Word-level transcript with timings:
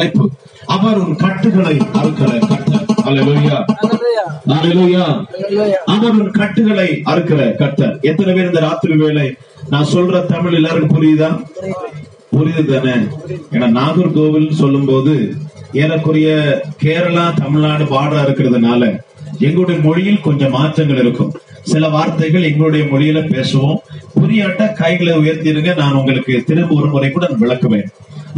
அழைப்பு. 0.00 0.24
அவர் 0.66 0.98
உன் 0.98 1.16
கட்டுகளை 1.16 1.76
அறுக்கிற 1.76 2.30
கர்த்தர். 2.48 2.86
அல்லேலூயா 3.08 3.58
Hallelujah. 3.80 4.28
அல்லேலூயா 4.54 5.04
Hallelujah. 5.32 5.80
அவர் 5.86 6.10
உன் 6.10 6.30
கட்டுகளை 6.30 7.02
அறுக்கிற 7.04 7.56
கர்த்தர். 7.56 7.98
எத்தனை 8.00 8.34
பேர் 8.34 8.46
இந்த 8.46 8.60
ராத்திரி 8.60 8.96
வேளை? 8.96 9.34
நான் 9.68 9.90
சொல்ற 9.92 10.26
தமிழ் 10.26 10.54
எல்லாருக்கும் 10.54 10.94
புரியுதா? 10.96 11.30
புரியுது 12.36 12.64
தானே 12.66 12.94
ஏன்னா 13.52 13.68
நாகர்கோவில் 13.78 14.50
சொல்லும் 14.50 14.84
போது 14.84 15.14
ஏறக்குறைய 15.72 16.28
கேரளா 16.84 17.34
தமிழ்நாடு 17.34 17.84
பார்டரா 17.84 18.22
இருக்கிறதுனால 18.26 18.82
எங்களுடைய 19.38 19.80
மொழியில் 19.80 20.20
கொஞ்சம் 20.20 20.50
மாற்றங்கள் 20.50 20.98
இருக்கும். 20.98 21.32
சில 21.62 21.88
வார்த்தைகள் 21.88 22.42
எங்களுடைய 22.42 22.84
மொழியில 22.84 23.18
பேசுவோம். 23.34 23.78
புரியாட்டா 24.20 24.72
கைகளை 24.72 25.12
உயர்த்திடுங்க. 25.14 25.76
நான் 25.76 25.94
உங்களுக்கு 25.94 26.42
திரும்ப 26.46 26.74
ஒரு 26.74 26.88
முறை 26.88 27.10
கூட 27.10 27.26
விளக்குவேன். 27.40 27.88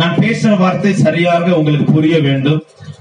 நான் 0.00 0.20
பேசுற 0.22 0.52
வார்த்தை 0.62 0.93
சரியாக 1.06 1.46
உங்களுக்கு 1.58 1.86
புரிய 1.96 2.16
வேண்டும். 2.27 2.61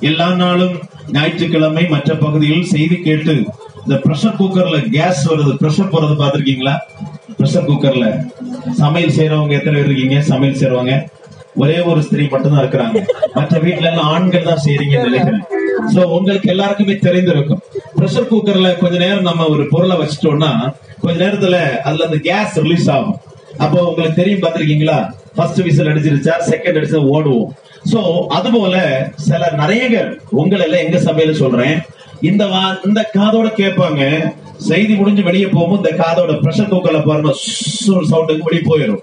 எல்லா 0.09 0.27
நாளும் 0.41 0.75
ஞாயிற்றுக்கிழமை 1.15 1.83
மற்ற 1.93 2.15
பகுதியில் 2.23 2.69
செய்தி 2.73 2.97
கேட்டு 3.07 3.35
இந்த 3.83 3.95
பிரஷர் 4.05 4.37
குக்கர்ல 4.39 4.77
கேஸ் 4.95 5.21
வருது 5.31 5.53
பிரஷர் 5.61 5.93
போறது 5.93 6.15
பாத்திருக்கீங்களா 6.21 6.75
பிரஷர் 7.39 7.69
குக்கர்ல 7.69 8.05
சமையல் 8.81 9.15
செய்யறவங்க 9.17 9.55
எத்தனை 9.59 9.75
பேர் 9.77 9.89
இருக்கீங்க? 9.89 10.17
சமையல் 10.31 10.59
செய்றவங்க. 10.61 10.95
ஒரே 11.61 11.77
ஒரு 11.91 12.01
ஸ்திரீ 12.07 12.23
மட்டும் 12.33 12.53
தான் 12.53 12.61
இருக்கிறாங்க. 12.63 12.99
மற்ற 13.37 13.53
வீட்டுல 13.63 13.89
எல்லாம் 13.91 14.11
ஆண்கள் 14.15 14.47
தான் 14.49 14.63
செய்றீங்கன்னு 14.65 15.09
நினைக்கிறேன் 15.11 15.43
சோ 15.93 16.01
உங்களுக்கு 16.17 16.47
எல்லாருக்குமே 16.53 16.95
தெரிந்திருக்கும். 17.07 17.61
ப்ரெஷர் 17.97 18.29
குக்கர்ல 18.31 18.69
கொஞ்ச 18.83 18.95
நேரம் 19.05 19.27
நம்ம 19.29 19.47
ஒரு 19.55 19.63
பொருளை 19.73 19.95
வச்சிட்டோம்னா 20.01 20.51
கொஞ்ச 21.03 21.15
நேரத்துல 21.23 21.57
அதுல 21.87 22.07
அந்த 22.09 22.19
கேஸ் 22.29 22.55
ரிலீஸ் 22.65 22.87
ஆகும். 22.95 23.19
அப்போ 23.57 23.83
உங்களுக்கு 23.83 24.23
தெரியும் 24.23 24.39
பார்த்திருக்கீங்களா? 24.39 25.11
ஃபர்ஸ்ட் 25.35 25.61
விசில் 25.61 25.85
அடிச்சிருச்சா 25.85 26.31
செகண்ட் 26.49 26.77
அடிச்சு 26.77 27.07
ஓடுவோம். 27.13 27.45
சோ 27.91 28.25
அதுபோல 28.27 29.07
சில 29.15 29.49
நிறைய 29.49 30.05
உங்களை 30.29 30.71
எல்லாம் 30.71 30.93
எங்க 30.93 31.11
சபையில 31.11 31.31
சொல்றேன். 31.31 31.79
இந்த 32.21 32.45
வா- 32.45 32.85
இந்த 32.85 33.09
காதோட 33.13 33.51
கேட்பாங்க. 33.57 34.33
செய்தி 34.57 34.95
முடிஞ்சு 34.95 35.23
வெளியே 35.23 35.47
போகும்போது 35.47 35.89
இந்த 35.89 36.03
காதோட 36.03 36.31
பிரஷர் 36.31 36.73
குக்கர்ல 36.73 37.05
பாருங்க 37.05 37.35
சவுண்டுக்கு 37.85 38.39
வெளியே 38.39 38.63
போயிடும் 38.65 38.99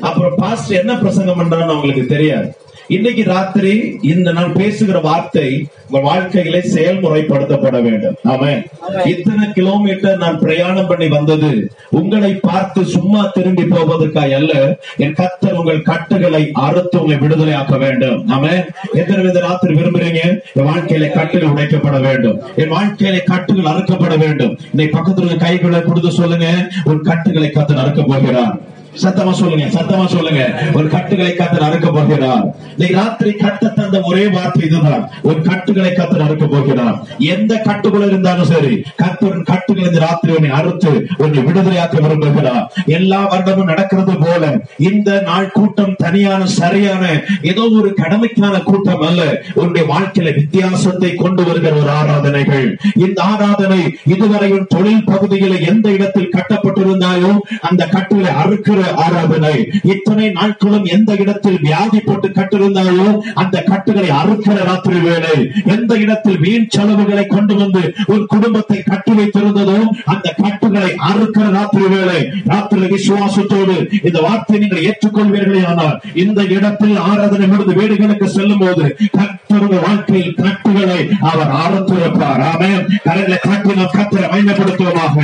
அப்புறம் 0.00 0.34
பாஸ்ட் 0.36 0.72
என்ன 0.72 0.98
பிரசங்கம் 0.98 1.40
பண்றான்னு 1.40 1.62
அவங்களுக்கு 1.62 2.06
தெரியாது. 2.06 2.56
இன்னைக்கு 2.94 3.22
ராத்திரி 3.24 3.72
இந்த 4.02 4.28
நான் 4.32 4.52
பேசுகிற 4.52 4.98
வார்த்தை 5.00 5.48
உங்க 5.86 6.00
வாழ்க்கையிலே 6.06 6.60
செயல்முறைப்படுத்தப்பட 6.74 7.82
வேண்டும். 7.82 8.16
ஆமென். 8.32 8.60
இத்தனை 9.04 9.46
கிலோமீட்டர் 9.52 10.16
நான் 10.16 10.38
பிரயாணம் 10.38 10.86
பண்ணி 10.86 11.08
வந்தது 11.08 11.50
உங்களை 11.90 12.32
பார்த்து 12.34 12.80
சும்மா 12.84 13.22
திரும்பி 13.34 13.64
போவதற்காக 13.64 14.34
அல்ல 14.34 14.54
என் 14.96 15.16
கத்தர் 15.20 15.58
உங்கள் 15.60 15.86
கட்டுகளை 15.90 16.42
அறுத்து 16.66 16.98
உங்களை 17.00 17.18
விடுதலை 17.18 17.54
ஆக்க 17.54 17.76
வேண்டும். 17.76 18.18
ஆமென். 18.28 18.62
எத்தனை 18.92 19.22
வித 19.24 19.40
ராத்திரி 19.40 19.74
விரும்புறீங்க? 19.74 20.22
என் 20.54 20.68
வாழ்க்கையில 20.70 21.12
கட்டுகள் 21.12 21.54
உடைக்கப்பட 21.54 22.00
வேண்டும். 22.00 22.38
என் 22.56 22.74
வாழ்க்கையில 22.76 23.22
கட்டுகள் 23.24 23.70
அறுக்கப்பட 23.74 24.16
வேண்டும். 24.18 24.58
இன்னைக்கு 24.70 24.96
பக்கத்துல 24.98 25.38
கைகளை 25.46 25.82
கொடுத்து 25.82 26.12
சொல்லுங்க 26.12 26.48
உன் 26.84 27.02
கட்டுகளை 27.10 27.50
கத்தர் 27.54 27.82
அறுக்க 27.84 28.02
போகிறார். 28.02 28.54
சத்தமா 29.00 29.32
சொல்லுங்க 29.32 29.66
சத்தமா 29.74 30.06
சொல்லுங்க. 30.14 30.42
ஒரு 30.74 30.88
கட்டுகளை 30.94 31.30
கத்தர் 31.36 31.66
அறுக்க 31.66 31.90
போகிறார். 31.90 32.42
இன்னைக்கு 32.72 32.96
ராத்திரி 32.96 33.30
கட்ட 33.32 33.68
தந்த 33.68 34.00
ஒரே 34.08 34.24
வார்த்தை 34.34 34.62
இதுதான். 34.68 35.04
ஒரு 35.22 35.42
கட்டுகளை 35.42 35.90
கத்தர் 35.90 36.24
அறுக்க 36.26 36.46
போகிறார். 36.46 36.96
எந்த 37.18 37.52
கட்டுக்குள்ள 37.68 38.06
இருந்தாலும் 38.06 38.50
சரி 38.50 38.72
கத்தர் 39.02 39.38
கட்டுகள் 39.50 39.88
இந்த 39.90 39.98
ராத்திரி 39.98 40.34
உன்னை 40.34 40.50
அறுத்து 40.58 40.92
உன்னை 41.16 41.38
விடுதலையாக்க 41.44 42.02
விரும்புகிறார். 42.06 42.66
எல்லா 42.98 43.20
வருடமும் 43.32 43.70
நடக்கிறது 43.72 44.18
போல 44.32 44.44
இந்த 44.90 45.10
நாள் 45.28 45.52
கூட்டம் 45.56 45.94
தனியான 46.02 46.42
சரியான 46.58 47.04
ஏதோ 47.50 47.64
ஒரு 47.78 47.90
கடமைக்கான 48.00 48.54
கூட்டம் 48.62 49.04
அல்ல. 49.08 49.20
உன்னுடைய 49.60 49.84
வாழ்க்கையில 49.92 50.34
வித்தியாசத்தை 50.38 51.10
கொண்டு 51.14 51.42
வருகிற 51.42 51.72
ஒரு 51.80 51.90
ஆராதனைகள். 52.00 52.66
இந்த 53.04 53.18
ஆராதனை 53.32 53.80
இதுவரையும் 54.14 54.68
தொழில் 54.74 55.06
பகுதியில 55.10 55.58
எந்த 55.70 55.86
இடத்தில் 55.90 56.32
கட்டப்பட்டிருந்தாலும் 56.36 57.38
அந்த 57.60 57.82
கட்டுகளை 57.94 58.32
அறுக்கிற 58.42 58.80
ஆராதனை. 59.04 59.54
இத்தனை 59.94 60.28
நாட்களும் 60.38 60.86
எந்த 60.96 61.12
இடத்தில் 61.22 61.60
வியாதி 61.66 62.00
போட்டு 62.00 62.28
கட்டிருந்தாயோ 62.38 63.08
அந்த 63.42 63.56
கட்டுகளை 63.70 64.10
அறுக்கிற 64.20 64.56
ராத்திரி 64.68 65.00
வேலை 65.08 65.34
எந்த 65.76 65.92
இடத்தில் 66.04 66.40
வீண் 66.44 66.70
செலவுகளை 66.74 67.26
கொண்டு 67.26 67.54
வந்து 67.54 67.82
உன் 68.14 68.26
குடும்பத்தை 68.26 68.78
கட்டி 68.82 69.12
வைத்திருந்ததோ 69.12 69.78
அந்த 70.12 70.26
கட்டுகளை 70.42 70.90
அறுக்கிற 71.10 71.46
ராத்திரி 71.56 71.86
வேலை 71.94 72.20
ராத்திரி 72.52 72.88
விசுவாசத்தோடு 72.94 73.76
இந்த 74.08 74.18
வார்த்தை 74.22 74.58
நீங்கள் 74.58 74.84
ஏற்றுக்கொள்வீர்களே 74.88 75.62
ஆனால் 75.64 75.96
இந்த 76.22 76.40
இடத்தில் 76.56 76.96
ஆராதனை 77.08 77.46
முடிந்து 77.46 77.74
வீடுகளுக்கு 77.80 78.28
செல்லும் 78.28 78.62
போது 78.64 78.84
கத்தருடைய 79.18 79.80
வாழ்க்கையில் 79.86 80.38
கட்டுகளை 80.42 81.00
அவர் 81.30 81.52
அறுத்திருப்பார் 81.62 82.44
ஆமே 82.50 82.70
கரைகளை 83.06 83.38
காட்டி 83.40 83.76
நாம் 83.80 83.96
கத்தரை 83.98 84.28
மையப்படுத்துவோமாக. 84.32 85.18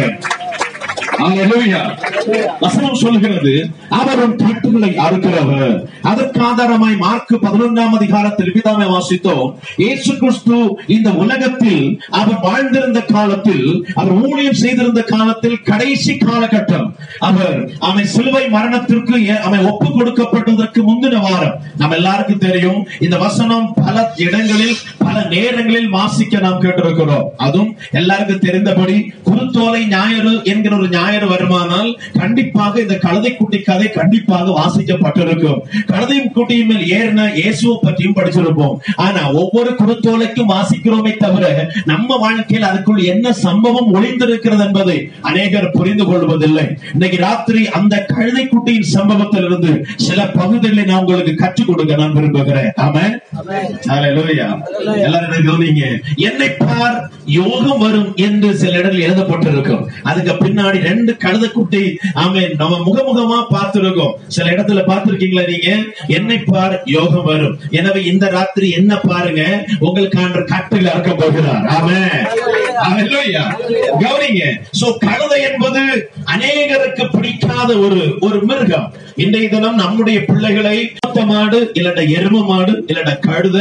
வசனம் 2.65 2.99
சொல்கிறது 3.03 3.53
அவர் 3.99 4.21
உன் 4.25 4.37
கட்டுகளை 4.43 4.91
அறுக்கிறவர். 5.05 5.75
அதற்கு 6.11 6.41
ஆதாரமாய் 6.49 6.97
மார்க் 7.05 7.33
பதினொன்றாம் 7.45 7.95
அதிகாரத்தில் 7.99 8.53
விதாமே 8.57 8.87
வாசித்தோம். 8.95 9.49
இயேசு 9.83 10.13
கிறிஸ்து 10.21 10.59
இந்த 10.97 11.09
உலகத்தில் 11.23 11.83
அவர் 12.21 12.39
வாழ்ந்திருந்த 12.47 13.01
காலத்தில் 13.15 13.67
அவர் 14.01 14.15
ஊழியம் 14.29 14.61
செய்திருந்த 14.63 15.03
காலத்தில் 15.13 15.59
கடைசி 15.71 16.15
காலகட்டம். 16.25 16.87
அவர் 17.29 17.59
அவை 17.89 18.05
சிலுவை 18.15 18.45
மரணத்திற்கு 18.57 19.17
அவை 19.49 19.61
ஒப்பு 19.71 19.89
கொடுக்கப்பட்டதற்கு 19.97 20.83
முந்தின 20.91 21.21
வாரம். 21.27 21.59
நம்ம 21.83 21.99
எல்லாருக்கும் 22.01 22.45
தெரியும் 22.47 22.81
இந்த 23.07 23.19
வசனம் 23.27 23.67
பல 23.81 23.97
இடங்களில் 24.27 24.77
பல 25.05 25.17
நேரங்களில் 25.35 25.91
வாசிக்க 25.99 26.45
நாம் 26.47 26.63
கேட்டிருக்கிறோம். 26.67 27.27
அதுவும் 27.37 27.75
எல்லாருக்கும் 28.01 28.45
தெரிந்தபடி 28.47 28.99
குருத்தோலை 29.29 29.83
ஞாயிறு 29.97 30.35
என்கிற 30.45 30.75
ஒரு 30.77 30.89
ஞாயிறு 30.89 31.07
வருமானால் 31.17 31.91
கண்டிப்பாக 32.19 32.81
இந்த 32.81 32.97
கழுதை 32.97 33.37
குட்டி 33.37 33.59
கதை 33.61 33.91
கண்டிப்பாக 33.91 34.47
வாசிக்கப்பட்டிருக்கும். 34.59 35.59
கழுதை 35.87 36.19
குட்டியின் 36.37 36.67
மேல் 36.67 36.85
ஏறின 36.99 37.35
இயேசுவை 37.35 37.79
பற்றியும் 37.83 38.15
படிச்சிருப்போம். 38.15 38.77
ஆனா 38.97 39.33
ஒவ்வொரு 39.33 39.71
குருத்தோலைக்கும் 39.79 40.53
வாசிக்கிறோமே 40.55 41.17
தவிர 41.17 41.71
நம்ம 41.85 42.17
வாழ்க்கையில் 42.17 42.69
அதுக்குள் 42.69 43.03
என்ன 43.05 43.33
சம்பவம் 43.33 43.95
ஒளிந்திருக்கிறது 43.95 44.65
என்பதை 44.67 45.11
அநேகர் 45.21 45.71
புரிந்து 45.71 46.05
கொள்வதில்லை. 46.05 46.67
இன்னைக்கு 46.93 47.19
ராத்திரி 47.19 47.69
அந்த 47.69 48.05
கழுதை 48.05 48.49
குட்டியின் 48.49 48.91
சம்பவத்திலிருந்து 48.95 49.85
சில 49.97 50.27
பகுதிகளை 50.27 50.85
நான் 50.85 50.99
உங்களுக்கு 50.99 51.35
கற்றுக் 51.35 51.67
கொடுக்க 51.67 51.95
நான் 51.95 52.13
விரும்புகிறேன். 52.13 52.71
ஹalleluya 53.89 54.47
எல்லாரும் 55.05 55.47
கவனிங்க? 55.49 55.85
என்னை 56.17 56.49
பார் 56.51 57.11
யோகம் 57.25 57.79
வரும் 57.79 58.15
என்று 58.17 58.57
சில 58.57 58.79
இடங்கள் 58.79 59.07
எழுதப்பட்டிருக்கும். 59.09 59.85
அதுக்கு 60.03 60.33
பின்னாடி 60.33 60.79
ரெண்டு 60.99 61.15
குட்டி 61.57 61.83
இருக்கோம் 62.23 62.45
நம்ம 62.61 62.77
முகமுகமா 62.87 63.39
பார்த்திருக்கோம். 63.55 64.15
சில 64.37 64.47
இடத்துல 64.55 64.83
பார்த்திருக்கீங்களா 64.91 65.45
நீங்க? 65.53 65.71
என்னை 66.19 66.39
பார் 66.51 66.75
யோகம் 66.97 67.27
வரும். 67.31 67.57
எனவே 67.79 68.01
இந்த 68.13 68.27
ராத்திரி 68.37 68.69
என்ன 68.81 68.93
பாருங்க? 69.11 69.43
உங்களுக்கான 69.87 70.45
கட்டில் 70.53 70.91
அறுக்க 70.93 71.13
போகிறார். 71.23 71.65
ஆமே 71.77 71.99
கவனிங்க. 74.03 74.43
சோ 74.81 74.87
கழுதை 75.05 75.39
என்பது 75.51 75.83
அநேகருக்கு 76.35 77.05
பிடிக்காத 77.15 77.71
ஒரு 77.87 78.01
ஒரு 78.27 78.39
மிருகம். 78.51 78.89
இன்றைய 79.19 79.49
தினம் 79.49 79.75
நம்முடைய 79.75 80.25
பிள்ளைகளை 80.25 80.79
மாடு 81.29 81.73
இல்லட 81.75 82.01
எரும 82.17 82.47
மாடு 82.47 82.85
இல்லட 82.87 83.19
கழுத 83.19 83.59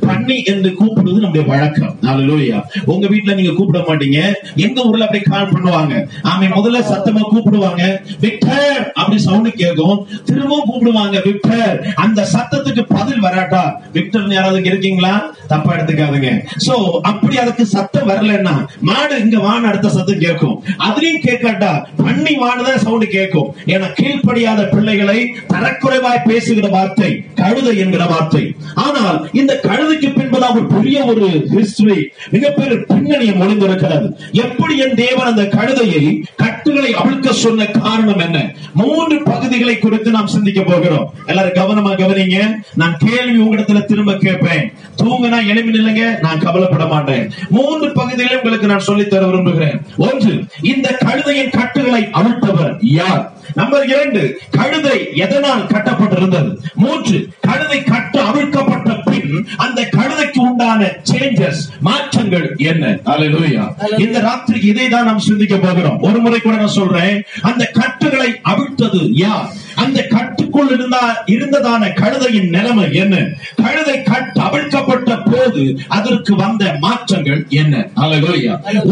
பண்ணி 0.00 0.44
என்று 0.46 0.74
கூப்பிடுவது 0.74 1.20
நம்முடைய 1.20 1.44
வழக்கம். 1.46 1.92
ஹalleluya 2.02 2.56
உங்க 2.84 3.06
வீட்டுல 3.06 3.34
நீங்க 3.34 3.52
கூப்பிட 3.52 3.80
மாட்டீங்க. 3.88 4.18
எங்க 4.56 4.78
ஊர்ல 4.82 5.04
அப்படி 5.04 5.20
கால் 5.20 5.52
பண்ணுவாங்க. 5.52 5.92
ஆமே 6.24 6.46
முதல்ல 6.48 6.80
சத்தமா 6.82 7.20
கூப்பிடுவாங்க. 7.20 7.82
விக்டர்! 8.20 8.92
அப்படி 8.94 9.18
சவுண்ட் 9.18 9.50
கேட்கும். 9.54 10.06
திரும்பவும் 10.24 10.66
கூப்பிடுவாங்க 10.66 11.22
விக்டர்! 11.24 11.94
அந்த 11.94 12.26
சத்தத்துக்கு 12.34 12.82
பதில் 12.88 13.20
வராட்டா? 13.20 13.62
விக்டர் 13.92 14.32
யாராவது 14.32 14.64
இருக்கீங்களா? 14.64 15.14
தப்பா 15.48 15.74
எடுத்துக்காதுங்க. 15.76 16.30
சோ 16.66 16.74
அப்படி 17.02 17.38
அதுக்கு 17.38 17.66
சத்தம் 17.66 18.08
வரலன்னா 18.08 18.54
மாடு 18.80 19.20
இங்க 19.20 19.38
வான் 19.38 19.64
அடுத்த 19.64 19.88
சத்தம் 19.88 20.18
கேட்கும். 20.18 20.56
அதுலயும் 20.78 21.24
கேட்காட்டா 21.28 21.72
பண்ணி 21.96 22.34
வானதான் 22.38 22.78
சவுண்ட் 22.78 23.08
கேட்கும். 23.08 23.54
ஏன்னா 23.66 23.88
கீழ்ப்படியாத 23.92 24.68
வார்த்தைகளை 24.96 25.20
தரக்குறைவாய் 25.52 26.26
பேசுகிற 26.28 26.66
வார்த்தை 26.74 27.10
கழுதை 27.40 27.72
என்கிற 27.82 28.02
வார்த்தை. 28.12 28.42
ஆனால் 28.84 29.18
இந்த 29.40 29.52
கழுதைக்கு 29.62 30.08
பின்பதாக 30.18 30.56
ஒரு 30.58 30.66
பெரிய 30.74 30.98
ஒரு 31.10 31.26
ஹிஸ்டரி 31.54 31.98
மிகப்பெரிய 32.34 32.76
பின்னணியம் 32.90 33.40
ஒளிந்திருக்கிறது 33.42 34.08
எப்படி 34.44 34.74
என் 34.84 34.96
தேவன் 35.02 35.30
அந்த 35.32 35.44
கழுதையை 35.56 36.04
கட்டுகளை 36.42 36.90
அவிழ்க்க 36.94 37.30
சொன்ன 37.42 37.66
காரணம் 37.80 38.22
என்ன? 38.26 38.38
மூன்று 38.80 39.16
பகுதிகளை 39.30 39.76
குறித்து 39.78 40.10
நாம் 40.16 40.32
சிந்திக்க 40.34 40.60
போகிறோம். 40.62 41.06
எல்லாரும் 41.26 41.58
கவனமா 41.60 41.92
கவனிங்க. 42.02 42.38
நான் 42.82 42.96
கேள்வி 43.04 43.38
உங்களிடத்துல 43.44 43.84
திரும்ப 43.84 44.14
கேட்பேன். 44.24 44.64
தூங்கினா 45.02 45.40
எளிமை 45.52 45.72
நில்லுங்க 45.76 46.04
நான் 46.20 46.44
கவலைப்பட 46.46 46.86
மாட்டேன். 46.94 47.24
மூன்று 47.58 47.88
பகுதிகளை 48.00 48.36
உங்களுக்கு 48.40 48.72
நான் 48.72 48.88
சொல்லித்தர 48.88 49.24
விரும்புகிறேன். 49.30 49.78
ஒன்று 50.08 50.34
இந்த 50.72 50.88
கழுதையின் 51.06 51.54
கட்டுகளை 51.58 52.02
அவிழ்த்தவர் 52.20 52.74
யார்? 53.00 53.24
நம்பர் 53.56 53.84
இரண்டு 53.88 54.22
கழுதை 54.50 54.96
எதனால் 55.24 55.66
கட்டப்பட்டிருந்தது? 55.72 56.50
மூன்று 56.74 57.18
கழுதை 57.40 57.78
கட்ட 57.82 58.14
அவிழ்க்கப்பட்ட 58.22 58.90
பின் 59.04 59.32
அந்த 59.56 59.80
கழுதைக்கு 59.96 60.40
உண்டான 60.48 60.80
சேஞ்சஸ் 61.10 61.62
மாற்றங்கள் 61.80 62.46
என்ன? 62.70 62.84
அல்லேலூயா 63.12 63.64
இந்த 63.98 64.18
ராத்திரி 64.20 64.60
இதை 64.72 64.88
தான் 64.88 65.04
நாம் 65.04 65.26
சிந்திக்க 65.28 65.56
போகிறோம். 65.56 66.00
ஒரு 66.00 66.20
முறை 66.20 66.40
கூட 66.40 66.56
நான் 66.56 66.78
சொல்றேன் 66.80 67.16
அந்த 67.42 67.64
கட்டுகளை 67.80 68.30
அவிழ்த்தது 68.42 69.02
யார்? 69.24 69.48
அந்த 69.76 69.98
கட்டுக்குள் 70.08 70.70
இருந்தா 70.72 71.02
இருந்ததான 71.32 71.64
கழுதையின் 71.98 72.50
நிலைமை 72.50 72.86
என்ன? 72.96 73.14
கழுதை 73.60 73.96
கட்டு 74.02 74.40
அவிழ்க்கப்பட்ட 74.46 74.94
போது 75.26 75.62
அதற்கு 75.96 76.32
வந்த 76.36 76.64
மாற்றங்கள் 76.82 77.40
என்ன? 77.60 77.74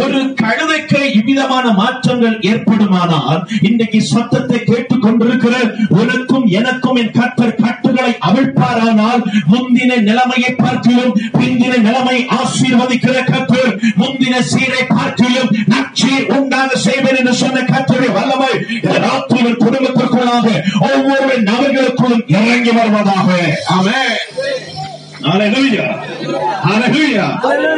ஒரு 0.00 0.20
கழுதைக்கு 0.42 1.00
இவ்விதமான 1.19 1.66
மாற்றங்கள் 1.75 2.36
ஏற்படுமானால் 2.50 3.40
இன்றைக்கு 3.69 4.00
சத்தத்தை 4.10 4.58
கேட்டுக் 4.62 5.04
கொண்டிருக்கிற 5.04 5.54
உனக்கும் 5.98 6.46
எனக்கும் 6.58 6.98
என் 6.98 7.14
கர்த்தர் 7.14 7.58
கட்டுகளை 7.62 8.12
அவிழ்ப்பாரானால் 8.28 9.22
முந்தின 9.52 10.00
நிலைமையை 10.08 10.52
பார்க்கிலும் 10.56 11.14
பிந்தின 11.36 11.75
நிலைமை 11.86 12.19
ஆசீர்வதிக்கிற 12.38 13.16
கர்த்தர் 13.25 13.72
முந்தின 14.00 14.36
சீரை 14.50 14.82
பார்க்கிலும் 14.90 15.50
நச்சீர் 15.72 16.31
உண்டாக 16.36 16.70
செய்வேன் 16.84 17.19
என்று 17.20 17.34
சொன்ன 17.36 17.64
கர்த்தருடைய 17.64 18.12
வல்லமை 18.16 18.52
இந்த 18.76 18.96
ராத்திரியின் 19.04 19.60
குடும்பத்திற்குள்ளாக 19.64 20.46
ஒவ்வொரு 20.80 21.42
நபர்களுக்குள்ளும் 21.42 22.24
இறங்கி 22.26 22.70
வருவதாக. 22.70 23.28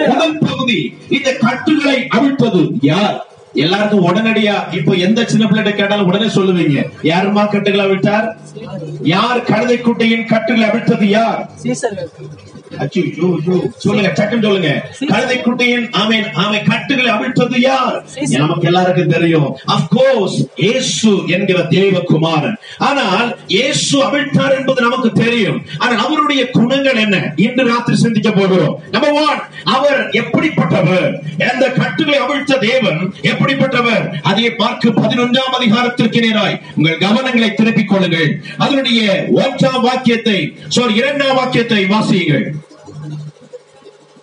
முதல் 0.08 0.38
பகுதி 0.38 0.96
இந்த 1.08 1.32
கட்டுகளை 1.32 2.08
அவிழ்த்தது 2.16 2.68
யார்? 2.80 3.26
எல்லாருக்கும் 3.52 4.06
உடனடியா 4.06 4.74
இப்ப 4.74 4.92
எந்த 4.92 5.24
சின்ன 5.24 5.46
பிள்ளை 5.46 5.74
கேட்டாலும் 5.74 6.06
உடனே 6.06 6.24
சொல்லுவீங்க. 6.24 6.84
யாருமா 7.02 7.50
கட்டுகளை 7.50 7.86
அவிழ்த்தார்? 7.86 8.26
யார் 9.02 9.42
கழுதை 9.42 9.78
குட்டையின் 9.78 10.26
கட்டுகளை 10.26 10.68
அவிழ்த்தது 10.68 11.04
யார்? 11.04 11.48
சொல்லுங்க 13.84 14.10
டக்குன்னு 14.18 14.46
சொல்லுங்க. 14.48 14.70
கழுதை 15.12 15.38
குட்டையின் 15.40 15.86
ஆமென் 16.02 16.28
ஆமை 16.42 16.60
கட்டுகளை 16.70 17.10
அவிழ்த்தது 17.16 17.58
யார்? 17.60 17.96
நமக்கு 18.42 18.68
எல்லாருக்கும் 18.70 19.12
தெரியும். 19.16 19.48
அப்கோர்ஸ் 19.76 20.38
இயேசு 20.64 21.12
என்கிற 21.36 21.58
தேவகுமாரன். 21.74 22.56
ஆனால் 22.88 23.28
இயேசு 23.56 23.94
அவிழ்த்தார் 24.06 24.56
என்பது 24.58 24.80
நமக்கு 24.86 25.10
தெரியும். 25.22 25.58
ஆனால் 25.78 26.02
அவருடைய 26.06 26.42
குணங்கள் 26.58 27.02
என்ன? 27.04 27.16
இன்று 27.46 27.64
ராத்திரி 27.72 27.98
சிந்திக்க 28.04 28.30
போகிறோம். 28.30 28.74
நம்பர் 28.94 29.16
ஒன் 29.26 29.42
அவர் 29.76 30.02
எப்படிப்பட்டவர்? 30.22 31.08
அந்த 31.52 31.64
கட்டுகளை 31.80 32.18
அவிழ்த்த 32.24 32.60
தேவன் 32.68 33.00
எப்படிப்பட்டவர்? 33.32 34.04
அதை 34.30 34.50
பார்க்க 34.62 34.94
பதினொன்றாம் 35.00 35.56
அதிகாரத்திற்கு 35.60 36.20
நேராய் 36.26 36.58
உங்கள் 36.76 37.02
கவனங்களை 37.06 37.50
திருப்பிக் 37.54 37.90
கொள்ளுங்கள். 37.92 38.30
அதனுடைய 38.64 39.00
ஒன்றாம் 39.44 39.82
வாக்கியத்தை 39.88 40.38
சாரி 40.76 40.94
இரண்டாம் 41.02 41.36
வாக்கியத்தை 41.40 41.82
வாசியுங்கள். 41.94 42.46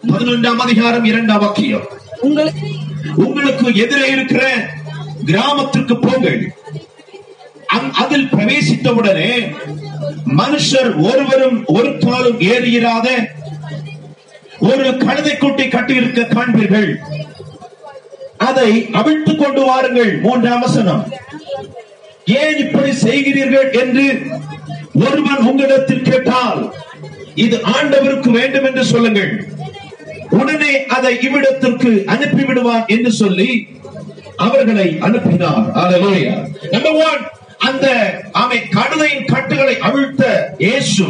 பதினொன்றாம் 0.07 0.61
அதிகாரம் 0.65 1.05
இரண்டாம் 1.05 1.39
வாக்கியம். 1.39 1.83
உங்களுக்கு 2.19 2.67
உங்களுக்கு 3.15 3.75
எதிரே 3.75 4.07
இருக்கிற 4.09 4.67
கிராமத்திற்கு 5.25 5.99
போங்கள். 5.99 6.53
அதில் 7.93 8.29
பிரவேசித்தவுடனே 8.31 9.31
மனுஷர் 10.37 10.89
ஒருவரும் 11.11 11.63
ஒரு 11.65 11.97
காலும் 11.97 12.39
ஏறியிராத 12.39 13.07
ஒரு 14.59 14.97
கழுதை 14.97 15.37
குட்டி 15.37 15.65
கட்டியிருக்க 15.67 16.27
காண்பீர்கள். 16.35 16.89
அதை 18.37 18.89
அவிழ்த்துக் 18.93 19.39
கொண்டு 19.39 19.65
வாருங்கள். 19.65 20.19
மூன்றாம் 20.19 20.59
வசனம். 20.59 21.13
ஏன் 22.25 22.57
இப்படி 22.57 22.91
செய்கிறீர்கள் 22.91 23.69
என்று 23.81 24.05
ஒருவன் 24.93 25.41
உங்களிடத்தில் 25.49 26.07
கேட்டால் 26.11 26.73
இது 27.35 27.57
ஆண்டவருக்கு 27.57 28.29
வேண்டும் 28.29 28.65
என்று 28.65 28.85
சொல்லுங்கள். 28.85 29.31
உடனே 30.39 30.73
அதை 30.95 31.11
இவ்விடத்திற்கு 31.27 31.91
அனுப்பி 32.13 32.43
விடுவான் 32.43 32.83
என்று 32.95 33.11
சொல்லி 33.21 33.49
அவர்களை 34.45 34.87
அனுப்பினார். 34.99 35.65
Hallelujah. 35.79 36.35
Number 36.75 36.93
அந்த 37.67 37.87
ஆமை 38.31 38.57
கடுதையின் 38.69 39.25
கட்டுகளை 39.25 39.75
அவிழ்த்த 39.87 40.23
இயேசு 40.57 41.05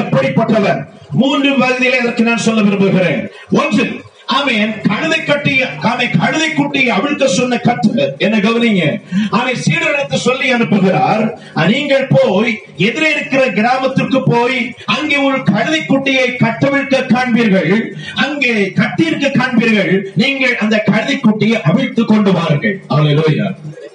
எப்படிப்பட்டவர்? 0.00 0.78
மூன்று 1.20 1.50
பகுதியிலே 1.58 1.98
அதற்கு 1.98 2.22
நான் 2.28 2.44
சொல்ல 2.46 2.60
விரும்புகிறேன். 2.66 3.20
ஒன்று 3.60 3.84
அவன் 4.36 4.72
கழுதை 4.88 5.18
கட்டி 5.24 5.54
அவன் 5.90 6.14
கழுதை 6.20 6.48
குட்டியை 6.58 6.90
அவிழ்க்க 6.96 7.26
சொன்ன 7.36 7.58
கட்டு 7.66 7.90
என்ன 8.24 8.36
கவனிங்க? 8.46 8.84
அவன் 9.38 9.60
சீடரிடத்து 9.64 10.18
சொல்லி 10.26 10.46
அனுப்புகிறார். 10.54 11.24
நீங்கள் 11.72 12.06
போய் 12.16 12.52
எதிரே 12.88 13.10
இருக்கிற 13.16 13.42
கிராமத்திற்கு 13.58 14.20
போய் 14.32 14.58
அங்கே 14.96 15.18
ஒரு 15.28 15.38
கழுதை 15.52 15.80
குட்டியை 15.92 16.28
கட்டவிழ்க்க 16.44 17.02
காண்பீர்கள். 17.14 17.72
அங்கே 18.26 18.54
கட்டியிருக்க 18.80 19.30
காண்பீர்கள். 19.40 19.92
நீங்கள் 20.22 20.56
அந்த 20.64 20.78
கழுதை 20.90 21.18
குட்டியை 21.26 21.60
அவிழ்த்து 21.70 22.04
கொண்டு 22.12 22.32
வாருங்கள். 22.38 22.78
அவளை 22.88 23.14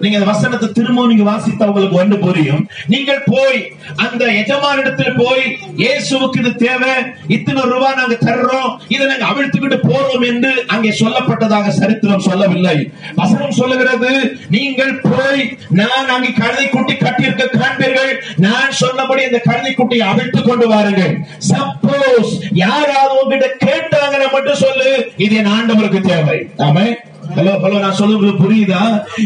நீங்க 0.04 0.20
வசனத்தை 0.30 0.68
திரும்ப 0.78 1.06
நீங்க 1.12 1.26
வாசித்தா 1.30 1.68
உங்களுக்கு 1.72 2.00
ஒன்று 2.02 2.18
புரியும். 2.26 2.64
நீங்கள் 2.94 3.22
போய் 3.34 3.60
அந்த 4.06 4.24
எஜமானிடத்தில் 4.42 5.18
போய் 5.22 5.44
இயேசுவுக்கு 5.84 6.40
இது 6.42 6.52
தேவை 6.66 6.94
இத்தனை 7.36 7.62
ரூபாய் 7.74 7.98
நாங்க 8.00 8.18
தர்றோம் 8.28 8.72
இதை 8.94 9.04
நாங்க 9.12 9.26
அவிழ்த்துக்கிட்டு 9.32 9.80
போறோம் 9.90 10.26
என்று 10.32 10.52
அங்கே 10.76 10.92
சொல்லப்பட்டதாக 11.02 11.74
சரித்திரம் 11.80 12.26
சொல்லவில்லை. 12.30 12.76
வசனம் 13.22 13.58
சொல்லுகிறது 13.62 14.12
நீங்கள் 14.56 14.96
போய் 15.10 15.44
நான் 15.82 16.12
அங்கே 16.16 16.32
கழுதை 16.42 16.68
குட்டி 16.70 16.96
கட்டியிருக்க 17.06 17.48
காண்பீர்கள். 17.60 18.14
நான் 18.48 18.78
சொன்னபடி 18.84 19.24
அந்த 19.30 19.42
கழுதை 19.50 19.74
குட்டியை 19.74 20.08
அவிழ்த்து 20.12 20.42
கொண்டு 20.50 20.68
வாருங்கள். 20.74 21.16
சப்போஸ் 21.52 22.34
யாராவது 22.66 23.16
உங்ககிட்ட 23.22 23.50
கேட்டாங்க 23.66 24.22
மட்டும் 24.36 24.62
சொல்லு 24.66 24.92
இது 25.26 25.36
என் 25.42 25.54
ஆண்டவருக்கு 25.56 26.02
தேவை. 26.12 26.38
ஆமே 26.68 26.86
ஹலோ 27.30 27.54
ஹலோ 27.64 27.78
நான் 27.80 27.98
சொல்லுவது 28.00 28.32
புரியுதா? 28.42 28.82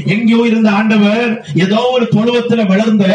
எங்கேயோ 0.05 0.41
இருந்த 0.45 0.69
ஆண்டவர் 0.69 1.29
ஏதோ 1.63 1.79
ஒரு 1.95 2.05
தொழுவத்துல 2.15 2.65
வளர்ந்த 2.67 3.05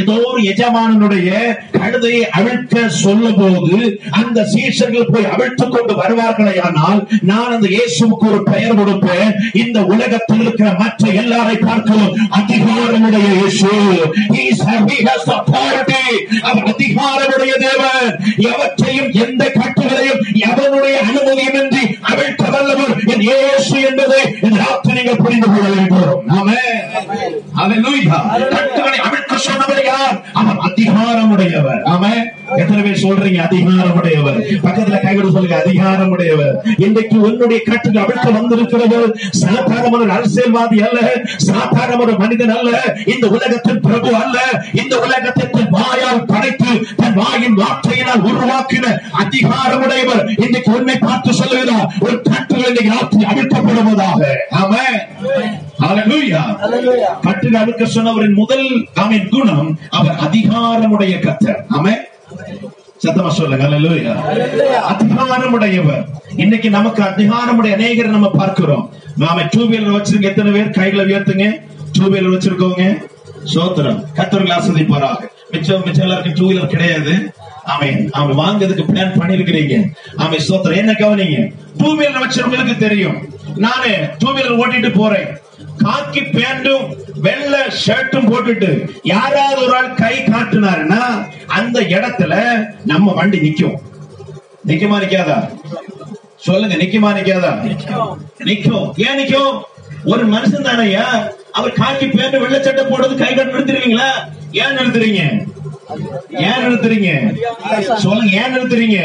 ஏதோ 0.00 0.14
ஒரு 0.28 0.40
எஜமானனுடைய 0.42 1.28
கழுதையை 1.76 2.22
அவிழ்க்க 2.38 2.86
சொல்லும் 3.02 3.38
போது 3.40 3.78
அந்த 4.20 4.44
சீஷர்கள் 4.54 5.10
போய் 5.12 5.30
அவிழ்த்து 5.34 5.66
கொண்டு 5.68 5.94
வருவார்களே 6.00 6.54
ஆனால் 6.68 7.00
நான் 7.22 7.54
அந்த 7.56 7.68
இயேசுவுக்கு 7.68 8.26
ஒரு 8.32 8.40
பெயர் 8.42 8.78
கொடுப்பேன். 8.80 9.30
இந்த 9.54 9.78
உலகத்தில் 9.92 10.40
இருக்கிற 10.40 10.70
மற்ற 10.82 11.08
எல்லாரை 11.22 11.56
பார்க்கவும் 11.58 12.16
அதிகாரமுடைய 12.30 13.26
இயேசு. 13.34 13.72
அவர் 16.48 16.68
அதிகாரமுடைய 16.72 17.52
தேவன். 17.66 18.08
எவற்றையும் 18.50 19.10
எந்த 19.24 19.42
கட்டுகளையும் 19.58 20.20
எவனுடைய 20.48 20.96
அனுமதியுமின்றி 21.08 21.82
அவிழ்க்க 22.10 22.44
வல்லவர் 22.50 22.94
என் 23.14 23.26
இயேசு 23.28 23.76
என்பதை. 23.90 24.22
இந்த 24.42 24.62
நீங்கள் 24.92 25.16
புரிந்து 25.16 25.46
கொள்ள 25.46 25.68
வேண்டும். 25.68 26.22
கட்டுகளை 27.56 29.38
சொன்னவர் 29.38 29.84
யார்? 29.84 30.22
அவர். 31.84 32.34
எத்தனை 32.56 32.82
பேர் 32.82 33.04
சொல்றீங்க? 33.04 33.36
அதிகாரமுடையவர். 33.36 34.38
பக்கத்துல 34.62 35.00
கைவிட 35.00 35.30
சொல்லுங்க 35.30 35.62
அதிகாரமுடையவர். 35.66 36.80
இன்றைக்கு 36.80 37.20
உன்னுடைய 37.20 37.62
கட்டுகள் 37.62 39.18
சாதாரண 39.30 39.88
ஒரு 39.90 40.10
அரசியல்வாதி 40.10 40.82
அல்ல. 40.82 41.12
சாதாரண 41.36 41.96
ஒரு 41.96 42.18
மனிதன் 42.18 42.56
அல்ல. 42.56 42.96
இந்த 43.06 43.28
உலகத்தின் 43.28 43.80
பிரபு 43.80 44.14
அல்ல. 44.14 44.38
இந்த 44.74 44.98
உலகத்தை 44.98 45.50
தன் 45.50 45.70
வாயால் 45.70 46.24
படைத்து 46.26 46.86
தன் 46.96 47.14
வாயின் 47.14 47.56
வார்த்தையினால் 47.56 48.22
உருவாக்கின 48.22 48.98
அதிகாரமுடையவர். 49.24 50.42
இன்றைக்கு 50.42 50.72
உன்னை 50.72 50.96
பார்த்து 50.96 51.32
சொல்லுகிறார் 51.32 51.92
ஒரு 52.00 52.22
கட்டுகள் 52.22 52.68
இன்றைக்கு 52.68 52.92
ராத்திரி 53.00 53.24
கட்டுகள் 57.20 57.60
அவிழ்க்க 57.60 57.84
சொன்னவரின் 57.94 58.34
முதல் 58.34 58.66
ஆமென் 58.94 59.28
குணம் 59.28 59.78
அவர் 59.90 60.16
அதிகாரமுடைய 60.26 61.14
கத்தர் 61.26 61.60
ஆமென். 61.68 62.02
சத்தமா 63.04 63.28
சொல்லுங்க 63.28 63.64
அதிகாரமுடையவர். 64.92 66.02
இன்னைக்கு 66.36 66.70
நமக்கு 66.70 67.02
அதிகாரமுடைய 67.02 67.72
அநேகரை 67.76 68.10
நம்ம 68.16 68.30
பார்க்கிறோம். 68.30 68.90
நாம 69.16 69.42
டூ 69.50 69.62
வீலர் 69.64 69.96
வச்சிருக்க 69.96 70.30
எத்தனை 70.32 70.52
பேர்? 70.52 70.70
கைகளை 70.70 71.04
உயர்த்துங்க. 71.04 71.46
டூ 71.92 72.04
வீலர் 72.06 72.34
வச்சிருக்கோங்க 72.34 72.84
சோத்திரம். 73.54 74.04
கத்தர்கள் 74.16 74.54
ஆஸ்வதிப்பாராக 74.56 75.20
மிச்சம் 75.50 75.82
மிச்சம் 75.84 76.04
எல்லாருக்கும் 76.04 76.34
டூ 76.34 76.50
வீலர் 76.50 76.74
கிடையாது. 76.74 77.14
அவன் 77.64 78.10
அவன் 78.12 78.36
வாங்குறதுக்கு 78.36 78.84
பிளான் 78.90 79.18
பண்ணிருக்கிறீங்க 79.20 79.92
அவன் 80.16 80.46
சோத்திரம் 80.48 80.76
என்ன 80.76 80.92
கவனிங்க? 80.92 81.52
டூ 81.78 81.96
வீலர் 81.96 82.22
வச்சிருக்கவங்களுக்கு 82.22 82.76
தெரியும். 82.76 83.28
நானு 83.56 84.08
டூ 84.18 84.32
வீலர் 84.32 84.58
ஓட்டிட்டு 84.58 84.98
போறேன். 84.98 85.28
காக்கி 85.78 86.20
பேண்டும் 86.20 86.84
வெள்ளை 87.20 87.60
ஷர்ட்டும் 87.86 88.28
போட்டுட்டு 88.30 88.88
யாராவது 89.02 89.62
ஒரு 89.66 89.76
ஆள் 89.76 89.94
கை 89.94 90.18
காட்டுனாருன்னா 90.18 91.02
அந்த 91.46 91.80
இடத்துல 91.80 92.34
நம்ம 92.84 93.12
வண்டி 93.12 93.38
நிக்கும். 93.38 93.76
நிக்குமா 94.66 94.98
நிக்காதா? 95.00 95.50
சொல்லுங்க 96.36 96.76
நிக்குமா 96.76 97.12
நிக்காதா? 97.18 97.52
நிக்கும். 98.44 98.96
ஏன் 98.96 99.18
நிக்கும்? 99.20 99.62
ஒரு 100.04 100.26
மனுஷன் 100.26 100.66
தானையா 100.66 101.06
அவர் 101.52 101.72
காக்கி 101.72 102.16
பேண்ட் 102.16 102.36
வெள்ளச்சட்டை 102.36 102.84
போடுறது 102.84 103.14
கை 103.14 103.34
காட்டு 103.34 103.58
நிறுத்துறீங்களா 103.58 104.10
ஏன் 104.52 104.76
நிறுத்துறீங்க? 104.76 105.46
ஏன் 106.46 106.60
நிறுத்துறீங்க? 106.62 107.10
சொல்லுங்க 108.04 108.32
ஏன் 108.40 108.52
நிறுத்துறீங்க? 108.54 108.98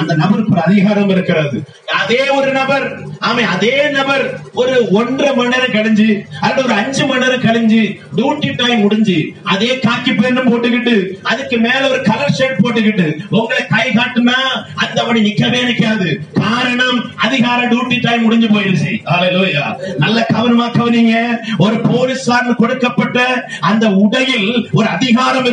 அந்த 0.00 0.12
நபருக்கு 0.14 0.54
ஒரு 0.54 0.62
அதிகாரம் 0.62 1.08
இருக்கிறது. 1.08 1.58
அதே 2.00 2.20
ஒரு 2.30 2.50
நபர் 2.52 2.84
ஆமா 3.20 3.42
அதே 3.54 3.74
நபர் 3.90 4.22
ஒரு 4.54 4.74
ஒன்றரை 4.92 5.30
மணி 5.36 5.48
நேரம் 5.48 5.74
கழிஞ்சு 5.74 6.06
அல்லது 6.40 6.64
ஒரு 6.64 6.74
அஞ்சு 6.74 7.02
மணி 7.06 7.22
நேரம் 7.24 7.44
கழிஞ்சு 7.44 7.80
டியூட்டி 8.16 8.50
டைம் 8.56 8.80
முடிஞ்சு 8.80 9.16
அதே 9.44 9.70
காக்கி 9.78 10.12
பேண்ட் 10.14 10.48
போட்டுக்கிட்டு 10.48 10.94
அதுக்கு 11.22 11.56
மேல 11.58 11.82
ஒரு 11.88 12.00
கலர் 12.02 12.36
ஷர்ட் 12.38 12.62
போட்டுக்கிட்டு 12.62 13.06
உங்களை 13.30 13.62
கை 13.66 13.86
காட்டுனா 13.90 14.38
அந்த 14.76 14.98
மணி 15.04 15.20
நிக்கவே 15.20 15.60
நிக்காது. 15.68 16.08
காரணம் 16.40 16.98
அதிகார 17.24 17.60
டியூட்டி 17.66 17.98
டைம் 18.00 18.22
முடிஞ்சு 18.22 18.48
போயிருச்சு 18.48 18.92
ஹalleluya 19.10 19.64
நல்ல 19.98 20.18
கவனமா 20.34 20.66
கவனிங்க. 20.78 21.14
ஒரு 21.58 21.76
போலீஸார் 21.88 22.30
கொடுக்கப்பட்ட 22.54 23.18
அந்த 23.62 23.86
உடையில் 24.02 24.48
ஒரு 24.72 24.88
அதிகாரம் 24.88 25.46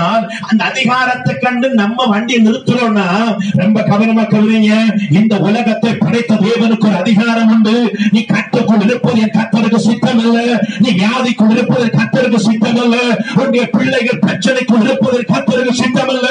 ஆனால் 0.00 0.24
அந்த 0.50 0.62
அதிகாரத்தை 0.70 1.32
கண்டு 1.36 1.68
நம்ம 1.80 2.06
வண்டி 2.12 2.34
நிறுத்துறோம்னா 2.46 3.06
ரொம்ப 3.60 3.78
கவனமா 3.90 4.24
கவனிங்க 4.32 4.72
இந்த 5.20 5.34
உலகத்தை 5.46 5.92
படைத்த 6.02 6.38
தேவனுக்கு 6.44 6.88
ஒரு 6.90 6.96
அதிகாரம் 7.02 7.50
உண்டு. 7.54 7.74
நீ 8.14 8.20
கட்டுக்குள் 8.32 8.84
இருப்பது 8.86 9.20
என் 9.24 9.34
கத்தருக்கு 9.38 9.80
சித்தம் 9.88 10.20
அல்ல 10.24 10.38
நீ 10.82 10.90
வியாதிக்குள் 11.00 11.52
இருப்பது 11.56 11.86
கத்தருக்கு 11.98 12.40
சித்தம் 12.48 12.80
அல்ல 12.84 12.96
உன்னுடைய 13.38 13.64
பிள்ளைகள் 13.76 14.22
பிரச்சனைக்குள் 14.24 14.84
இருப்பது 14.86 15.18
கத்தருக்கு 15.32 15.74
சித்தம் 15.82 16.12
அல்ல 16.14 16.28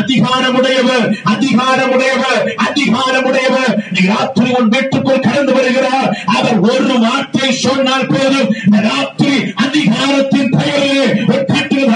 அதிகாரமுடையவர் 0.00 1.06
அதிகாரமுடையவர் 1.32 2.42
அதிகாரமுடையவர். 2.68 3.74
நீ 3.94 4.00
ராத்திரி 4.14 4.48
உன் 4.58 4.72
வீட்டுக்குள் 4.74 5.24
கடந்து 5.26 5.52
வருகிறார். 5.58 6.08
அவர் 6.36 6.58
ஒரு 6.72 6.96
வார்த்தை 7.04 7.50
சொன்னால் 7.64 8.10
போதும். 8.12 8.50
ராத்திரி 8.88 9.36
அதிகாரத்தின் 9.64 10.52
பெயரிலே 10.56 11.06
ராத்திரி 11.28 11.46
கட்டில் 11.48 11.92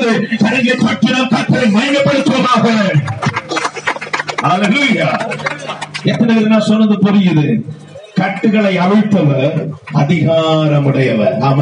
ராத்திரி 0.00 0.36
அழைக்கப்படுகிறது 0.44 0.44
கரையை 0.44 0.74
கத்தரை 1.28 1.68
மயப்படுத்துவதாக 1.70 2.66
எத்தனை 6.04 6.34
நான் 6.44 6.60
சொன்னது 6.60 6.94
புரியுது? 6.98 7.46
கட்டுகளை 8.22 8.76
அவிழ்த்தவர் 8.76 9.68
அதிகாரமுடையவர். 9.94 11.34
ஆம. 11.40 11.60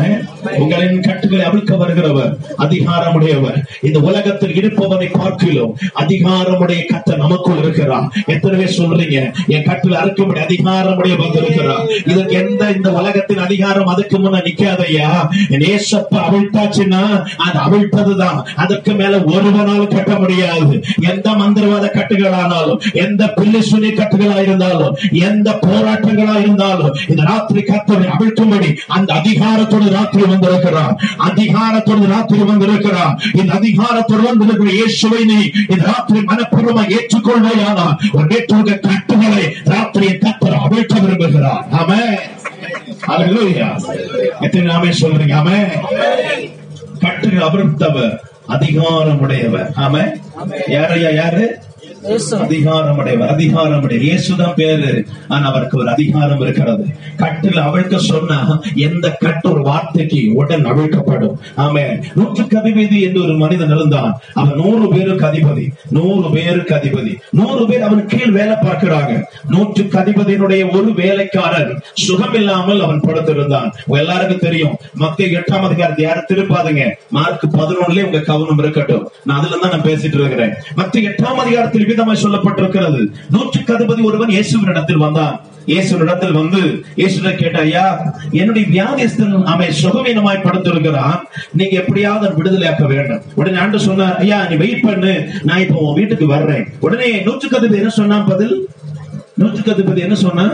உங்களின் 0.58 1.00
கட்டுகளை 1.00 1.46
அவிழ்க்க 1.46 1.76
வருகிறவர் 1.82 2.32
அதிகாரமுடையவர். 2.58 3.58
இந்த 3.82 3.98
உலகத்தில் 3.98 4.52
இருப்பவனை 4.52 5.08
பார்க்கிலும் 5.18 5.76
அதிகாரமுடைய 5.94 6.80
கத்த 6.88 7.16
நமக்குள் 7.16 7.58
இருக்கிறார். 7.58 8.12
எத்தனை 8.26 8.58
பேர் 8.58 8.78
சொல்றீங்க? 8.78 9.32
என் 9.46 9.62
கட்டில் 9.62 9.92
அறுக்கும்படி 9.92 10.40
அதிகாரமுடைய 10.48 11.16
வந்திருக்கிறார் 11.16 11.86
இதற்கு 12.06 12.34
எந்த 12.34 12.70
இந்த 12.70 12.92
உலகத்தின் 12.92 13.38
அதிகாரம் 13.38 13.86
அதுக்கு 13.86 14.18
முன்ன 14.18 14.38
நிக்காதையா 14.38 15.08
என் 15.48 15.64
ஏசப்ப 15.74 16.16
அவிழ்த்தாச்சுன்னா 16.16 17.04
அது 17.36 17.58
அவிழ்த்ததுதான் 17.66 18.38
அதற்கு 18.56 18.92
மேல 18.92 19.16
ஒருவனாலும் 19.16 19.94
கட்ட 19.94 20.14
முடியாது. 20.14 20.82
எந்த 21.00 21.30
மந்திரவாத 21.30 21.86
கட்டுகளானாலும் 21.90 22.80
எந்த 22.92 23.28
பில்லி 23.28 23.58
சுனி 23.58 23.90
கட்டுகளா 23.90 24.42
இருந்தாலும் 24.42 24.96
எந்த 25.12 25.50
போராட்டங்களா 25.50 26.48
இருந்தாலும் 26.50 26.94
இந்த 27.12 27.22
ராத்திரி 27.30 27.60
கத்தரை 27.70 28.06
அவிழ்க்கும்படி 28.14 28.70
அந்த 28.96 29.10
அதிகாரத்தோடு 29.20 29.88
ராத்திரி 29.96 30.24
வந்திருக்கிறார். 30.32 30.94
அதிகாரத்தோடு 31.28 32.06
ராத்திரி 32.14 32.42
வந்திருக்கிறார். 32.50 33.14
இந்த 33.40 33.50
அதிகாரத்தோடு 33.58 34.22
வந்திருக்கிற 34.28 34.70
இயேசுவை 34.78 35.22
நீ 35.32 35.38
இந்த 35.72 35.82
ராத்திரி 35.92 36.20
மனப்பூர்வமாக 36.30 36.94
ஏற்றுக்கொள்வாயானா 36.98 37.86
ஒரு 38.16 38.26
நேற்றுக 38.32 38.78
கட்டுகளை 38.88 39.44
ராத்திரியை 39.72 40.14
கத்தர் 40.24 40.60
அவிழ்க்க 40.64 40.94
விரும்புகிறார். 41.04 41.64
ஆமே 41.80 42.00
எத்தனை 44.44 44.66
நாமே 44.70 44.90
சொல்றீங்க? 45.00 45.34
ஆமே 45.40 45.58
கட்டுகள் 47.04 47.46
அவிழ்த்தவர் 47.48 48.14
அதிகாரம் 48.54 49.20
உடையவர். 49.24 49.68
ஆமே 49.84 50.04
யாரையா 50.76 51.10
யாரு? 51.20 51.44
அதிகாரம் 52.02 52.96
உடையவர் 52.96 53.28
அதிகாரம் 53.28 53.38
அதிகாரமுடைய 53.50 53.98
இயேசுதான் 54.00 54.54
பேரு. 54.54 55.06
ஆனா 55.28 55.46
அவருக்கு 55.46 55.78
ஒரு 55.78 55.88
அதிகாரம் 55.88 56.40
இருக்கிறது. 56.40 56.84
கட்டில் 57.16 57.56
அவிழ்க்க 57.56 57.96
சொன்னா 57.96 58.60
எந்த 58.74 59.10
கட்டு 59.10 59.52
ஒரு 59.52 59.62
வார்த்தைக்கு 59.62 60.30
உடன் 60.34 60.64
அவிழ்க்கப்படும். 60.64 61.34
ஆமே 61.56 62.02
நூற்றுக்கு 62.14 62.58
அதிபதி 62.58 63.00
என்று 63.00 63.22
ஒரு 63.22 63.34
மனிதன் 63.34 63.76
இருந்தான் 63.76 64.18
அவன் 64.34 64.56
நூறு 64.56 64.88
பேருக்கு 64.88 65.26
அதிபதி. 65.26 65.66
நூறு 65.88 66.30
பேருக்கு 66.30 66.74
அதிபதி. 66.74 67.14
நூறு 67.30 67.66
பேர் 67.66 67.82
அவன் 67.82 68.06
கீழ் 68.06 68.30
வேலை 68.30 68.56
பார்க்கிறாங்க. 68.62 69.22
நூற்றுக்கு 69.48 69.98
அதிபதியினுடைய 69.98 70.76
ஒரு 70.76 70.92
வேலைக்காரர் 70.94 71.82
சுகம் 71.92 72.34
இல்லாமல் 72.34 72.80
அவன் 72.80 73.00
படுத்திருந்தான். 73.00 73.70
எல்லாருக்கும் 73.86 74.38
தெரியும். 74.38 74.76
மத்திய 74.94 75.38
எட்டாம் 75.38 75.68
அதிகாரத்தை 75.70 76.04
யாரும் 76.04 76.30
திருப்பாதுங்க 76.32 76.90
மார்க் 77.10 77.46
பதினொன்னுலயே 77.58 78.02
உங்க 78.02 78.18
கவனம் 78.18 78.58
இருக்கட்டும். 78.58 79.10
நான் 79.24 79.38
அதுல 79.38 79.56
தான் 79.56 79.70
நான் 79.70 79.88
பேசிட்டு 79.90 80.20
இருக்கிறேன். 80.22 80.54
மத்திய 80.74 81.08
எட்டாம் 81.08 81.42
அதிகாரத்தில் 81.44 81.88
விதமாய் 81.92 82.22
சொல்லப்பட்டிருக்கிறது. 82.24 83.00
நூற்றுக்கு 83.36 83.74
அதிபதி 83.76 84.04
ஒருவன் 84.10 84.34
இயேசுவினிடத்தில் 84.36 85.04
வந்தான். 85.06 85.36
இயேசுவினிடத்தில் 85.72 86.38
வந்து 86.40 86.60
இயேசுட 87.00 87.30
கேட்ட 87.40 87.58
ஐயா 87.66 87.86
என்னுடைய 88.40 88.64
வியாதிஸ்தன் 88.74 89.36
அவன் 89.54 89.76
சுகவீனமாய் 89.82 90.44
படுத்திருக்கிறான். 90.46 91.18
நீங்க 91.58 91.74
எப்படியாவது 91.82 92.34
விடுதலை 92.38 92.58
விடுதலையாக்க 92.60 92.86
வேண்டும். 92.92 93.22
உடனே 93.40 93.58
ஆண்டு 93.62 93.78
சொன்னார் 93.86 94.16
ஐயா 94.22 94.38
நீ 94.50 94.54
வெயிட் 94.62 94.86
பண்ணு. 94.86 95.12
நான் 95.48 95.62
இப்போ 95.64 95.76
உன் 95.84 95.98
வீட்டுக்கு 95.98 96.26
வர்றேன். 96.26 96.64
உடனே 96.86 97.08
நூற்றுக்கு 97.26 97.58
அதிபதி 97.58 97.80
என்ன 97.82 97.92
சொன்னான் 98.00 98.28
பதில்? 98.32 98.54
நூற்றுக்கு 99.40 99.72
அதிபதி 99.74 100.00
என்ன 100.06 100.16
சொன்னா 100.24 100.44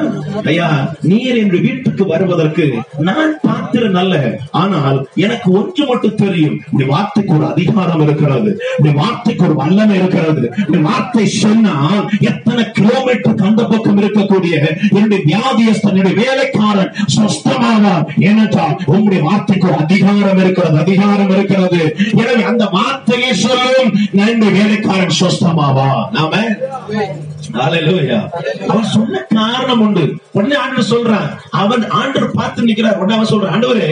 ஐயா 0.50 0.68
நீர் 1.10 1.38
என்று 1.42 1.58
வீட்டுக்கு 1.66 2.04
வருவதற்கு 2.12 2.66
நான் 3.08 3.32
பாத்திரம் 3.46 3.96
நல்ல. 3.98 4.14
ஆனால் 4.62 4.98
எனக்கு 5.26 5.48
ஒன்று 5.58 5.84
மட்டும் 5.90 6.18
தெரியும். 6.22 6.56
இந்த 6.72 6.84
வார்த்தைக்கு 6.92 7.32
ஒரு 7.38 7.46
அதிகாரம் 7.52 8.02
இருக்கிறது. 8.06 8.50
இந்த 8.78 8.90
வார்த்தைக்கு 9.00 9.44
ஒரு 9.48 9.54
வல்லமை 9.62 9.96
இருக்கிறது. 10.00 10.44
இந்த 10.66 10.78
வார்த்தை 10.88 11.24
சொன்னால் 11.42 12.02
எத்தனை 12.30 12.64
கிலோமீட்டர் 12.78 13.40
கந்த 13.42 13.62
பக்கம் 13.72 14.00
இருக்கக்கூடிய 14.02 14.54
என்னுடைய 14.96 15.20
வியாதியஸ்தன் 15.30 15.92
என்னுடைய 15.92 16.16
வேலைக்காரன் 16.22 16.92
சொஸ்தமானார் 17.16 18.06
ஏனென்றால் 18.28 18.76
உங்களுடைய 18.94 19.22
வார்த்தைக்கு 19.28 19.68
ஒரு 19.70 19.78
அதிகாரம் 19.86 20.42
இருக்கிறது 20.44 20.78
அதிகாரம் 20.84 21.32
இருக்கிறது. 21.36 21.82
எனவே 22.22 22.42
அந்த 22.52 22.64
வார்த்தையை 22.78 23.32
சொல்லும் 23.44 23.92
நான் 24.16 24.32
என்னுடைய 24.34 24.54
வேலைக்காரன் 24.60 25.18
சொஸ்தமாவா 25.22 25.90
நாம 26.16 26.32
அவன் 28.68 28.90
சொன்ன 28.94 29.22
காரணம் 29.34 29.82
உண்டு. 29.86 30.04
உடனே 30.36 30.56
ஆண்டு 30.62 30.82
சொல்றான் 30.90 31.28
அவன் 31.62 31.84
ஆண்டு 31.98 32.20
பார்த்து 32.38 32.66
நிக்கிறார் 32.68 32.98
உடனே 33.00 33.14
அவன் 33.16 33.30
சொல்றான் 33.32 33.54
ஆண்டவரே 33.54 33.90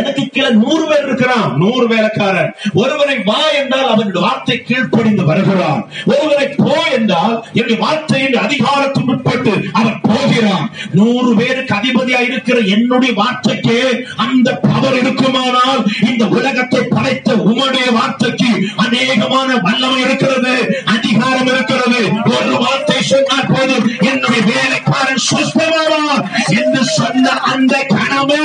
எனக்கு 0.00 0.22
கீழே 0.34 0.50
நூறு 0.62 0.84
பேர் 0.90 1.06
இருக்கிறான். 1.08 1.46
நூறு 1.62 1.84
வேலைக்காரன். 1.92 2.50
ஒருவனை 2.82 3.16
வா 3.30 3.40
என்றால் 3.60 3.90
அவன் 3.94 4.12
வார்த்தை 4.26 4.56
கீழ்ப்படிந்து 4.62 5.24
வருகிறான். 5.24 5.82
ஒருவனை 6.12 6.46
போ 6.62 6.76
என்றால் 6.98 7.34
என்னுடைய 7.52 7.78
வார்த்தையின் 7.84 8.38
அதிகாரத்துக்கு 8.46 9.12
உட்பட்டு 9.14 9.54
அவன் 9.72 10.00
போகிறான். 10.08 10.66
நூறு 10.98 11.30
பேருக்கு 11.40 11.74
அதிபதியா 11.80 12.20
இருக்கிற 12.30 12.58
என்னுடைய 12.76 13.12
வார்த்தைக்கு 13.22 13.78
அந்த 14.26 14.48
பவர் 14.68 14.98
இருக்குமானால் 15.02 15.82
இந்த 16.10 16.24
உலகத்தை 16.36 16.82
படைத்த 16.96 17.32
உம்முடைய 17.48 17.86
வார்த்தைக்கு 17.98 18.50
அநேகமான 18.84 19.50
வல்லமை 19.66 20.00
இருக்கிறது 20.06 20.54
அதிகாரம் 20.96 21.50
இருக்கிறது. 21.52 22.00
ஒரு 22.36 22.52
வார்த்தை 22.64 22.93
சொன்னால் 23.10 23.50
போதும். 23.52 23.86
என்னுடைய 24.10 24.42
வேலைக்காரன் 24.50 25.24
சுஸ்தமாவான் 25.30 26.22
என்று 26.60 26.82
சொன்ன 26.98 27.26
அந்த 27.52 27.74
கணமே 27.94 28.40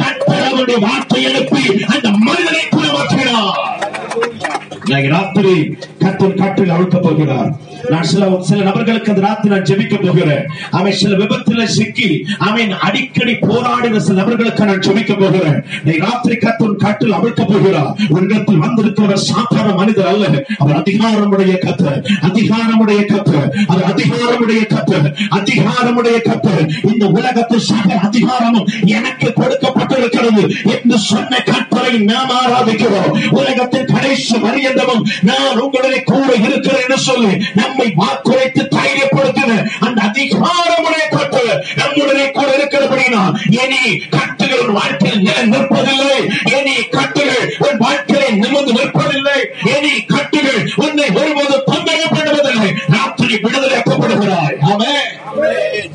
கட்டளவுடைய 0.00 0.78
வார்த்தை 0.86 1.22
எழுப்பி 1.22 1.64
அந்த 1.94 2.08
மனிதனை 2.26 2.64
குணமாக்கிறார் 2.76 3.62
ராத்திரி 5.12 5.54
கத்தர் 6.02 6.38
கட்டில் 6.40 6.72
அழுத்த 6.74 6.96
போகிறார். 6.98 7.50
நான் 7.90 8.08
சில 8.10 8.24
சில 8.48 8.62
நபர்களுக்கு 8.68 9.10
அந்த 9.12 9.22
ராத்திரி 9.26 9.50
நான் 9.54 9.66
ஜெபிக்க 9.70 9.96
போகிறேன். 10.04 10.44
அவன் 10.78 10.96
சில 11.00 11.16
விபத்துல 11.22 11.64
சிக்கி 11.76 12.08
அவன் 12.48 12.72
அடிக்கடி 12.86 13.34
போராடின 13.48 14.00
சில 14.06 14.16
நபர்களுக்கு 14.20 14.68
நான் 14.70 14.84
ஜெபிக்க 14.86 15.12
போகிறேன். 15.20 15.58
நீ 15.84 15.94
ராத்திரி 16.04 16.36
கத்தர் 16.44 16.76
கட்டில் 16.84 17.16
அவிழ்க்க 17.18 17.42
போகிறார் 17.52 17.92
உன்னிடத்தில் 18.08 18.62
வந்திருக்கிறவர் 18.64 19.26
சாதாரண 19.30 19.74
மனிதர் 19.80 20.10
அல்ல. 20.12 20.24
அவர் 20.58 20.78
அதிகாரமுடைய 20.82 21.54
கத்தர் 21.66 22.00
அதிகாரமுடைய 22.28 23.00
கத்தர் 23.12 23.48
அவர் 23.72 23.86
அதிகாரமுடைய 23.92 24.62
கத்தர் 24.74 25.08
அதிகாரமுடைய 25.38 26.16
கத்தர் 26.28 26.64
இந்த 26.92 27.04
உலகத்து 27.18 27.60
சக 27.60 27.98
அதிகாரமும் 28.08 28.68
எனக்கு 28.98 29.28
கொடுக்கப்பட்டிருக்கிறது 29.40 30.44
என்று 30.76 30.98
சொன்ன 31.10 31.42
கற்பனை 31.50 31.92
நாம் 32.12 32.32
ஆராதிக்கிறோம். 32.40 33.12
உலகத்தின் 33.40 33.90
கடைசி 33.94 34.36
மரியந்தமும் 34.46 35.04
நான் 35.22 35.60
உங்களுடைய 35.64 36.02
கூட 36.12 36.28
இருக்கிறேன் 36.46 36.84
என்று 36.86 36.98
சொல்லி 37.08 37.32
நம்ம 37.54 37.75
வாக்குரைத்து 37.84 38.62
தைரியப்படுத்தின 38.76 39.52
அந்த 39.80 39.98
அதிகாரமுடைய 40.08 41.04
கத்தர் 41.16 41.54
நம்முடைய 41.76 42.30
கூட 42.30 42.48
இருக்கிறபடினா 42.56 43.22
இனி 43.62 43.82
கட்டுகள் 44.08 44.62
உன் 44.66 44.72
வாழ்க்கையில் 44.72 45.22
நிலை 45.22 45.44
நிற்பதில்லை. 45.52 46.18
இனி 46.56 46.74
கட்டுகள் 46.96 47.44
உன் 47.58 47.78
வாழ்க்கையில் 47.78 48.38
நிமிர்ந்து 48.38 48.72
நிற்பதில்லை. 48.72 49.38
இனி 49.74 49.94
கட்டுகள் 50.04 50.60
உன்னை 50.76 51.08
ஒருபோது 51.14 51.62
தொந்தரப்படுவதில்லை 51.70 52.70
ராத்திரி 52.88 53.34
விடுதலையாக்கப்படுகிறாய் 53.34 54.58
ஆமென். 54.70 55.04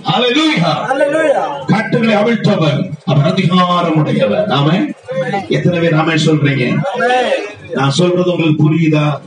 Hallelujah. 0.05 0.71
கட்டுகளை 0.87 1.31
கட்டளை 1.67 2.13
அவிழ்த்தவர். 2.15 2.79
அவர் 3.05 3.27
அதிகாரம் 3.31 3.95
உடையவர் 3.95 4.47
ஆமே 4.47 4.75
எத்தனை 5.47 5.79
பேர் 5.79 5.93
ஆமே 5.93 6.15
சொல்றீங்க? 6.25 6.65
நான் 7.73 7.91
சொல்றது 7.91 8.31
உங்களுக்கு 8.31 8.63
புரியுதா? 8.63 9.19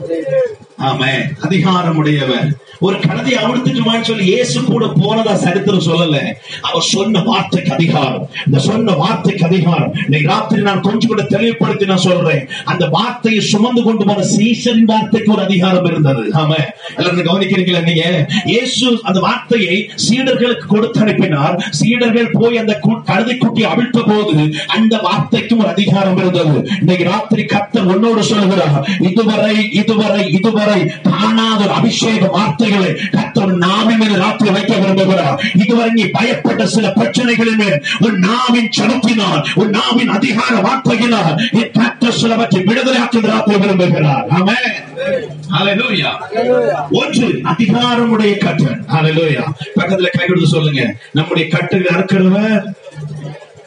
ஆமா. 0.79 1.05
அதிகாரம் 1.41 1.97
உடையவர் 1.97 2.63
ஒரு 2.79 2.99
கழுதை 2.99 3.33
அவிழ்த்துட்டுமான்னு 3.33 4.01
சொல்லி 4.01 4.25
இயேசு 4.25 4.63
கூட 4.63 4.85
போனதா 4.85 5.33
சரித்திரம் 5.33 5.81
சொல்லல. 5.81 6.33
அவர் 6.61 6.81
சொன்ன 6.81 7.21
வார்த்தைக்கு 7.21 7.73
அதிகாரம். 7.73 8.29
இந்த 8.45 8.59
சொன்ன 8.59 8.91
வார்த்தைக்கு 8.91 9.45
அதிகாரம். 9.45 9.93
இன்னைக்கு 10.03 10.29
ராத்திரி 10.29 10.61
நான் 10.61 10.81
கொஞ்சம் 10.81 11.09
கூட 11.09 11.21
தெளிவுபடுத்தி 11.21 11.85
நான் 11.85 11.97
சொல்றேன். 11.97 12.47
அந்த 12.65 12.85
வார்த்தையை 12.85 13.41
சுமந்து 13.41 13.83
கொண்டு 13.83 14.05
வர 14.05 14.27
சீசரின் 14.37 14.83
வார்த்தைக்கு 14.83 15.31
ஒரு 15.31 15.41
அதிகாரம் 15.41 15.85
இருந்தது. 15.85 16.23
ஆமா. 16.23 16.55
எல்லாரும் 16.97 17.19
கவனிக்கிறீங்களா 17.19 17.83
நீங்க? 17.83 18.29
இயேசு 18.45 18.99
அந்த 19.03 19.19
வார்த்தையை 19.19 19.89
சீடர்களுக்கு 20.09 20.65
கொடுத்து 20.65 20.99
அனுப்பினார். 20.99 21.67
சீடர்கள் 21.69 22.29
போய் 22.31 22.57
அந்த 22.57 22.79
கு- 22.83 23.03
கழுதை 23.03 23.37
குட்டி 23.37 23.65
அவிழ்த்த 23.65 24.03
போது 24.07 24.53
அந்த 24.67 24.97
வார்த்தைக்கும் 24.97 25.59
ஒரு 25.59 25.67
அதிகாரம் 25.67 26.17
இருந்தது. 26.17 26.69
இன்னைக்கு 26.79 27.03
ராத்திரி 27.03 27.43
கத்தர் 27.43 27.93
உன்னோட 27.93 28.19
சொல்லுகிறார். 28.35 28.83
இதுவரை 28.99 29.55
இதுவரை 29.71 30.23
இதுவரை 30.31 30.79
காணாத 31.03 31.63
ஒரு 31.63 31.73
அபிஷேக 31.73 32.27
வார்த்தைகளை 32.27 32.89
கத்தர் 33.11 33.53
நாவின் 33.63 33.97
மீது 33.97 34.17
ராத்திரி 34.17 34.49
வைக்க 34.49 34.75
விரும்புகிறார். 34.75 35.37
இதுவரை 35.55 35.91
நீ 35.91 36.03
பயப்பட்ட 36.03 36.63
சில 36.63 36.87
பிரச்சனைகளின் 36.87 37.57
மேல் 37.57 37.77
உன் 37.99 38.17
நாவின் 38.19 38.71
செலுத்தினார் 38.71 39.47
உன் 39.55 39.69
நாவின் 39.69 40.07
அதிகார 40.07 40.53
வார்த்தையினால் 40.67 41.33
என் 41.51 41.71
கத்தர் 41.79 42.19
சிலவற்றை 42.21 42.61
விடுதலையாக்கி 42.63 43.21
ராத்திரி 43.21 43.57
விரும்புகிறார். 43.57 44.23
ஹalleluya. 45.55 46.09
ஒன்று 46.91 47.27
அதிகாரமுடைய 47.27 48.31
ஹalleluya. 48.93 49.43
பக்கத்துல 49.75 50.07
கை 50.17 50.25
கொடுத்து 50.27 50.47
சொல்லுங்க. 50.47 50.81
நம்முடைய 51.11 51.49
கட்டுகள் 51.49 51.95
அறுக்கிறவர் 51.95 52.63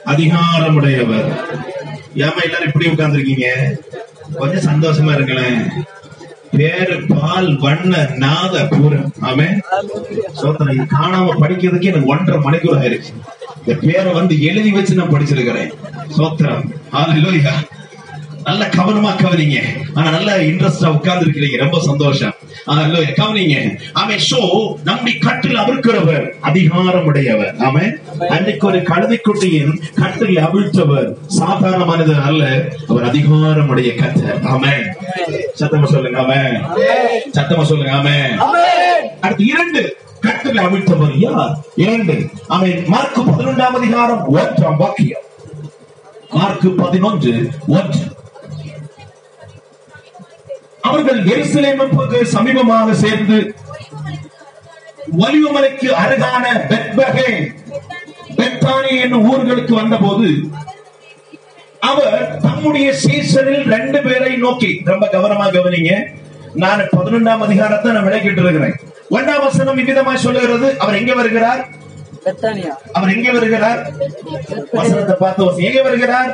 அதிகாரமுடையவர். 0.07 1.29
ஏமா 2.17 2.43
எல்லாரும் 2.43 2.67
இப்படி 2.67 2.87
உட்கார்ந்துருக்கீங்க? 2.87 3.47
கொஞ்சம் 4.37 4.67
சந்தோஷமா 4.69 5.15
இருங்களேன். 5.15 5.71
பேரு 6.51 7.07
பால் 7.09 7.59
வண்ண 7.59 8.11
நாத 8.15 8.63
பூரம். 8.63 9.11
ஆமே 9.23 9.59
சோத்தனை 10.33 10.77
காணாம 10.77 11.33
படிக்கிறதுக்கு 11.41 11.83
எனக்கு 11.83 12.07
ஒன்றரை 12.07 12.43
மணிக்கூர் 12.43 12.81
ஆயிருச்சு 12.83 13.13
இந்த 13.67 13.87
பேரை 13.87 14.13
வந்து 14.13 14.43
எழுதி 14.43 14.71
வச்சு 14.71 14.95
நான் 14.95 15.13
படிச்சிருக்கிறேன். 15.13 15.73
சோத்திரம். 16.17 16.63
ஹalleluya 16.93 17.53
நல்ல 18.49 18.63
கவனமா 18.77 19.11
கவனிங்க. 19.23 19.59
ஆனா 19.95 20.09
நல்ல 20.11 20.31
இன்ட்ரெஸ்டா 20.49 20.89
உட்கார்ந்து 20.97 21.27
இருக்கிறீங்க 21.27 21.57
ரொம்ப 21.65 21.79
சந்தோஷம். 21.81 22.35
கவனிங்க. 23.21 23.57
ஆமே 24.01 24.17
ஷோ 24.29 24.41
நம்பி 24.89 25.13
கட்டில் 25.25 25.61
அவிழ்க்கிறவர் 25.63 26.25
அதிகாரமுடையவர். 26.49 27.53
ஆமே 27.67 27.85
அன்னைக்கு 28.35 28.67
ஒரு 28.71 28.81
கழுதைக்குட்டியின் 28.91 29.75
கட்டில் 30.01 30.39
அவிழ்த்தவர் 30.47 31.09
சாதாரண 31.27 31.85
மனிதர் 31.85 32.23
அல்ல 32.31 32.45
அவர் 32.89 33.07
அதிகாரமுடைய 33.11 33.91
கத்தர். 34.01 34.41
ஆமே. 34.55 34.75
சத்தமா 35.61 35.89
சொல்லுங்க 35.95 36.21
ஆமே. 36.25 36.43
சத்தமா 37.39 37.65
சொல்லுங்க 37.71 37.95
ஆமே. 38.01 38.19
அடுத்து 39.21 39.47
இரண்டு 39.53 39.83
கட்டில் 40.21 40.63
அவிழ்த்தவர் 40.67 41.17
யார்? 41.27 41.55
இரண்டு 41.87 42.15
ஆமே 42.57 42.71
மார்க்கு 42.95 43.23
பதினொன்றாம் 43.23 43.77
அதிகாரம் 43.81 44.23
ஒன்றாம் 44.37 44.79
வாக்கியம். 44.85 45.25
மார்க்கு 46.39 46.71
பதினொன்று 46.85 47.35
ஒன்று. 47.79 48.05
அவர்கள் 50.83 51.21
எருசலேமுக்கு 51.25 52.25
சமீபமாக 52.33 52.93
சேர்ந்து 52.95 53.39
வலிவமலைக்கு 55.19 55.89
அருகான 55.95 56.45
பெத்பகே 56.71 57.31
பெத்தானி 58.37 59.01
என்னும் 59.01 59.31
ஊர்களுக்கு 59.31 59.75
வந்தபோது 59.75 60.29
அவர் 61.81 62.39
தம்முடைய 62.41 62.93
சீசனில் 62.93 63.65
ரெண்டு 63.73 64.03
பேரை 64.03 64.37
நோக்கி 64.37 64.83
ரொம்ப 64.85 65.07
கவனமா 65.13 65.47
கவனிங்க 65.53 65.93
நான் 66.55 66.89
பதினொன்றாம் 66.97 67.43
அதிகாரத்தை 67.43 67.93
நான் 67.93 68.05
விளக்கிட்டு 68.05 68.43
இருக்கிறேன். 68.43 68.77
ஒன்றாம் 69.11 69.45
வசனம் 69.45 69.79
இவ்விதமாய் 69.79 70.25
சொல்லுகிறது 70.25 70.77
அவர் 70.79 70.95
எங்க 70.95 71.15
வருகிறார்? 71.15 71.61
அவர் 72.97 73.13
எங்கே 73.15 73.31
வருகிறார்? 73.37 73.81
வசனத்தை 74.79 75.15
பார்த்து 75.23 75.45
வசனம். 75.47 75.67
எங்கே 75.69 75.83
வருகிறார்? 75.89 76.31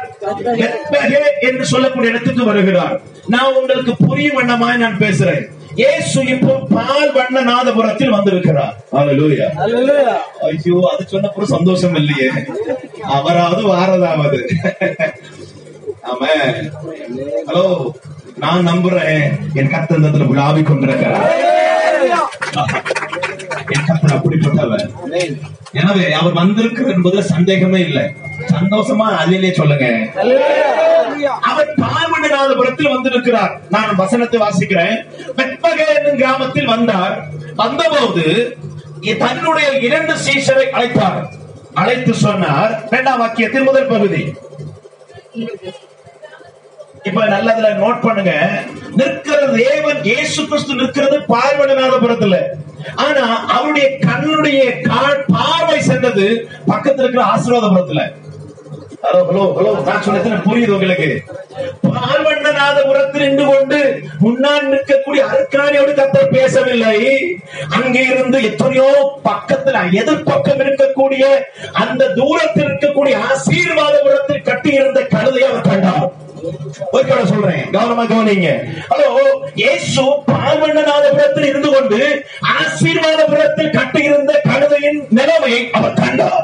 என்று 1.48 1.64
சொல்லக்கூடிய 1.72 2.12
இடத்துக்கு 2.12 2.44
வருகிறார். 2.50 2.94
நான் 3.34 3.56
உங்களுக்கு 3.60 3.92
புரியும் 4.06 4.38
வண்ணமாய் 4.38 4.82
நான் 4.84 5.02
பேசுறேன். 5.04 5.44
இயேசு 5.82 6.18
இப்போ 6.34 6.52
பால் 6.74 7.12
வண்ண 7.16 7.38
நாதபுரத்தில் 7.50 8.14
வந்திருக்கிறார் 8.16 8.74
ஐயோ 10.48 10.76
அது 10.92 11.04
சொன்னப்புறம் 11.12 11.52
சந்தோஷம் 11.56 11.96
இல்லையே. 12.00 12.28
அவராவது 13.18 13.62
வாரதாவது. 13.72 14.40
ஆமா 16.10 16.28
ஹலோ 17.48 17.64
நான் 18.44 18.68
நம்புறேன். 18.70 19.24
என் 19.60 19.72
கத்தந்தத்துல 19.74 20.28
விழாவி 20.30 20.62
கொண்டிருக்கிறார். 20.62 21.28
அப்படிப்பட்டவர். 24.16 24.86
எனவே 25.80 26.06
அவர் 26.20 26.38
வந்திருக்கிறார் 26.40 26.94
என்பதுல 26.96 27.22
சந்தேகமே 27.34 27.80
இல்லை. 27.88 28.04
சந்தோஷமா 28.56 29.06
அதிலே 29.22 29.52
சொல்லுங்க. 29.60 29.86
அவர் 31.50 31.70
பார்வனாதபுரத்தில் 31.82 32.92
வந்திருக்கிறார். 32.94 33.52
நான் 33.74 33.98
வசனத்தை 34.02 34.40
வாசிக்கிறேன். 34.44 34.96
பெத்பகே 35.38 35.86
என்னும் 35.96 36.20
கிராமத்தில் 36.22 36.72
வந்தார். 36.74 37.16
வந்தபோது 37.62 38.26
தன்னுடைய 39.24 39.68
இரண்டு 39.86 40.14
சீஷரை 40.26 40.66
அழைத்தார். 40.76 41.18
அழைத்து 41.80 42.12
சொன்னார். 42.26 42.72
இரண்டாம் 42.90 43.20
வாக்கியத்தின் 43.22 43.68
முதல் 43.68 43.92
பகுதி. 43.92 44.22
இப்ப 47.04 47.24
நல்லதுல 47.24 47.68
நோட் 47.82 48.02
பண்ணுங்க. 48.02 48.50
நிற்கிறது 48.96 49.64
தேவன் 49.64 50.02
இயேசு 50.02 50.46
கிறிஸ்து 50.46 50.74
நிற்கிறது 50.74 51.18
பார்வனாதபுரத்துல 51.18 52.36
ஆனா 52.96 53.46
அவருடைய 53.46 53.88
கண்ணுடைய 53.88 54.62
கா- 54.82 55.24
பார்வை 55.26 55.80
சென்றது 55.82 56.48
பக்கத்துல 56.68 56.98
இருக்கிற 56.98 57.24
ஆசீர்வாதபுரத்துல. 57.24 58.02
ஹலோ 59.02 59.16
ஹலோ 59.16 59.52
ஹலோ 59.58 59.82
நான் 59.82 60.02
சொன்னது 60.02 60.30
புரியுது 60.30 60.68
உங்களுக்கு. 60.68 61.22
பார்வண்ணநாதபுரத்தில் 61.82 63.28
நின்று 63.28 63.46
கொண்டு 63.46 64.02
முன்னால் 64.18 64.72
நிற்கக்கூடிய 64.72 65.24
அருக்காணியோடு 65.32 65.94
கத்தர் 65.94 66.32
பேசவில்லை. 66.32 67.20
அங்கே 67.68 68.02
இருந்து 68.02 68.42
எத்தனையோ 68.42 69.20
பக்கத்துல 69.24 69.78
எதிர்பக்கம் 69.90 70.64
இருக்கக்கூடிய 70.64 71.24
அந்த 71.72 72.08
தூரத்தில் 72.08 72.64
இருக்கக்கூடிய 72.64 73.18
ஆசீர்வாதபுரத்தில் 73.20 74.42
கட்டி 74.42 74.70
இருந்த 74.70 75.00
கழுதை 75.00 75.42
அவர் 75.42 75.60
கண்டார். 75.60 76.12
ஒரு 76.44 77.26
சொல்றேன். 77.26 77.62
கவனமா 77.72 78.04
கவனிங்க. 78.12 78.48
ஹலோ 78.90 79.08
இயேசு 79.54 80.02
பார்வண்ணநாதபுரத்தில் 80.30 81.46
இருந்து 81.46 81.70
கொண்டு 81.70 82.00
ஆசீர்வாதபுரத்தில் 82.56 83.74
கட்டியிருந்த 83.76 84.40
கழுதையின் 84.48 85.00
நிலைமையை 85.10 85.70
அவர் 85.70 85.92
கண்டார். 85.92 86.42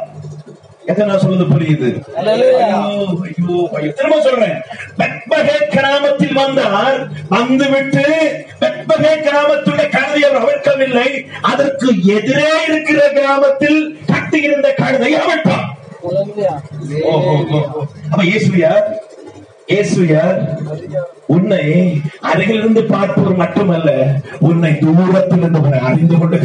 நான் 1.06 1.18
சொல்றது 1.18 1.44
புரியுது. 1.44 1.88
திரும்ப 3.98 4.20
சொல்றேன். 4.20 4.56
கிராமத்தில் 5.70 6.32
வந்தார். 6.32 6.98
வந்துவிட்டு 7.28 8.04
பெத்பகே 8.60 9.12
கிராமத்துடைய 9.26 9.88
கழுதை 9.96 10.22
அவர் 10.28 10.40
அவிழ்க்கவில்லை. 10.42 11.08
அதற்கு 11.42 11.88
எதிரே 12.16 12.50
இருக்கிற 12.68 13.08
கிராமத்தில் 13.08 13.80
கட்டியிருந்த 14.06 14.70
கழுதை 14.72 15.12
ஓஹோ. 17.04 17.78
அப்ப 18.10 18.22
இயேசுயார் 19.70 20.38
உன்னை 21.26 21.64
அருகிலிருந்து 22.22 22.82
பார்ப்பவர் 22.84 23.36
மட்டுமல்ல 23.36 23.90
உன்னை 24.40 24.70
தூரத்தில் 24.78 25.38
இருந்தவர் 25.38 25.84
அறிந்து 25.88 26.16
கொண்டு 26.16 26.38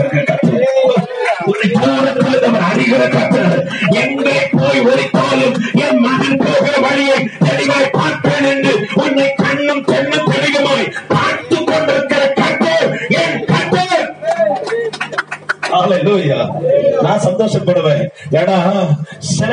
உன்னை 1.45 1.69
தூரத்தில் 1.75 2.29
இருந்தவர் 2.29 2.67
அறிகிற 2.69 3.03
கத்தர் 3.07 3.57
எங்கே 4.01 4.35
போய் 4.53 4.83
ஒழித்தாலும் 4.85 5.57
என் 5.81 6.01
மகன் 6.05 6.41
போகிற 6.43 6.75
வழியை 6.85 7.19
தெளிவாய் 7.45 7.93
பார்ப்பேன் 7.93 8.47
என்று 8.51 8.73
உன்னை 9.03 9.27
கண்ணும் 9.43 9.83
கண்ணும் 9.85 10.29
தெளிவுமாய் 10.33 10.91
பார்த்து 11.13 11.59
கொண்டிருக்கிற 11.63 12.23
கத்தர் 12.35 12.87
என் 13.21 13.39
கத்தர் 13.45 14.03
Hallelujah. 15.69 16.43
நான் 17.05 17.25
சந்தோஷப்படுவேன். 17.27 18.03
ஏன்னா 18.39 18.57
சில 19.35 19.51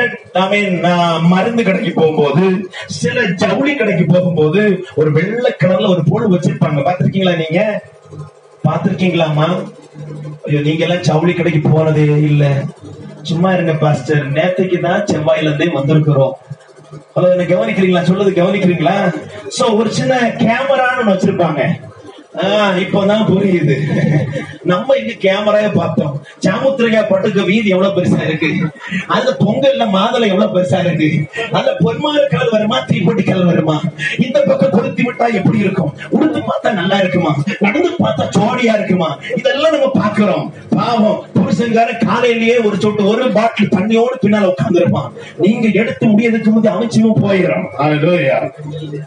I 0.53 0.61
நான் 0.85 1.25
மருந்து 1.33 1.63
கடைக்கு 1.63 1.91
போகும்போது 1.99 2.43
சில 2.99 3.25
ஜவுளி 3.43 3.73
கடைக்கு 3.75 4.05
போகும்போது 4.05 4.61
ஒரு 4.95 5.11
வெள்ளை 5.11 5.51
கலர்ல 5.63 5.93
ஒரு 5.95 6.03
பொருள் 6.11 6.33
வச்சிருப்பாங்க. 6.35 6.81
பாத்திருக்கீங்களா 6.89 7.35
நீங்க? 7.43 7.61
பாத்திருக்கீங்களாமா 8.67 9.47
ஐயோ 10.47 10.59
நீங்க 10.61 10.83
எல்லாம் 10.85 11.05
ஜவுளி 11.07 11.33
கடைக்கு 11.33 11.61
போனதே 11.69 12.05
இல்ல. 12.29 12.43
சும்மா 13.21 13.49
இருங்க 13.53 13.73
பாஸ்டர். 13.73 14.23
நேத்துக்கு 14.37 14.77
தான் 14.79 15.05
செவ்வாயில 15.11 15.49
இருந்தே 15.49 15.67
வந்திருக்கிறோம். 15.77 16.33
ஹலோ 17.15 17.27
என்ன 17.31 17.43
கவனிக்கிறீங்களா? 17.43 18.01
சொல்றது 18.03 18.31
கவனிக்கிறீங்களா? 18.31 18.95
சோ 19.57 19.63
ஒரு 19.79 19.89
சின்ன 19.91 20.13
கேமரான்னு 20.41 21.11
வச்சிருப்பாங்க. 21.11 21.61
இப்பதான் 22.83 23.27
புரியுது. 23.29 23.75
நம்ம 24.71 24.95
இங்க 24.95 25.13
கேமராய 25.23 25.71
பார்த்தோம். 25.73 26.13
சாமுத்திரையா 26.45 27.01
பட்டுக்க 27.09 27.45
வீதி 27.45 27.69
எவ்வளவு 27.69 27.95
பெருசா 27.97 28.21
இருக்கு? 28.27 28.49
அந்த 29.07 29.29
பொங்கல்ல 29.39 29.85
மாதளை 29.95 30.27
எவ்வளவு 30.27 30.53
பெருசா 30.55 30.79
இருக்கு? 30.85 31.09
அந்த 31.51 31.71
பொன்மாறு 31.79 32.23
கால் 32.29 32.51
வருமா 32.51 32.77
தீப்பெட்டி 32.79 33.23
கால் 33.23 33.45
வருமா? 33.45 33.81
இந்த 34.17 34.41
பக்கம் 34.41 34.69
கொளுத்தி 34.69 35.03
விட்டா 35.03 35.33
எப்படி 35.33 35.59
இருக்கும்? 35.59 35.93
உடுத்து 36.09 36.39
பார்த்தா 36.39 36.71
நல்லா 36.71 36.97
இருக்குமா? 36.97 37.33
நடந்து 37.59 37.91
பார்த்தா 37.99 38.25
ஜோடியா 38.37 38.73
இருக்குமா? 38.79 39.17
இதெல்லாம் 39.37 39.75
நம்ம 39.75 39.91
பாக்குறோம் 40.01 40.51
பாவம் 40.69 41.23
புருஷன்கார 41.35 42.05
காலையிலேயே 42.05 42.57
ஒரு 42.57 42.79
சொட்டு 42.79 43.05
ஒரு 43.05 43.31
பாட்டில் 43.31 43.73
தண்ணியோடு 43.75 44.15
பின்னால 44.21 44.51
உட்கார்ந்துருப்பான். 44.53 45.09
நீங்க 45.37 45.67
எடுத்து 45.73 46.07
முடியதுக்கு 46.07 46.51
முந்தைய 46.51 46.77
அமைச்சும் 46.77 47.21
போயிடும். 47.23 47.67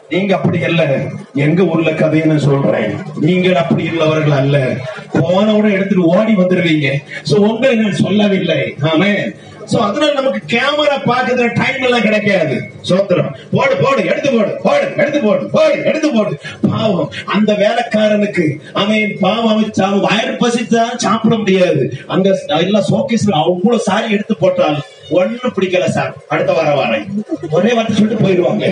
நீங்க 0.09 0.37
அப்படி 0.37 0.65
அல்ல 0.65 1.01
எங்க 1.35 1.63
ஊர்ல 1.63 1.93
கதையை 1.93 2.29
நான் 2.29 2.47
சொல்றேன். 2.49 3.15
நீங்கள் 3.21 3.55
அப்படி 3.55 3.89
உள்ளவர்கள் 3.89 4.39
அல்ல. 4.39 4.77
போனவுடன் 5.13 5.71
எடுத்துட்டு 5.71 6.05
ஓடி 6.05 6.35
வந்துருவீங்க. 6.35 6.93
சோ 7.31 7.35
உங்களை 7.35 7.77
நான் 7.77 7.95
சொல்லவில்லை. 7.95 8.75
ஆமே 8.81 9.35
சோ 9.73 9.77
அதனால 9.77 10.13
நமக்கு 10.13 10.57
கேமரா 10.57 10.99
பாக்குற 11.07 11.65
டைம் 11.65 11.83
எல்லாம் 11.83 12.01
கிடைக்காது. 12.01 12.63
சோத்திரம். 12.89 13.35
போடு 13.53 13.77
போடு 13.77 14.05
எடுத்து 14.05 14.31
போடு 14.31 14.57
போடு 14.63 14.93
எடுத்து 14.97 15.21
போடு 15.21 15.51
போடு 15.51 15.85
எடுத்து 15.85 16.13
போடு. 16.13 16.39
பாவம். 16.71 17.13
அந்த 17.27 17.53
வேலைக்காரனுக்கு 17.53 18.61
அவன் 18.73 19.17
பாவம் 19.21 19.47
அவன் 19.47 19.71
சா- 19.79 20.01
வயிறு 20.01 20.33
பசிச்சா 20.33 20.97
சாப்பிட 20.97 21.37
முடியாது. 21.37 21.93
அந்த 22.07 22.45
எல்லாம் 22.47 22.85
சோகேஸ்ல 22.91 23.31
அவ்வளவு 23.31 23.83
சாரி 23.83 24.13
எடுத்து 24.13 24.37
போட்டாலும். 24.37 24.83
ஒண்ணும் 25.19 25.55
பிடிக்கல 25.57 25.87
சார். 25.97 26.13
அடுத்த 26.33 26.53
வார 26.53 26.71
வாரம். 26.75 27.09
ஒரே 27.57 27.71
வார்த்தை 27.77 27.95
சொல்லிட்டு 27.97 28.25
போயிடுவாங்க. 28.25 28.67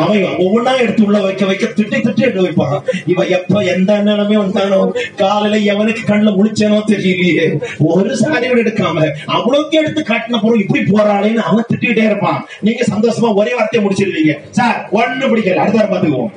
அவன் 0.00 0.22
ஒவ்வொன்னா 0.44 0.72
எடுத்து 0.82 1.02
உள்ள 1.06 1.18
வைக்க 1.24 1.44
வைக்க 1.48 1.66
திட்டி 1.78 1.98
திட்டி 2.04 2.22
எடுத்து 2.26 2.44
வைப்பான். 2.46 2.76
இவன் 3.12 3.32
எப்ப 3.36 3.62
எந்த 3.72 3.96
நிலைமை 4.08 4.36
வந்தானோ 4.42 4.80
காலையில 5.22 5.60
எவனுக்கு 5.72 6.02
கண்ணுல 6.10 6.32
முடிச்சேனோ 6.38 6.78
தெரியலையே. 6.92 7.46
ஒரு 7.92 8.12
சாரியோட 8.22 8.58
எடுக்காம 8.64 9.08
அவ்வளவுக்கு 9.36 9.78
எடுத்து 9.82 10.02
காட்டின 10.10 10.40
பொருள் 10.44 10.62
இப்படி 10.64 10.82
போறாளேன்னு 10.92 11.42
அவன் 11.50 11.68
திட்டிகிட்டே 11.72 12.06
இருப்பான். 12.10 12.40
நீங்க 12.68 12.84
சந்தோஷமா 12.92 13.30
ஒரே 13.42 13.54
வார்த்தையை 13.58 13.82
முடிச்சிருவீங்க. 13.86 14.34
சார் 14.60 14.78
ஒண்ணும் 15.00 15.32
பிடிக்கல. 15.34 15.62
அடுத்த 15.64 15.78
வாரம் 15.78 15.94
பாத்துக்குவோம் 15.94 16.32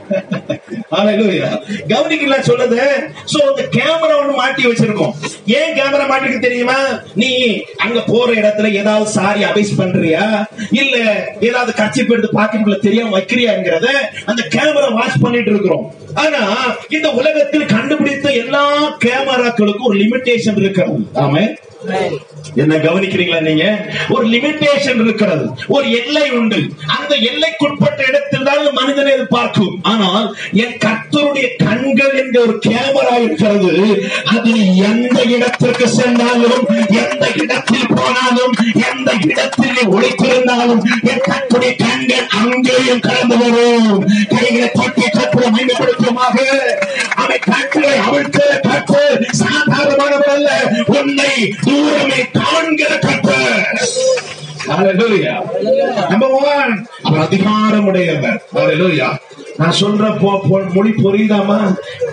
கவனிக்கல 1.94 2.36
சொல்லுது. 2.50 2.82
சோ 3.32 3.40
அந்த 3.52 3.62
கேமரா 3.78 4.16
ஒண்ணு 4.22 4.34
மாட்டி 4.42 4.68
வச்சிருக்கோம். 4.68 5.14
ஏன் 5.60 5.76
கேமரா 5.78 6.06
மாட்டிருக்கு 6.12 6.46
தெரியுமா? 6.48 6.78
நீ 7.22 7.32
அங்க 7.86 8.00
போற 8.12 8.30
இடத்துல 8.42 8.72
ஏதாவது 8.82 9.08
சாரி 9.18 9.35
அபைஸ் 9.44 9.78
பண்றியா? 9.78 10.48
இல்ல 10.72 10.98
ஏதாவது 11.40 11.74
கட்சி 11.74 12.06
எடுத்து 12.10 12.40
பாக்கெட்டுக்குள்ள 12.40 12.80
தெரியாம 12.80 13.20
வைக்கிறியாங்கிறத 13.20 13.88
அந்த 14.26 14.48
கேமரா 14.50 14.94
வாட்ச் 14.94 15.22
பண்ணிட்டு 15.22 15.52
இருக்கிறோம். 15.52 15.94
ஆனா 16.14 16.42
இந்த 16.90 17.10
உலகத்தில் 17.12 17.66
கண்டுபிடித்த 17.66 18.32
எல்லா 18.32 18.98
கேமராக்களுக்கும் 19.06 19.84
ஒரு 19.84 19.98
லிமிடேஷன் 19.98 20.58
இருக்கிறது 20.58 21.06
ஆமா 21.14 21.42
என்ன 22.64 22.76
கவனிக்கிறீங்களா 22.76 23.40
நீங்க? 23.42 23.66
ஒரு 24.10 24.26
லிமிட்டேஷன் 24.28 25.00
இருக்கிறது. 25.04 25.46
ஒரு 25.68 25.88
எல்லை 26.00 26.26
உண்டு. 26.32 26.60
அந்த 26.98 27.14
எல்லைக்குட்பட்ட 27.30 28.00
இடத்தில் 28.08 28.44
தான் 28.44 28.74
மனிதனை 28.74 29.16
பார்க்கும். 29.36 29.76
ஆனால் 29.82 30.26
என் 30.64 30.78
கத்தருடைய 30.86 31.48
கண்கள் 31.64 32.14
என்ற 32.22 32.40
ஒரு 32.42 32.56
கேமரா 32.68 33.16
இருக்கிறது. 33.24 33.74
அது 34.36 34.54
எந்த 34.90 35.18
இடத்திற்கு 35.36 35.88
சென்றாலும் 35.90 36.66
எந்த 37.04 37.26
இடத்தில் 37.44 37.94
போனாலும் 37.96 38.54
எந்த 38.92 39.12
இடத்தில் 39.26 39.76
நீ 39.78 39.84
ஒளித்திருந்தாலும் 39.98 40.84
என் 41.12 41.26
கத்துடைய 41.30 41.74
கண்கள் 41.84 42.28
அங்கேயும் 42.42 43.04
கடந்து 43.08 43.38
வரும். 43.44 43.92
கைகளை 44.34 44.70
தொட்டி 44.80 45.08
கற்பனை 45.18 45.50
மேம்படுத்துமாக 45.56 46.38
அவை 47.16 47.38
கற்களை 47.52 47.94
அவிழ்த்து 48.08 48.46
கற்று 48.70 49.04
சாதாரணமானவர் 49.42 50.34
அல்ல. 50.38 50.50
உன்னை 50.98 51.34
தூரமே 51.68 52.22
கற்பர் 52.50 53.64
Hallelujah. 54.68 55.36
Number 56.10 56.30
one, 56.54 56.88
அவர் 57.04 57.20
அதிகாரம் 57.20 57.86
உடையவர். 57.86 58.38
நான் 59.58 59.76
சொல்ற 59.80 60.20
மொழி 60.74 60.90
புரியுதாமா? 60.90 61.58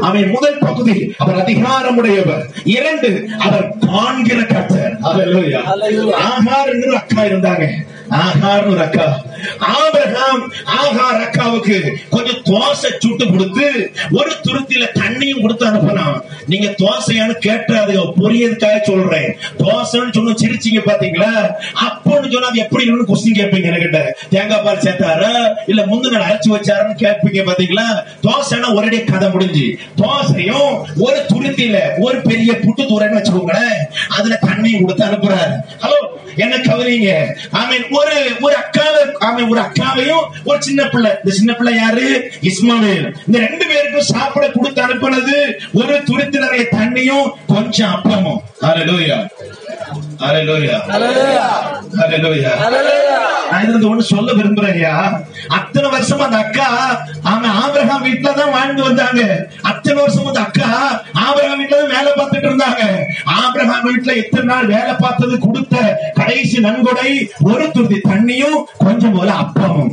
அவன் 0.00 0.28
முதல் 0.30 0.58
பகுதி 0.58 1.14
அவர் 1.18 1.40
அதிகாரம் 1.40 1.96
உடையவர் 1.96 2.46
இரண்டு 2.64 3.28
அவர் 3.38 3.74
காண்கிற 3.86 4.42
கர்த்தர். 4.42 4.98
ஆகார் 6.28 6.70
என்று 6.72 6.96
அக்கா 6.96 7.22
இருந்தாங்க. 7.22 7.66
ஆகார்னு 8.20 8.70
ஒரு 8.70 8.80
அக்கா 8.80 9.06
ஆபிரகாம் 9.58 10.52
ஆகார் 10.66 11.22
அக்காவுக்கு 11.26 11.96
கொஞ்சம் 12.10 12.42
தோசை 12.42 12.90
சுட்டு 12.98 13.30
கொடுத்து 13.30 13.94
ஒரு 14.10 14.30
துருத்தில 14.42 14.86
தண்ணியும் 14.94 15.40
கொடுத்து 15.40 15.66
அனுப்பினான் 15.66 16.22
நீங்க 16.46 16.66
தோசையான்னு 16.66 17.34
கேட்டு 17.38 17.78
அது 17.78 17.92
புரியதுக்காக 17.98 18.82
சொல்றேன். 18.82 19.36
தோசைன்னு 19.58 20.12
சொன்ன 20.12 20.34
சிரிச்சீங்க 20.42 20.80
பாத்தீங்களா? 20.86 21.32
அப்போன்னு 21.86 22.32
சொன்னா 22.32 22.48
அது 22.48 22.58
எப்படி 22.58 22.84
இருக்குன்னு 22.84 23.10
கொஸ்டின் 23.10 23.38
கேட்பீங்க 23.40 23.70
என்கிட்ட. 23.72 24.10
தேங்காய் 24.30 24.62
பால் 24.62 24.78
சேர்த்தாரா? 24.78 25.54
இல்ல 25.66 25.86
முந்தின 25.86 26.22
அரைச்சு 26.26 26.50
வச்சாருன்னு 26.56 26.94
கேட்பீங்க 27.04 27.42
பாத்தீங்களா? 27.50 27.86
தோசைன்னா 28.22 28.74
ஒரே 28.74 29.04
கதை 29.04 29.30
முடிஞ்சு. 29.30 29.78
தோசையும் 29.96 30.84
ஒரு 30.98 31.26
துருத்தில 31.34 31.98
ஒரு 31.98 32.20
பெரிய 32.20 32.52
புட்டு 32.52 32.82
தூரன்னு 32.82 33.20
வச்சுக்கோங்களேன். 33.20 33.78
அதுல 34.08 34.38
தண்ணியும் 34.46 34.80
கொடுத்து 34.80 35.04
அனுப்புறாரு. 35.04 35.54
ஹலோ 35.82 36.00
என்ன 36.36 36.56
கவனிங்க 36.56 37.10
மீன் 37.70 37.88
ஒரு 38.04 38.36
ஒரு 38.40 38.56
அக்காவை 38.56 39.12
அவன் 39.12 39.48
ஒரு 39.48 39.60
அக்காவையும் 39.60 40.24
ஒரு 40.44 40.62
சின்ன 40.62 40.88
பிள்ளை. 40.88 41.10
இந்த 41.24 41.36
சின்ன 41.36 41.52
பிள்ளை 41.52 41.74
யாரு? 41.74 42.30
இஸ்மாவேல். 42.42 43.14
இந்த 43.26 43.38
ரெண்டு 43.38 43.66
பேருக்கும் 43.66 44.00
சாப்பிட 44.00 44.48
கொடுத்து 44.48 44.82
அனுப்புனது 44.82 45.52
ஒரு 45.72 46.02
துருத்தி 46.02 46.38
நிறைய 46.38 46.68
தண்ணியும் 46.70 47.30
கொஞ்சம் 47.46 47.90
அப்பமும். 47.90 48.40
நான் 53.52 53.64
இதுல 53.64 53.88
ஒண்ணு 53.88 54.04
சொல்ல 54.10 54.28
விரும்புறேன்யா. 54.36 54.92
அத்தனை 55.56 55.88
வருஷம் 55.94 56.22
அந்த 56.26 56.36
அக்கா 56.44 56.68
அவன் 57.30 57.56
ஆபிரகாம் 57.62 58.04
வீட்டுல 58.06 58.30
தான் 58.38 58.52
வாழ்ந்து 58.54 58.82
வந்தாங்க. 58.86 59.22
அத்தனை 59.70 59.96
வருஷம் 60.02 60.28
அந்த 60.30 60.40
அக்கா 60.46 60.68
ஆபிரகாம் 61.24 61.58
வீட்டுல 61.60 61.80
தான் 61.80 61.92
வேலை 61.96 62.10
பார்த்துட்டு 62.18 62.48
இருந்தாங்க. 62.50 62.82
ஆபிரகாம் 63.38 63.84
வீட்டுல 63.88 64.14
எத்தனை 64.22 64.46
நாள் 64.52 64.70
வேலை 64.74 64.94
பார்த்தது 65.02 65.36
கொடுத்த 65.38 65.74
கடைசி 66.20 66.58
நன்கொடை 66.66 67.10
ஒரு 67.50 67.66
துருதி 67.74 67.98
தண்ணியும் 68.08 68.56
கொஞ்சம் 68.84 69.14
போல 69.16 69.30
அப்பமும். 69.44 69.90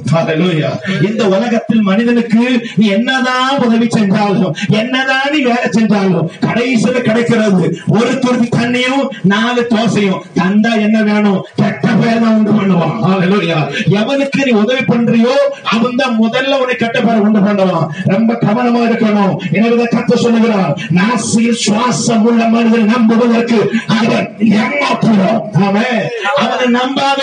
இந்த 1.09 1.23
உலகத்தில் 1.35 1.83
மனிதனுக்கு 1.89 2.43
நீ 2.79 2.87
என்னதான் 2.97 3.59
உதவி 3.67 3.89
செஞ்சாலும் 3.97 4.55
என்னதான் 4.81 5.29
நீ 5.35 5.41
வேலை 5.49 5.69
செஞ்சாலும் 5.77 6.29
கடைசியில 6.47 6.97
கிடைக்கிறது 7.01 7.65
ஒரு 7.97 8.13
துருதி 8.25 8.49
தண்ணியும் 8.57 9.03
நாலு 9.33 9.61
தோசையும். 9.75 10.18
தந்தா 10.39 10.71
என்ன 10.85 10.97
வேணும்? 11.09 11.39
கெட்ட 11.61 11.87
பேர் 12.01 12.21
தான் 12.23 12.35
உண்டு 12.37 12.51
பண்ணுவான். 12.57 12.95
எவனுக்கு 13.99 14.41
நீ 14.45 14.51
உதவி 14.61 14.83
பண்றியோ 14.91 15.35
அவன் 15.75 15.99
தான் 16.01 16.15
முதல்ல 16.23 16.59
உன்னை 16.61 16.75
கெட்ட 16.75 16.97
பேரை 17.01 17.19
உண்டு 17.27 17.39
பண்ணுவான் 17.39 17.87
ரொம்ப 18.13 18.37
கவனமா 18.45 18.81
இருக்கணும். 18.89 19.35
எனவே 19.59 19.85
கத்த 19.95 20.17
சொல்லுகிறான் 20.25 20.71
நாசியில் 20.99 21.61
சுவாசம் 21.65 22.25
உள்ள 22.29 22.47
மனிதன் 22.55 22.91
நம்புவதற்கு 22.93 23.59
அவன் 23.97 24.27
ஏமாற்றுவான். 24.61 25.41
ஆமென். 25.65 26.01
அவனை 26.41 26.67
நம்பாத. 26.77 27.21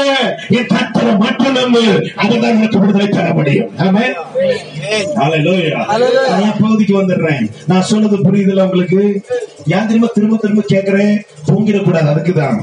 என் 0.59 0.71
கத்தரை 0.75 1.15
மட்டும் 1.25 1.57
நம்பு. 1.61 1.85
அதுதான் 2.23 2.57
உனக்கு 2.57 2.79
விடுதலை 2.79 3.09
தர 3.09 3.27
முடியும். 3.39 3.71
என் 6.45 6.61
பகுதிக்கு 6.63 6.95
வந்துடுறேன். 7.03 7.47
நான் 7.71 7.89
சொன்னது 7.93 8.17
புரியுதுல 8.27 8.65
உங்களுக்கு? 8.67 9.03
ஏன் 9.77 9.87
திரும்ப 9.87 10.11
திரும்ப 10.15 10.37
திரும்ப 10.37 10.63
கேட்கிறேன் 10.73 11.15
தூங்கிடக்கூடாது. 11.49 12.09
அதுக்குதான். 12.13 12.59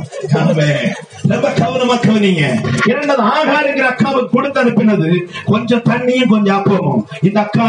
ரொம்ப 1.27 1.49
கவனமா 1.49 1.95
கவனிங்க 2.01 2.43
இரண்டாவது 2.85 3.23
ஆகாருங்கிற 3.29 3.85
அக்காவுக்கு 3.91 4.29
கொடுத்து 4.29 4.63
அனுப்பினது 4.63 5.09
கொஞ்சம் 5.45 5.81
தண்ணியும் 5.89 6.27
கொஞ்சம் 6.27 6.57
அப்பமும். 6.57 7.03
இந்த 7.21 7.39
அக்கா 7.41 7.67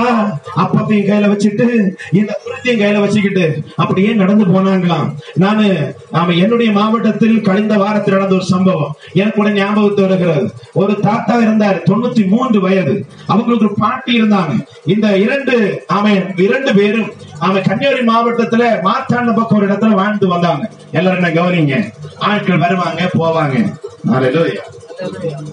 அப்பத்தையும் 0.56 1.08
கையில 1.08 1.30
வச்சுட்டு 1.32 1.66
இந்த 2.12 2.40
புரத்தையும் 2.44 2.80
கையில 2.80 3.00
வச்சுக்கிட்டு 3.00 3.62
அப்படியே 3.76 4.12
நடந்து 4.12 4.44
போனாங்களாம். 4.44 5.08
நானு 5.34 5.94
ஆமா 6.12 6.38
என்னுடைய 6.38 6.72
மாவட்டத்தில் 6.72 7.40
கழிந்த 7.40 7.76
வாரத்தில் 7.76 8.14
நடந்த 8.14 8.34
ஒரு 8.34 8.44
சம்பவம். 8.44 8.94
எனக்கு 9.12 9.36
கூட 9.36 9.50
ஞாபகத்து 9.50 10.02
வருகிறது 10.02 10.50
ஒரு 10.72 11.00
தாத்தா 11.00 11.36
இருந்தார் 11.36 11.82
தொண்ணூத்தி 11.90 12.26
மூன்று 12.26 12.60
வயது. 12.60 13.06
அவங்களுக்கு 13.26 13.66
ஒரு 13.66 13.74
பாட்டி 13.78 14.22
இருந்தாங்க. 14.22 14.66
இந்த 14.84 15.16
இரண்டு 15.16 15.84
ஆமை 15.86 16.22
இரண்டு 16.36 16.74
பேரும் 16.74 17.12
அவங்க 17.38 17.60
கன்னியாகுமரி 17.60 18.06
மாவட்டத்துல 18.06 18.64
மாத்தாண்ட 18.82 19.34
பக்கம் 19.34 19.58
ஒரு 19.58 19.72
இடத்துல 19.72 19.88
வாழ்ந்து 19.88 20.28
வந்தாங்க. 20.28 20.70
எல்லாரும் 20.92 21.24
என்ன 21.24 21.42
கவனிங்க? 21.42 21.92
ஆட்கள் 22.18 22.58
வருவாங்க 22.58 23.10
போவாங்க. 23.18 23.56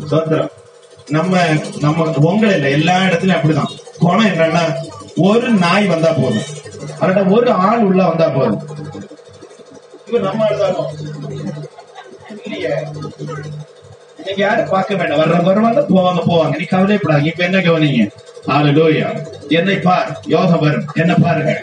சுதந்திரம் 0.08 0.50
நம்ம 1.08 1.44
நம்ம 1.80 2.04
உங்களை 2.04 2.56
இல்ல 2.56 2.70
எல்லா 2.70 2.96
இடத்துலயும் 3.00 3.40
அப்படிதான். 3.40 3.72
குணம் 4.00 4.26
என்னன்னா 4.26 4.64
ஒரு 5.16 5.50
நாய் 5.50 5.88
வந்தா 5.88 6.12
போதும். 6.12 6.50
அதோட 7.02 7.32
ஒரு 7.32 7.52
ஆள் 7.52 7.84
உள்ள 7.84 8.08
வந்தா 8.08 8.30
போதும். 8.30 8.62
இவர் 10.08 10.22
நம்ம 10.22 10.46
எழுதாலும் 10.46 10.86
இல்லையே. 12.44 12.74
நீங்க 14.26 14.42
யாரும் 14.42 14.70
பார்க்க 14.70 14.96
வேண்டாம். 14.96 15.20
வர்ற 15.20 15.44
வருவாங்க 15.44 15.86
போவாங்க 15.90 16.22
போவாங்க. 16.28 16.58
நீ 16.58 16.64
கவலைப்படாங்க 16.72 17.26
இப்ப 17.26 17.44
என்ன 17.44 17.58
கவனிங்க? 17.58 18.10
ஹalleluya 18.48 19.26
என்னை 19.48 19.76
பார் 19.76 20.20
யோக 20.28 20.58
வரும். 20.58 20.86
என்ன 20.94 21.14
பாருங்க. 21.14 21.62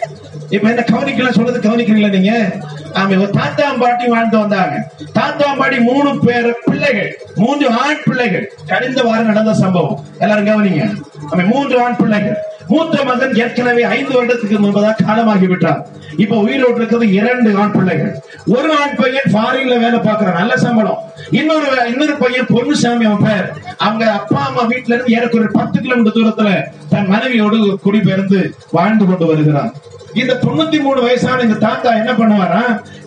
இப்ப 0.49 0.68
என்ன 0.68 0.85
கவனிக்கலாம் 0.92 1.31
சொல்றது 1.31 1.71
கவனிக்கிறீங்களா 1.71 2.09
நீங்க? 2.09 2.53
ஆமா 2.92 3.09
ஒரு 3.09 3.31
தாத்தாம் 3.31 3.79
பாட்டி 3.79 4.07
வாழ்ந்து 4.07 4.38
வந்தாங்க. 4.38 4.90
தாத்தாம் 5.12 5.57
பாட்டி 5.57 5.81
மூணு 5.81 6.18
பேர் 6.18 6.57
பிள்ளைகள். 6.64 7.21
மூன்று 7.35 7.71
ஆண் 7.71 8.03
பிள்ளைகள். 8.05 8.53
கடிந்த 8.66 9.03
வாரம் 9.03 9.27
நடந்த 9.27 9.55
சம்பவம். 9.55 10.05
எல்லாரும் 10.18 10.47
கவனிங்க. 10.47 10.97
ஆமா 11.31 11.44
மூன்று 11.44 11.81
ஆண் 11.81 11.97
பிள்ளைகள். 11.97 12.37
மூத்த 12.68 13.04
மகன் 13.04 13.35
ஏற்கனவே 13.35 13.83
ஐந்து 13.83 14.14
வருடத்துக்கு 14.16 14.57
முன்பதாக 14.64 15.04
காலமாகிவிட்டார். 15.07 15.81
இப்ப 16.16 16.37
உயிரோடு 16.37 16.76
இருக்கிறது 16.76 17.12
இரண்டு 17.12 17.57
ஆண் 17.57 17.72
பிள்ளைகள். 17.72 18.12
ஒரு 18.46 18.70
ஆண் 18.81 18.96
பையன் 18.96 19.31
ஃபாரின்ல 19.33 19.76
வேலை 19.85 19.98
பார்க்கறான் 19.98 20.38
நல்ல 20.40 20.57
சம்பளம். 20.57 20.98
இன்னொரு 21.31 21.66
இன்னொரு 21.90 22.14
பையன் 22.14 22.46
பொன்னுசாமி 22.46 23.04
அவன் 23.11 23.24
பேர். 23.26 23.46
அவங்க 23.78 24.04
அப்பா 24.12 24.46
அம்மா 24.46 24.62
வீட்டுல 24.62 24.94
இருந்து 24.94 25.12
ஏறக்குறைய 25.16 25.48
ஒரு 25.48 25.50
பத்து 25.52 25.81
கிலோமீட்டர் 25.81 26.16
தூரத்துல 26.16 26.50
தன் 26.88 27.07
மனைவியோடு 27.07 27.78
குடிபெயர்ந்து 27.83 28.54
வாழ்ந்து 28.70 29.04
கொண்டு 29.04 29.26
வருகிறான் 29.26 29.72
இந்த 30.21 30.35
தொண்ணூத்தி 30.44 30.79
மூணு 30.85 31.01
வயசான 31.07 31.42
இந்த 31.47 31.57
தாத்தா 31.64 31.90
என்ன 32.01 32.12
பண்ணுவாரா? 32.12 32.62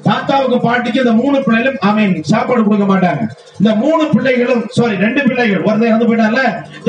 தாத்தாவுக்கு 0.07 0.57
பாட்டிக்கு 0.65 1.01
இந்த 1.03 1.13
மூணு 1.21 1.37
பிள்ளைகளும் 1.45 1.79
அவன் 1.89 2.13
சாப்பாடு 2.31 2.61
கொடுக்க 2.63 2.85
மாட்டாங்க. 2.91 3.23
இந்த 3.59 3.71
மூணு 3.81 4.03
பிள்ளைகளும் 4.13 4.63
சாரி 4.77 4.95
ரெண்டு 5.03 5.21
பிள்ளைகள் 5.27 5.65
ஒருத்தர் 5.67 5.89
இறந்து 5.89 6.07
போயிட்டால 6.09 6.39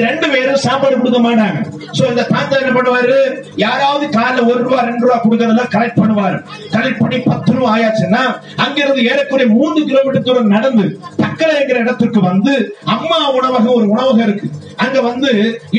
ரெண்டு 0.07 0.27
பேரும் 0.33 0.63
சாப்பாடு 0.67 0.99
கொடுக்க 1.01 1.21
மாட்டாங்க. 1.27 1.59
சோ 1.97 2.03
இந்த 2.13 2.23
தாத்தா 2.35 2.61
என்ன 2.63 2.73
பண்ணுவாரு? 2.79 3.17
யாராவது 3.65 4.07
காலைல 4.19 4.47
ஒரு 4.51 4.61
ரூபா 4.67 4.81
ரெண்டு 4.91 5.05
ரூபா 5.07 5.19
கொடுக்கறதெல்லாம் 5.25 5.73
கலெக்ட் 5.75 6.01
பண்ணுவாரு. 6.03 6.39
கலெக்ட் 6.77 7.03
பண்ணி 7.03 7.19
பத்து 7.31 7.53
ரூபா 7.57 7.71
ஆயாச்சுன்னா 7.77 8.23
அங்கிருந்து 8.65 9.05
ஏறக்குறைய 9.11 9.49
மூன்று 9.57 9.83
கிலோமீட்டர் 9.91 10.27
தூரம் 10.29 10.55
நடந்து 10.57 10.87
தக்கலை 11.23 11.55
என்கிற 11.61 11.79
இடத்துக்கு 11.85 12.21
வந்து 12.31 12.55
அம்மா 12.97 13.19
உணவகம் 13.39 13.77
ஒரு 13.79 13.89
உணவகம் 13.95 14.25
இருக்கு. 14.29 14.49
அங்க 14.85 15.01
வந்து 15.01 15.31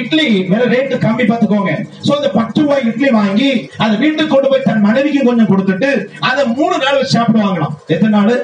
இட்லி 0.01 0.27
விலை 0.51 0.67
ரேட்டு 0.73 0.97
கம்மி 1.05 1.25
பார்த்துக்கோங்க. 1.29 1.71
சோ 2.07 2.11
இந்த 2.19 2.29
பத்து 2.39 2.61
ரூபாய் 2.61 2.85
இட்லி 2.91 3.09
வாங்கி 3.19 3.49
அதை 3.77 3.93
வீட்டு 4.03 4.22
வீட்டுக்கு 4.23 4.35
கொண்டு 4.35 4.51
போய் 4.51 4.67
தன் 4.69 4.85
மனைவிக்கு 4.87 5.21
கொஞ்சம் 5.29 5.51
கொடுத்துட்டு 5.51 5.91
அதை 6.29 6.43
மூணு 6.57 6.75
நாள் 6.83 6.99
வச்சு 6.99 7.17
சாப்பிடுவாங்களாம் 7.17 7.77
எத்தனை 7.93 8.13
நாள். 8.17 8.35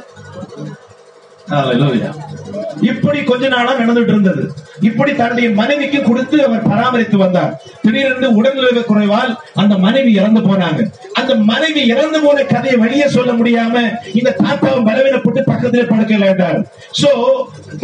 இப்படி 2.90 3.20
கொஞ்ச 3.30 3.46
நாளா 3.54 3.72
நடந்துட்டு 3.80 4.12
இருந்தது. 4.14 4.44
இப்படி 4.88 5.12
தன்னுடைய 5.20 5.48
மனைவிக்கு 5.60 6.00
கொடுத்து 6.10 6.38
அவர் 6.48 6.68
பராமரித்து 6.72 7.18
வந்தார். 7.22 7.54
திடீரென்று 7.84 8.28
உடல்நல 8.40 8.82
குறைவால் 8.90 9.32
அந்த 9.62 9.74
மனைவி 9.86 10.12
இறந்து 10.20 10.42
போனாங்க. 10.48 10.80
அந்த 11.20 11.34
மனைவி 11.52 11.82
இறந்து 11.94 12.20
போன 12.26 12.44
கதையை 12.54 12.76
வெளியே 12.84 13.08
சொல்ல 13.16 13.32
முடியாம 13.40 13.76
இந்த 14.20 14.36
தாத்தாவும் 14.44 14.88
பலவீனப்பட்டு 14.90 15.44
பக்கத்திலே 15.52 15.86
படுக்கல 15.94 16.30
என்றார் 16.34 16.60
சோ 17.02 17.12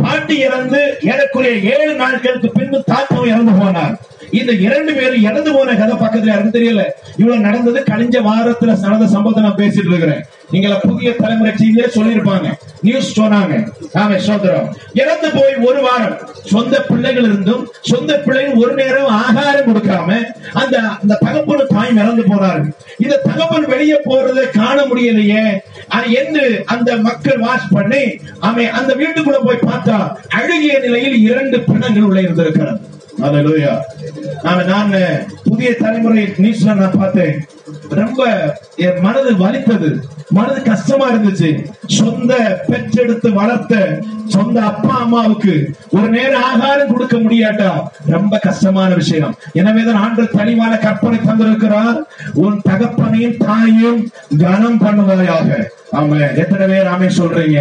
பாட்டி 0.04 0.38
இறந்து 0.48 0.82
ஏறக்குறைய 1.12 1.56
ஏழு 1.76 1.94
நாட்களுக்கு 2.04 2.52
பின்பு 2.60 2.80
தாத்தாவும் 2.94 3.32
இறந்து 3.34 3.56
போனார். 3.62 3.96
இந்த 4.32 4.52
இரண்டு 4.52 4.94
பேரும் 4.94 5.22
இறந்து 5.22 5.54
போன 5.54 5.76
கதை 5.76 5.96
பக்கத்துல 5.96 6.26
யாருக்கும் 6.26 6.62
தெரியல? 6.62 6.84
இவ்வளவு 7.18 7.44
நடந்தது 7.44 7.80
கழிஞ்ச 7.80 8.24
வாரத்துல 8.26 8.80
நடந்த 8.80 9.08
சம்பவத்தை 9.08 9.44
நான் 9.44 9.56
பேசிட்டு 9.56 9.88
இருக்கிறேன். 9.88 10.26
நீங்கள 10.52 10.80
புதிய 10.80 11.16
தலைமுறை 11.16 11.54
செய்தியே 11.56 11.86
சொல்லியிருப்பாங்க. 11.86 12.52
நியூஸ் 12.82 13.20
சொன்னாங்க. 13.20 13.68
ஆமா 13.94 14.16
சோதரம். 14.16 14.76
இறந்து 14.94 15.30
போய் 15.32 15.56
ஒரு 15.56 15.82
வாரம் 15.82 16.18
சொந்த 16.46 16.82
பிள்ளைகள் 16.82 17.24
இருந்தும் 17.24 17.68
சொந்த 17.82 18.18
பிள்ளைகள் 18.18 18.54
ஒரு 18.54 18.74
நேரம் 18.74 19.08
ஆகாரம் 19.08 19.76
கொடுக்காம 19.76 20.24
அந்த 20.54 20.80
அந்த 20.80 21.18
தகப்பனு 21.26 21.66
தாய் 21.66 21.96
இறந்து 21.96 22.24
போனாரு. 22.24 22.72
இந்த 23.00 23.22
தகப்பன் 23.24 23.66
வெளியே 23.66 23.98
போறதை 24.06 24.50
காண 24.50 24.82
முடியலையே. 24.82 25.58
என்று 26.14 26.64
அந்த 26.66 26.98
மக்கள் 26.98 27.38
வாஷ் 27.38 27.68
பண்ணி 27.70 28.18
அவன் 28.40 28.70
அந்த 28.70 28.96
வீட்டுக்குள்ள 28.96 29.36
போய் 29.44 29.66
பார்த்தா 29.66 30.16
அழுகிய 30.30 30.80
நிலையில் 30.80 31.22
இரண்டு 31.22 31.60
பிணங்கள் 31.60 32.04
உள்ள 32.04 32.22
இருந்திருக்கிறது. 32.22 32.80
நான் 33.18 34.96
புதிய 35.44 35.76
தலைமுறை 35.76 36.24
நியூஸ்ல 36.24 36.76
நான் 36.76 37.00
பார்த்தேன். 37.00 37.46
ரொம்ப 37.90 38.22
என் 38.76 39.00
மனது 39.02 39.38
வலித்தது. 39.38 39.90
மனது 40.30 40.62
கஷ்டமா 40.62 41.06
இருந்துச்சு. 41.12 41.50
சொந்த 41.86 42.62
பெற்றெடுத்து 42.70 43.34
வளர்த்த 43.34 44.00
சொந்த 44.28 44.62
அப்பா 44.62 44.94
அம்மாவுக்கு 45.00 45.54
ஒரு 45.92 46.08
நேரம் 46.10 46.44
ஆகாரம் 46.44 46.92
கொடுக்க 46.92 47.18
முடியாட்டா? 47.18 47.72
ரொம்ப 48.16 48.38
கஷ்டமான 48.38 48.94
விஷயம். 48.94 49.36
எனவேதான் 49.54 50.02
ஆண்டு 50.04 50.30
தெளிவான 50.30 50.78
கற்பனை 50.78 51.20
தந்திருக்கிறார். 51.20 51.98
உன் 52.34 52.62
தகப்பனையும் 52.70 53.38
தாயும் 53.38 54.12
கனம் 54.38 54.82
பண்ணுவதாக 54.86 55.50
ஆமா 55.98 56.36
எத்தனை 56.36 56.66
பேர் 56.68 56.90
ஆமே 56.94 57.10
சொல்றீங்க? 57.18 57.60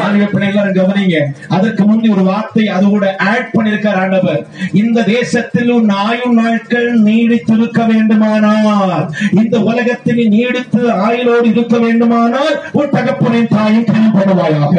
வாலிப 0.00 0.28
பிள்ளைங்க 0.32 0.70
கவனிங்க. 0.76 1.18
அதற்கு 1.48 1.84
முந்தி 1.84 2.08
ஒரு 2.08 2.22
வார்த்தை 2.22 2.64
அதோட 2.66 3.16
ஆட் 3.30 3.50
பண்ணிருக்கார் 3.56 3.98
ஆண்டவர். 4.02 4.46
இந்த 4.72 5.02
தேசத்தில் 5.02 5.70
உன் 5.70 5.88
ஆயுள் 5.88 6.34
நாட்கள் 6.34 7.02
நீடித்திருக்க 7.02 7.86
வேண்டுமானால். 7.86 9.10
இந்த 9.42 9.58
உலகத்தில் 9.58 10.28
நீடித்து 10.28 10.90
ஆயுளோடு 10.90 11.44
இருக்க 11.44 11.78
வேண்டுமானால் 11.78 12.62
உன் 12.72 12.90
தகப்பனின் 12.90 13.48
தாயும் 13.48 13.84
கனம் 13.84 14.14
பண்ணுவாயாக. 14.14 14.78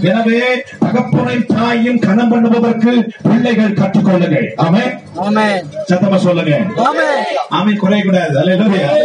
எனவே 0.00 0.40
தகப்பனின் 0.80 1.46
தாயும் 1.46 1.98
கனம் 1.98 2.28
பண்ணுவதற்கு 2.28 3.08
பிள்ளைகள் 3.22 3.72
கற்றுக்கொள்ளுங்கள். 3.72 4.48
ஆமென். 4.56 5.66
சத்தமா 5.92 6.16
சொல்லுங்க. 6.16 6.60
ஆமென். 6.76 7.24
ஆமென். 7.48 7.78
குறைய 7.78 8.04
கூடாது. 8.04 8.38
அல்லேலூயா 8.40 9.02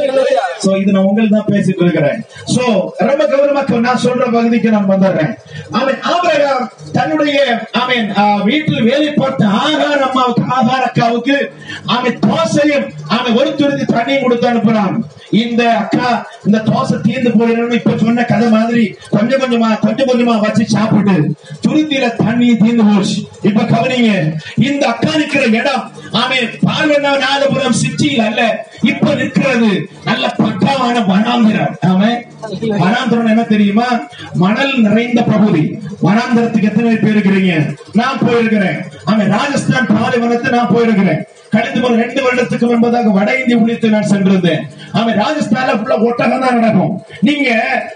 சோ 0.66 0.82
இது 0.82 0.92
நான் 0.92 1.04
உங்களுக்கு 1.04 1.38
தான் 1.38 1.50
பேசிட்டு 1.50 1.82
இருக்கிறேன். 1.82 2.26
சோ 2.56 2.88
ரொம்ப 2.98 3.24
கவனமா 3.26 3.66
கவ- 3.66 3.80
நான் 3.80 4.02
சொல்ற 4.04 4.32
பகுதிக்கு 4.32 4.70
நான் 4.70 4.90
வந்துடுறேன். 4.90 5.36
அவன் 5.72 6.02
ஆபிரகாம் 6.02 6.72
தன்னுடைய 6.92 7.60
அவன் 7.72 8.14
வீட்டில் 8.44 8.84
வேலை 8.84 9.14
பார்த்த 9.14 9.46
ஆகார 9.46 10.00
அம்மாவுக்கு 10.00 10.44
ஆகார 10.44 10.92
அக்காவுக்கு 10.92 11.52
அவன் 11.86 12.20
தோசையும் 12.28 12.90
அவன் 13.08 13.36
ஒரு 13.36 13.50
துருதி 13.50 13.84
தண்ணியும் 13.94 14.24
கொடுத்து 14.30 14.52
அனுப்புறான் 14.52 14.96
இந்த 15.32 15.78
அக்கா 15.78 16.28
இந்த 16.46 16.58
தோசை 16.58 17.02
தீர்ந்து 17.02 17.30
போயிடணும் 17.30 17.74
இப்ப 17.74 17.92
சொன்ன 17.98 18.24
கதை 18.24 18.50
மாதிரி 18.50 18.96
கொஞ்சம் 19.10 19.40
கொஞ்சமா 19.40 19.80
கொஞ்சம் 19.80 20.08
கொஞ்சமா 20.08 20.40
வச்சு 20.40 20.66
சாப்பிட்டு 20.66 21.34
துருத்தியில 21.68 22.16
தண்ணி 22.16 22.58
தீர்ந்து 22.58 22.84
போச்சு. 22.84 23.28
இப்ப 23.42 23.62
கவனிங்க 23.62 24.34
இந்த 24.56 24.88
அக்கா 24.88 25.10
நிக்கிற 25.10 25.54
இடம் 25.54 25.92
அவன் 26.12 26.50
பார்வநாதபுரம் 26.66 27.80
சிட்டியில் 27.82 28.26
அல்ல 28.26 28.68
இப்ப 28.82 29.14
நிற்கிறது 29.14 29.90
நல்ல 30.04 30.34
பக்காவான 30.38 31.04
வனாந்திரம். 31.12 31.74
அவன் 31.80 32.26
வனாந்திரம் 32.62 33.28
என்ன 33.28 33.44
தெரியுமா? 33.44 33.88
மணல் 34.34 34.82
நிறைந்த 34.82 35.22
பகுதி. 35.22 35.80
வனாந்திரத்துக்கு 36.04 36.64
எத்தனை 36.64 36.96
பேர் 36.96 37.18
இருக்கிறீங்க? 37.18 37.76
நான் 37.94 38.20
போயிருக்கிறேன். 38.26 38.80
அவன் 39.04 39.30
ராஜஸ்தான் 39.30 39.86
பாலைவனத்தை 39.86 40.52
நான் 40.52 40.74
போயிருக்கிறேன். 40.76 41.22
கடந்த 41.50 41.88
ஒரு 41.88 41.96
ரெண்டு 41.96 42.22
வருடத்துக்கு 42.22 42.66
முன்பதாக 42.70 43.12
வட 43.12 43.40
இந்திய 43.40 43.58
உள்ளிட்டு 43.58 43.90
நான் 43.90 44.08
சென்றிருந்தேன். 44.08 44.70
அவன் 44.92 45.20
ராஜஸ்தான்ல 45.22 45.74
ஃபுல்லா 45.80 45.98
ஒட்டகம் 46.08 46.44
தான் 46.46 46.58
நடக்கும். 46.60 46.94
நீங்க 47.22 47.50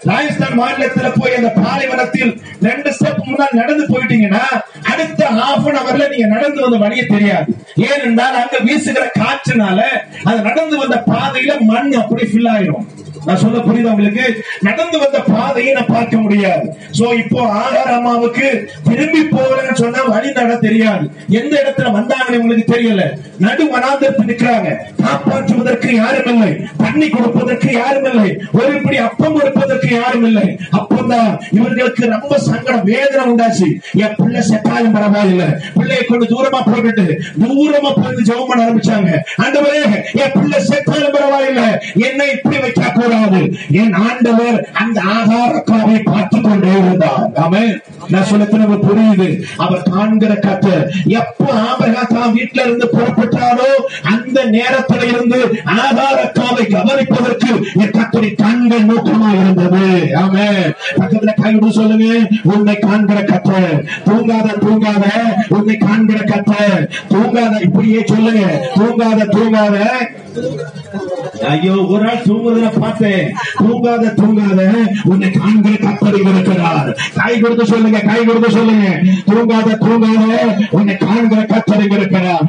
ராஜஸ்தான் 0.03 0.57
மாநிலத்துல 0.59 1.11
போய் 1.19 1.35
அந்த 1.35 1.51
பாலைவனத்தில் 1.61 2.31
ரெண்டு 2.61 2.89
ஸ்டெப் 2.97 3.23
முன்னால் 3.25 3.59
நடந்து 3.61 3.85
போயிட்டீங்கன்னா 3.93 4.43
அடுத்த 4.91 5.29
ஹாஃப் 5.39 5.67
அன் 5.69 5.81
அவர்ல 5.83 6.09
நீங்க 6.09 6.27
நடந்து 6.35 6.61
வந்த 6.61 6.77
வழியே 6.77 7.05
தெரியாது. 7.05 7.51
ஏனென்றால் 7.75 8.39
அங்க 8.43 8.59
வீசுகிற 8.63 9.05
காற்றுனால 9.19 9.79
அது 10.23 10.41
நடந்து 10.49 10.77
வந்த 10.77 11.03
பாதையில 11.11 11.59
மண் 11.71 11.91
அப்படி 12.01 12.25
ஃபில் 12.31 12.51
ஆயிரும். 12.55 12.85
நான் 13.27 13.41
சொல்ல 13.43 13.57
புரியுது 13.65 13.91
உங்களுக்கு? 13.93 14.25
நடந்து 14.67 14.97
வந்த 15.03 15.19
பாதையை 15.31 15.71
நான் 15.77 15.91
பார்க்க 15.95 16.23
முடியாது. 16.23 16.65
சோ 16.99 17.05
இப்போ 17.23 17.39
ஆகார 17.61 17.89
அம்மாவுக்கு 17.97 18.47
திரும்பி 18.89 19.21
போறேன்னு 19.35 19.75
சொன்னா 19.83 20.01
வழி 20.13 20.29
நட 20.37 20.55
தெரியாது. 20.67 21.05
எந்த 21.39 21.53
இடத்துல 21.61 21.91
வந்தாங்கன்னு 21.97 22.41
உங்களுக்கு 22.43 22.73
தெரியல. 22.73 23.03
நடு 23.45 23.63
வனாந்தரத்தில் 23.73 24.29
நிற்கிறாங்க 24.31 24.69
காப்பாற்றுவதற்கு 25.03 25.89
யாரும் 26.01 26.29
இல்லை 26.33 26.51
தண்ணி 26.83 27.07
கொடுப்பதற்கு 27.09 27.69
யாரும் 27.81 28.07
இல்லை 28.11 28.27
ஒரு 28.59 28.71
இப்படி 28.79 28.97
அப்பம் 29.07 29.37
கொடுப்பதற்கு 29.39 29.89
யாரும் 29.99 30.25
இல்லை 30.29 30.45
அப்பந்தான் 30.79 31.31
இவர்களுக்கு 31.57 32.11
ரொம்ப 32.15 32.33
சங்கடம் 32.47 32.87
வேதனை 32.91 33.23
உண்டாச்சு. 33.31 33.69
என் 34.03 34.17
பிள்ளை 34.21 34.41
செட்டாலும் 34.51 34.95
பரவாயில்லை. 34.97 35.47
பிள்ளையை 35.77 36.03
கொண்டு 36.03 36.27
தூரமா 36.33 36.61
போட்டுட்டு 36.69 37.07
தூரமா 37.43 37.91
போயிட்டு 37.99 38.27
ஜெபம் 38.29 38.49
பண்ண 38.51 38.65
ஆரம்பிச்சாங்க. 38.67 39.11
ஆண்டவரே 39.45 39.81
என் 40.23 40.35
பிள்ளை 40.37 40.59
செட்டாலும் 40.71 41.15
பரவாயில்லை. 41.17 41.67
என்னை 42.07 42.27
இப்படி 42.35 42.57
வைக்க 42.65 42.81
கூடாது 43.13 43.41
என் 43.71 43.93
ஆண்டவர் 43.93 44.69
அந்த 44.73 45.01
ஆகாரக்காவை 45.01 46.03
பார்த்து 46.03 46.41
கொண்டே 46.41 46.71
இருந்தார். 46.71 47.31
ஆமென். 47.35 47.73
நான் 48.11 48.27
சொல்ல 48.29 48.45
புரியுது. 48.87 49.27
அவர் 49.63 49.83
காண்கிற 49.93 50.33
கத்த 50.45 50.67
எப்ப 51.19 51.45
ஆபரகா 51.69 52.03
தான் 52.13 52.33
வீட்டுல 52.37 52.63
இருந்து 52.65 52.85
புறப்பட்டாரோ 52.93 53.69
அந்த 54.13 54.37
நேரத்துல 54.55 55.07
இருந்து 55.11 55.39
ஆகாரக்காவை 55.77 56.65
கவனிப்பதற்கு 56.75 57.51
என் 57.83 57.95
கத்தரி 57.97 58.29
கண்கள் 58.43 58.87
நோக்கமா 58.91 59.29
இருந்தது. 59.41 59.85
ஆமே 60.23 60.47
பக்கத்துல 60.99 61.33
கைவிடு 61.41 61.71
சொல்லுங்க. 61.79 62.07
உன்னை 62.53 62.75
காண்கிற 62.85 63.19
கத்தர் 63.31 63.77
தூங்காத 64.07 64.57
தூங்காத. 64.65 65.05
உன்னை 65.57 65.77
காண்கிற 65.77 66.19
கத்தர் 66.31 66.87
தூங்காத 67.13 67.53
இப்படியே 67.67 68.01
சொல்லுங்க. 68.13 68.43
தூங்காத 68.79 69.29
தூங்காத. 69.35 69.77
ஐயோ 71.51 71.73
ஒரு 71.93 72.03
நாள் 72.03 72.25
தூங்குறதுல 72.27 72.69
பார்த்தேன். 72.79 73.25
தூங்காத 73.61 74.13
தூங்காத. 74.19 74.61
உன்னை 75.11 75.29
காண்கிற 75.31 75.73
கத்தடி 75.85 76.19
இருக்கிறார். 76.31 76.89
கை 77.19 77.33
கொடுத்து 77.39 77.65
சொல்லுங்க. 77.65 77.92
கை 78.09 78.19
கொடுத்து 78.27 78.49
சொல்லுங்க. 78.57 78.87
தூங்காத 79.29 79.77
தூங்காத 79.85 80.23
உன்னை 80.77 80.93
காண்கிற 81.05 81.41
கத்தர் 81.51 81.85
இருக்கிறார். 81.97 82.43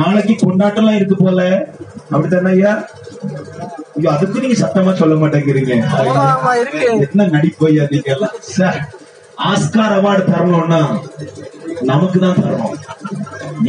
நாளைக்கு 0.00 0.34
கொண்டாட்டம்லாம் 0.42 0.98
இருக்கு 0.98 1.16
போல. 1.24 1.40
அப்படித்தானே 2.12 2.50
ஐயா? 2.56 2.72
ஐயோ 3.96 4.08
அதுக்கு 4.14 4.42
நீங்க 4.44 4.56
சத்தமா 4.62 4.92
சொல்ல 5.00 5.14
மாட்டேங்கிறீங்க. 5.22 5.72
என்ன 7.06 7.26
நடிப்பு 7.36 7.66
ஐயா 7.70 7.84
நீங்க 7.92 8.10
எல்லாம்? 8.16 8.36
சார் 8.56 8.80
ஆஸ்கார் 9.50 9.94
அவார்டு 9.98 10.22
தரணும்னா 10.32 10.80
நமக்கு 11.90 12.18
தான் 12.24 12.40
தரணும். 12.42 12.74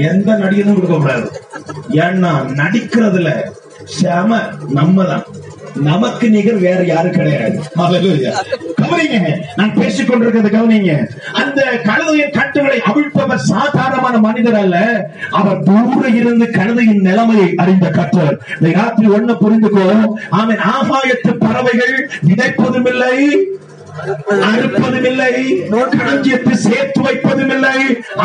எந்த 0.09 0.29
நடிகனும் 0.43 0.77
கொடுக்க 0.77 0.97
கூடாது 0.97 1.27
ஏன்னா 2.05 2.31
நடிக்கிறதுல 2.61 3.29
செம 3.99 4.39
நம்ம 4.79 5.03
தான். 5.11 5.25
நமக்கு 5.75 6.29
நிகர் 6.29 6.57
வேற 6.57 6.83
யாரும் 6.83 7.11
கிடையாது. 7.11 7.59
கவனிங்க 8.81 9.37
நான் 9.55 9.73
பேசிக் 9.73 10.07
கொண்டிருக்கிறது 10.07 10.57
கவனிங்க. 10.57 11.07
அந்த 11.33 11.61
கழுதையின் 11.83 12.29
கட்டுகளை 12.31 12.81
அவிழ்ப்பவர் 12.81 13.37
சாதாரணமான 13.37 14.17
மனிதர் 14.17 14.55
அல்ல. 14.55 14.77
அவர் 15.31 15.63
தூர 15.63 16.07
இருந்து 16.07 16.49
கழுதையின் 16.51 17.01
நிலைமையை 17.01 17.53
அறிந்த 17.55 17.89
கற்றர் 17.89 18.39
இந்த 18.61 18.79
ராத்திரி 18.79 19.07
ஒண்ணு 19.09 19.35
புரிந்துக்கோ. 19.41 20.05
ஆமென். 20.29 20.57
ஆகாயத்து 20.57 21.33
பறவைகள் 21.39 22.09
விதைப்பதும் 22.27 22.87
இல்லை 22.87 23.45
அறுப்பதும் 24.47 25.07
இல்லை 25.11 25.31
களஞ்சியத்தை 25.99 26.53
சேர்த்து 26.65 26.99
வைப்பதும் 27.05 27.51
இல்லை 27.55 27.73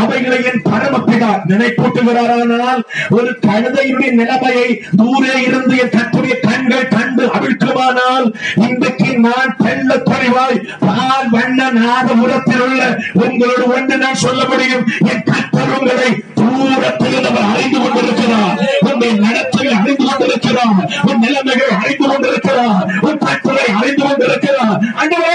அவைகளை 0.00 0.38
என் 0.50 0.62
பரமப்பிதா 0.68 1.30
நினைப்பூட்டுகிறாரானால் 1.50 2.82
ஒரு 3.16 3.30
கழுதையுடைய 3.46 4.10
நிலைமையை 4.20 4.68
தூரே 5.00 5.34
இருந்து 5.48 5.74
என் 5.84 5.94
கத்துடைய 5.96 6.36
கண்கள் 6.46 6.92
கண்டு 6.96 7.24
அவிழ்க்குமானால் 7.36 8.26
இன்றைக்கு 8.68 9.10
நான் 9.26 9.56
தெள்ள 9.64 9.90
தெளிவாய் 10.10 10.62
பால் 10.86 11.28
வண்ண 11.34 11.68
நாதபுரத்தில் 11.80 12.64
உள்ள 12.66 12.82
உங்களோடு 13.24 13.66
ஒன்று 13.76 13.96
நான் 14.04 14.22
சொல்ல 14.26 14.42
முடியும். 14.52 14.86
என் 15.12 15.26
கத்தர் 15.30 15.74
உங்களை 15.78 16.08
தூரத்தில் 16.40 17.26
அவர் 17.30 17.50
அறிந்து 17.52 17.78
கொண்டிருக்கிறார். 17.82 18.56
உன்னை 18.88 19.10
நடத்தையில் 19.24 19.76
அறிந்து 19.80 20.04
கொண்டிருக்கிறார். 20.04 20.82
உன் 21.08 21.22
நிலைமைகள் 21.24 21.74
அறிந்து 21.80 22.06
கொண்டிருக்கிறார். 22.08 22.84
உன் 23.08 23.20
கட்டளை 23.26 23.66
அறிந்து 23.78 24.02
கொண்டிருக்கிறார். 24.04 24.76
அண்டவே 25.02 25.25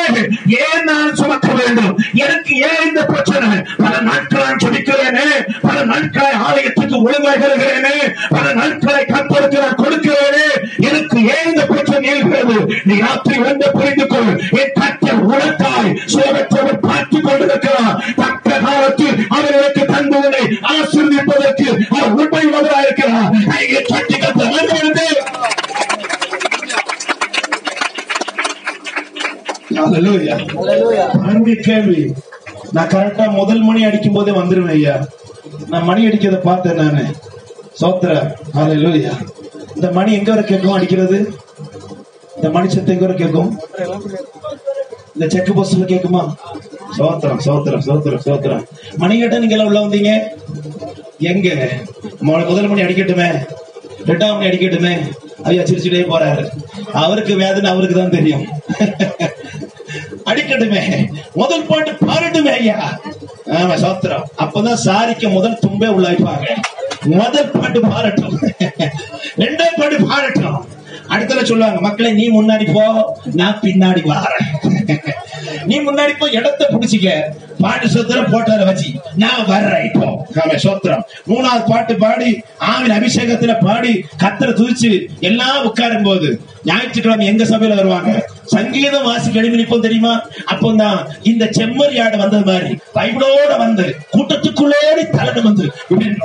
ஏன் 0.51 0.83
நான் 0.83 1.15
சுமக்க 1.15 1.53
வேண்டும்? 1.53 1.99
எனக்கு 2.13 2.55
ஏன் 2.55 2.87
இந்த 2.87 3.05
பிரச்சனை? 3.05 3.49
பல 3.77 3.95
நாட்களாய் 3.97 4.61
சுமிக்கிறேனே 4.63 5.27
பல 5.61 5.85
நாட்களாய் 5.85 6.39
ஆலயத்துக்கு 6.47 7.01
ஒழுங்காக 7.01 7.45
இருக்கிறேனே 7.47 7.95
பல 8.29 8.53
நாட்களை 8.53 9.05
கற்பருக்கு 9.05 9.59
நான் 9.59 9.75
கொடுக்கிறேனே. 9.75 10.47
எனக்கு 10.77 11.17
ஏன் 11.25 11.45
இந்த 11.45 11.65
பிரச்சனை 11.65 12.09
இருக்கிறது 12.09 12.73
நீ 12.83 12.99
ராத்திரி 12.99 13.39
வந்து 13.39 13.71
புரிந்து 13.71 14.07
கொள் 14.07 14.31
என் 14.51 14.73
கத்தர் 14.79 15.23
உனக்காய் 15.31 15.97
சோகத்தோடு 16.05 16.77
பார்த்துக் 16.77 17.23
கொண்டிருக்கிறார். 17.23 18.03
தக்க 18.15 18.59
காலத்தில் 18.59 19.25
அவர்களுக்கு 19.29 19.85
தந்து 19.85 20.17
உன்னை 20.17 20.43
ஆசிர்வதிப்பதற்கு 20.73 21.67
அவர் 21.89 22.11
உண்மை 22.11 22.43
இருக்கிறார் 22.81 23.29
கையை 23.55 23.81
கட்டி 23.81 24.17
கத்த 24.17 24.49
கேள்வி. 31.61 32.13
நான் 32.71 32.87
கரெக்டா 32.87 33.31
முதல் 33.31 33.61
மணி 33.61 33.83
அடிக்கும் 33.83 34.13
போதே 34.13 34.31
வந்துருவேன் 34.31 34.69
ஐயா. 34.69 35.07
நான் 35.69 35.83
மணி 35.83 36.07
அடிக்கிறத 36.07 36.41
பார்த்தேன் 36.41 36.75
நானு. 36.75 37.05
சோத்திர 37.81 38.35
ஹalleluya 38.53 39.11
இந்த 39.75 39.91
மணி 39.91 40.13
எங்க 40.13 40.31
வரை 40.31 40.45
கேட்கும் 40.45 40.71
அடிக்கிறது? 40.71 41.33
இந்த 42.35 42.49
மணி 42.49 42.69
சத்தம் 42.69 42.99
எங்க 42.99 43.05
வரை 43.05 43.17
கேட்கும்? 43.17 43.59
இந்த 45.13 45.27
செக் 45.27 45.59
போஸ்ட்ல 45.59 45.81
கேட்குமா? 45.81 46.33
சோத்திரம் 46.97 47.39
சோத்திரம் 47.45 47.81
சோத்திரம் 47.85 48.19
சோத்திரம் 48.25 48.63
மணி 48.97 49.19
கேட்டா 49.19 49.37
நீங்க 49.37 49.55
எல்லாம் 49.55 49.67
உள்ள 49.67 49.79
வந்தீங்க? 49.79 50.19
எங்க? 51.19 51.69
முதல் 52.19 52.67
மணி 52.67 52.81
அடிக்கட்டுமே. 52.81 53.47
ரெண்டாம் 54.05 54.33
மணி 54.33 54.45
அடிக்கட்டுமே. 54.45 55.11
ஐயா 55.43 55.61
சிரிச்சுட்டே 55.61 56.03
போறாரு. 56.11 56.47
அவருக்கு 56.93 57.35
வேதனை 57.35 57.71
அவருக்கு 57.71 57.95
தான் 57.95 58.09
தெரியும். 58.09 58.45
அடிக்கட்டுமே. 60.31 61.09
முதல் 61.33 61.65
பாட்டு 61.65 61.91
பாடட்டுமே 61.91 62.51
ஐயா. 62.51 62.99
ஆமா 63.45 63.75
சோத்திரம். 63.75 64.23
அப்பதான் 64.37 64.77
சாரிக்கு 64.85 65.29
முதல் 65.29 65.59
தும்பே 65.67 65.89
உள்ளாய்ப்பாங்க. 65.97 66.47
முதல் 67.05 67.51
பாட்டு 67.51 67.81
பாடட்டும். 67.81 68.39
ரெண்டாம் 69.37 69.77
பாட்டு 69.77 70.07
பாடட்டும். 70.07 70.79
அடுத்தல 71.11 71.43
சொல்லுவாங்க 71.43 71.79
மக்களை 71.81 72.13
நீ 72.13 72.29
முன்னாடி 72.29 72.73
போ 72.73 72.83
நான் 73.33 73.59
பின்னாடி 73.63 74.01
வாரேன். 74.11 74.47
நீ 75.67 75.79
முன்னாடி 75.79 76.13
போய் 76.17 76.33
இடத்த 76.33 76.67
புடிச்சிக்க. 76.71 77.07
பாட்டு 77.59 77.89
சொத்திரம் 77.89 78.29
போட்டதை 78.31 78.65
வச்சு 78.65 78.87
நான் 79.15 79.45
வர்றேன் 79.47 79.85
இப்போ. 79.85 80.07
ஆமா 80.41 80.55
சோத்திரம். 80.63 81.03
மூணாவது 81.27 81.63
பாட்டு 81.67 81.97
பாடி 81.97 82.29
ஆவின் 82.67 82.95
அபிஷேகத்துல 82.97 83.59
பாடி 83.59 83.91
கத்தரை 84.23 84.53
துதிச்சு 84.53 84.91
எல்லாம் 85.21 85.65
உட்காரும் 85.65 86.03
போது 86.03 86.29
ஞாயிற்றுக்கிழமை 86.65 87.27
எங்க 87.27 87.43
சபையில 87.43 87.75
வருவாங்க? 87.75 88.11
சங்கீதம் 88.45 89.03
வாசி 89.03 89.37
எழுப்பி 89.37 89.59
நிற்போம் 89.61 89.79
தெரியுமா? 89.79 90.13
அப்போதான் 90.51 90.99
இந்த 91.23 91.45
செம்மறி 91.57 92.01
ஆடு 92.01 92.17
வந்தது 92.17 92.45
மாதிரி 92.45 92.71
பைபிளோட 92.95 93.57
வந்து 93.57 93.85
கூட்டத்துக்குள்ளோடி 94.11 95.09
தலைமை 95.09 95.43
வந்து 95.43 95.65
இப்படின்னு 95.89 96.19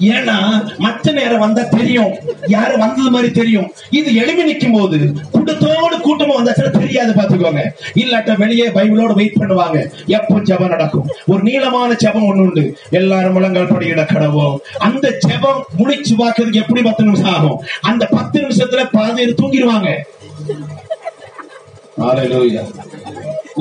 ஏன்னா 0.00 0.36
மற்ற 0.78 1.12
நேரம் 1.12 1.42
வந்தா 1.44 1.62
தெரியும். 1.62 2.12
யாரு 2.46 2.74
வந்தது 2.78 3.10
மாதிரி 3.10 3.32
தெரியும். 3.32 3.68
இது 3.90 4.08
எழுப்பி 4.14 4.42
நிற்கும் 4.42 4.76
போது 4.76 4.98
கூட்டத்தோடு 5.30 5.96
கூட்டமா 6.06 6.34
வந்தாச்சுன்னா 6.38 6.72
தெரியாது 6.78 7.12
பாத்துக்கோங்க 7.12 7.62
இல்லாட்ட 8.02 8.36
வெளியே 8.38 8.66
பைபிளோட 8.76 9.12
வெயிட் 9.20 9.40
பண்ணுவாங்க. 9.40 9.78
எப்போ 10.18 10.40
ஜபம் 10.50 10.72
நடக்கும்? 10.74 11.06
ஒரு 11.26 11.42
நீளமான 11.42 11.94
ஜபம் 11.94 12.28
ஒண்ணு 12.30 12.44
உண்டு. 12.46 12.64
எல்லாரும் 12.90 13.32
முழங்கால் 13.32 13.72
படியிட 13.72 14.04
கடவோம். 14.12 14.56
அந்த 14.88 15.14
ஜபம் 15.26 15.64
முடிச்சு 15.76 16.14
பார்க்கறதுக்கு 16.16 16.62
எப்படி 16.64 16.82
பத்து 16.82 17.04
நிமிஷம் 17.04 17.34
ஆகும்? 17.34 17.60
அந்த 17.80 18.06
பத்து 18.06 18.40
நிமிஷத்துல 18.40 18.84
பாதி 18.92 19.24
தூங்கிடுவாங்க. 19.42 19.90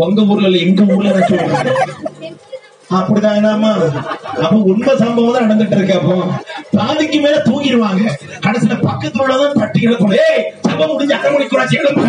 உங்க 0.04 0.22
ஊர்ல 0.22 0.48
இல்ல 0.48 0.58
எங்க 0.58 0.84
ஊர்ல 0.96 1.20
சொல்றேன். 1.28 2.25
அப்படிதான் 2.90 3.36
என்னமா 3.36 3.70
அப்ப 4.42 4.56
உண்மை 4.66 4.94
சம்பவம் 4.96 5.34
தான் 5.34 5.46
நடந்துட்டு 5.46 5.76
இருக்கு 5.76 5.94
அப்போ. 5.94 6.16
பாதிக்கு 6.72 7.20
மேல 7.20 7.38
தூங்கிடுவாங்க. 7.46 8.02
கடைசியில 8.44 8.76
பக்கத்துல 8.84 9.24
உள்ளதான் 9.24 9.60
தட்டி 9.60 9.80
கிடக்கும் 9.80 10.16
ஏய் 10.20 10.42
சம்பவம் 10.66 10.94
முடிஞ்சு 10.94 11.16
அரை 11.16 11.32
மணிக்கூடாச்சு 11.32 11.80
எழுப்பு 11.82 12.06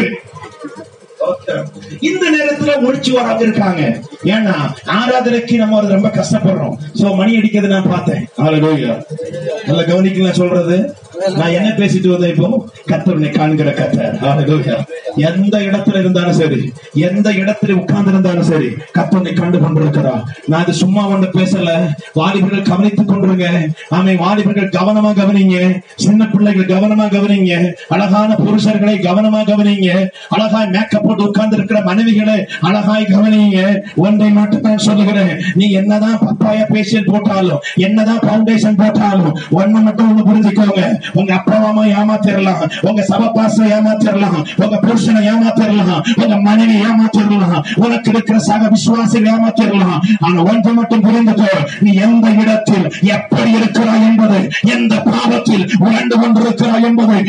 இந்த 2.00 2.26
நேரத்துல 2.30 2.64
ஒழிச்சு 2.64 3.16
வராம 3.16 3.40
இருக்காங்க. 3.40 4.00
ஏன்னா 4.24 4.54
ஆராதனைக்கு 4.86 5.56
நம்ம 5.56 5.78
அது 5.78 5.88
ரொம்ப 5.88 6.08
கஷ்டப்படுறோம். 6.08 6.76
சோ 6.94 7.14
மணி 7.14 7.36
அடிக்கிறது 7.36 7.72
நான் 7.72 7.88
பார்த்தேன். 7.88 8.28
நல்லா 8.36 9.82
கவனிக்கல 9.82 10.30
சொல்றது. 10.30 10.94
நான் 11.36 11.50
என்ன 11.50 11.68
பேசிட்டு 11.68 12.08
வந்தேன் 12.08 12.34
இப்போ? 12.34 12.68
கத்தவனை 12.88 13.30
காண்கிற 13.30 13.74
Hallelujah. 13.76 14.84
எந்த 15.16 15.58
இடத்துல 15.58 15.98
இருந்தாலும் 15.98 16.32
சரி 16.32 16.72
எந்த 16.94 17.30
இடத்துல 17.30 17.72
உட்கார்ந்து 17.72 18.10
இருந்தாலும் 18.10 18.42
சரி 18.42 18.66
கத்தவனை 18.66 19.32
கண்டு 19.32 19.58
கொண்டிருக்கிறா. 19.58 20.24
நான் 20.46 20.62
இது 20.62 20.72
சும்மா 20.72 21.08
ஒண்ணு 21.08 21.28
பேசல. 21.32 21.88
வாலிபர்கள் 22.12 22.62
கவனித்துக் 22.62 23.10
கொண்டிருங்க. 23.10 23.68
ஆமை 23.88 24.16
வாலிபர்கள் 24.16 24.68
கவனமா 24.68 25.12
கவனிங்க. 25.12 25.80
சின்ன 25.96 26.26
பிள்ளைகள் 26.26 26.66
கவனமா 26.66 27.08
கவனிங்க. 27.08 27.72
அழகான 27.88 28.34
புருஷர்களை 28.34 28.94
கவனமா 29.00 29.42
கவனிங்க. 29.44 30.08
அழகாய் 30.28 30.68
மேக்கப் 30.68 31.05
போட்டு 31.06 31.24
உட்கார்ந்து 31.24 31.56
இருக்கிற 31.56 31.80
மனைவிகளை 31.80 32.46
அழகாய் 32.60 33.06
கவனிங்க 33.08 33.80
ஒன்றை 33.96 34.30
மட்டும் 34.30 34.60
நான் 34.60 34.78
சொல்லுகிறேன். 34.78 35.36
நீ 35.54 35.70
என்னதான் 35.70 36.18
பப்பாய 36.18 36.72
பேசியல் 36.72 37.04
போட்டாலும் 37.04 37.60
என்னதான் 37.74 38.18
பவுண்டேஷன் 38.18 38.76
போட்டாலும் 38.76 39.38
ஒண்ணு 39.50 39.82
மட்டும் 39.82 40.10
ஒண்ணு 40.10 40.28
புரிஞ்சுக்கோங்க. 40.28 41.00
உங்க 41.12 41.34
அப்பா 41.34 41.56
அம்மா 41.56 41.84
ஏமாத்திரலாம். 41.84 42.70
உங்க 42.80 43.02
சபப்பாச 43.02 43.64
ஏமாத்திரலாம். 43.64 44.46
உங்க 44.56 44.80
புருஷனை 44.82 45.32
ஏமாத்திரலாம். 45.32 46.22
உங்க 46.22 46.40
மனைவி 46.40 46.74
ஏமாத்திரலாம். 46.74 47.64
உனக்கு 47.74 48.10
இருக்கிற 48.10 48.38
சக 48.38 48.68
விசுவாசிகள் 48.68 49.32
ஏமாத்திரலாம். 49.32 49.98
ஆனா 50.20 50.42
ஒன்று 50.42 50.72
மட்டும் 50.72 51.02
புரிந்துக்கோ 51.02 51.66
நீ 51.80 51.92
எந்த 51.92 52.30
இடத்தில் 52.30 52.92
எப்படி 53.02 53.50
இருக்கிறாய் 53.50 54.02
என்பது 54.02 54.48
எந்த 54.62 54.94
பாவத்தில் 54.94 55.70
உழண்டு 55.80 56.14
கொண்டிருக்கிறாய் 56.18 56.82
என்பது 56.82 57.24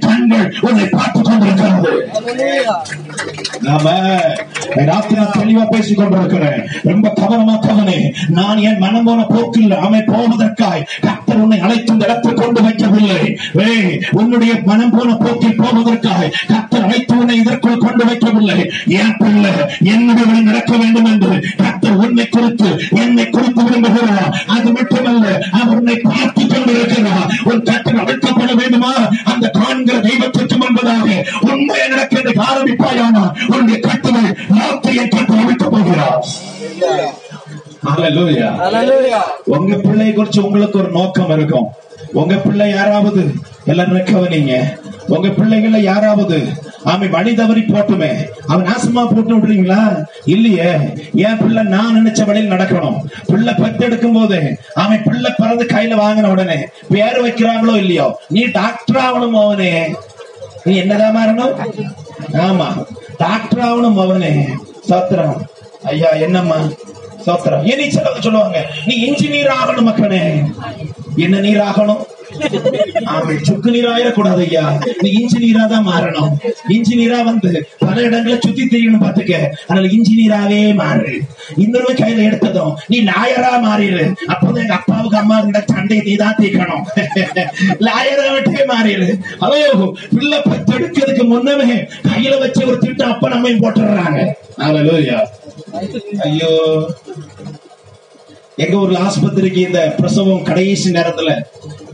கண்கள் 0.00 0.54
உன்னை 0.60 0.84
பார்த்துக் 0.86 1.24
கொண்டிருக்கிறது? 1.24 2.08
Hallelujah. 2.94 3.42
நாம 3.60 3.90
தெளிவா 5.38 5.70
பேசிக் 5.70 5.96
கொண்டிருக்கிறேன். 5.96 6.66
ரொம்ப 6.82 7.12
கவனமா 7.16 7.58
கவனி 7.58 8.12
நான் 8.28 8.56
என் 8.56 8.78
மனம் 8.78 9.04
போன 9.04 9.22
போக்கில் 9.22 9.70
அவன் 9.70 10.04
போவதற்காய் 10.04 10.86
கர்த்தர் 11.00 11.36
உன்னை 11.36 11.60
அழைத்து 11.60 11.92
இந்த 11.92 12.04
இடத்தில் 12.04 12.34
கொண்டு 12.34 12.60
வைக்கவில்லை. 12.60 13.36
ஏய், 13.54 14.00
உன்னுடைய 14.10 14.54
மனம் 14.64 14.90
போன 14.90 15.14
போக்கில் 15.14 15.60
போவதற்காய் 15.60 16.32
கர்த்தர் 16.46 16.82
அழைத்து 16.82 17.18
உன்னை 17.18 17.36
இதற்குள் 17.36 17.78
கொண்டு 17.78 18.04
வைக்கவில்லை. 18.04 18.70
என் 18.86 19.16
பிள்ளை 19.18 19.50
என்னுடைய 19.82 20.40
நடக்க 20.40 20.76
வேண்டும் 20.76 21.04
என்று 21.04 21.46
கர்த்தர் 21.56 21.96
உன்னை 21.96 22.28
குறித்து 22.28 22.80
என்னை 22.90 23.30
குறித்து 23.30 23.62
விரும்புகிறார்? 23.62 24.34
அது 24.46 24.72
மட்டுமல்ல 24.72 25.40
அவர் 25.52 25.76
உன்னை 25.76 25.96
பார்த்துக் 25.96 26.50
கொண்டிருக்கிறார்? 26.50 27.30
உன் 27.44 27.62
கர்த்தர் 27.62 28.02
அழைக்கப்பட 28.04 28.54
வேண்டுமா? 28.54 28.92
அந்த 29.24 29.48
காண்கிற 29.48 29.98
தெய்வத்திற்கு 29.98 30.56
முன்பதாக 30.56 31.08
உண்மையை 31.40 31.88
நடக்க 31.88 32.12
என்று 32.18 32.32
ஆரம்பிப்பாயானா 32.84 33.22
உன்னுடைய 33.52 33.78
கட்டுரை 33.86 34.24
ராத்திரியை 34.58 35.06
கட்டு 35.14 35.36
அழைக்கப் 35.42 35.74
போகிறார். 35.74 36.24
Hallelujah. 37.88 38.50
Hallelujah. 38.60 39.22
உங்க 39.54 39.74
பிள்ளை 39.86 40.06
குறிச்சு 40.10 40.40
உங்களுக்கு 40.46 40.76
ஒரு 40.82 40.90
நோக்கம் 40.98 41.32
இருக்கும். 41.36 41.66
உங்க 42.20 42.34
பிள்ளை 42.44 42.66
யாராவது? 42.70 43.22
எல்லாரும் 43.70 44.08
கவனிங்க 44.10 44.54
உங்க 45.14 45.28
பிள்ளைகள 45.38 45.78
யாராவது? 45.82 46.38
அவன் 46.92 47.12
வழி 47.14 47.32
தவறி 47.34 47.62
போட்டுமே. 47.66 48.10
அவன் 48.46 48.66
நாசமா 48.70 49.02
போட்டு 49.10 49.32
விடுறீங்களா? 49.36 49.80
இல்லையே. 50.34 50.70
என் 51.26 51.40
பிள்ளை 51.42 51.62
நான் 51.74 51.96
நினைச்ச 51.98 52.26
வழியில் 52.30 52.54
நடக்கணும். 52.54 52.98
பிள்ளை 53.30 53.54
பெத்தெடுக்கும் 53.60 54.16
போது 54.18 54.38
அவன் 54.84 55.04
பிள்ளை 55.08 55.32
பிறந்து 55.40 55.66
கையில 55.74 56.00
வாங்கின 56.04 56.30
உடனே 56.34 56.58
பேர் 56.94 57.22
வைக்கிறாங்களோ 57.26 57.76
இல்லையோ? 57.84 58.08
நீ 58.36 58.44
டாக்டர் 58.60 59.02
ஆகணும் 59.06 59.38
அவனே? 59.44 59.72
நீ 60.64 60.74
என்னதான் 60.82 61.16
மாறணும் 61.18 61.54
ஆமா 62.32 62.84
டாக்டர் 63.18 63.58
ஆகணும் 63.58 64.02
அவனே. 64.02 64.46
சோத்திரம். 64.88 65.40
ஐயா 65.84 66.08
என்னம்மா? 66.08 66.56
சோத்திரம். 67.26 67.64
ஏன் 67.64 67.78
நீ 67.78 67.88
சொல்லுவாங்க? 68.20 68.66
நீ 68.86 69.10
இன்ஜினியர் 69.10 69.52
ஆகணும் 69.64 69.82
மக்களே. 69.82 70.42
என்ன 71.16 71.38
நீர் 71.38 71.60
ஆகணும்? 71.60 72.02
ஆமா 73.10 73.32
சுக்கு 73.46 73.68
நீர் 73.74 73.88
ஆயிடக்கூடாது 73.90 74.42
ஐயா 74.46 74.64
நீ 75.02 75.08
இன்ஜினியரா 75.18 75.64
தான் 75.72 75.86
மாறணும். 75.88 76.30
இன்ஜினியரா 76.74 77.18
வந்து 77.28 77.50
பல 77.82 77.96
இடங்களை 78.06 78.36
சுத்தி 78.38 78.64
தெரியணும் 78.66 79.04
பாத்துக்க 79.04 79.32
அதனால 79.64 79.90
இன்ஜினியராவே 79.96 80.60
மாறு. 80.80 81.12
இன்னொரு 81.64 81.92
கையில 82.00 82.26
எடுத்ததும் 82.28 82.72
நீ 82.92 82.98
லாயரா 83.10 83.52
மாறிடு 83.64 84.02
அப்போதான் 84.32 84.62
எங்க 84.64 84.76
அப்பாவுக்கு 84.78 85.18
அம்மா 85.22 85.36
இருந்த 85.40 85.62
சண்டை 85.72 85.98
நீ 86.06 86.14
தான் 86.16 86.38
தீக்கணும் 86.40 86.84
லாயரா 87.86 88.26
விட்டே 88.36 88.64
மாறிடு 88.72 89.08
அதோ 89.44 89.58
பிள்ளை 90.14 90.38
பெத்தெடுக்கிறதுக்கு 90.46 91.26
முன்னமே 91.32 91.78
கையில 92.08 92.34
வச்ச 92.42 92.60
ஒரு 92.70 92.78
திட்டம் 92.84 93.12
அப்ப 93.14 93.32
நம்ம 93.34 93.54
போட்டுறாங்க 93.64 94.20
ஹalleluya 94.58 95.16
ஐயோ. 96.26 96.50
எங்க 98.56 98.76
ஊர்ல 98.76 98.98
ஆஸ்பத்திரிக்கு 98.98 99.56
இந்த 99.56 99.94
பிரசவம் 99.96 100.42
கடைசி 100.42 100.90
நேரத்துல 100.90 101.42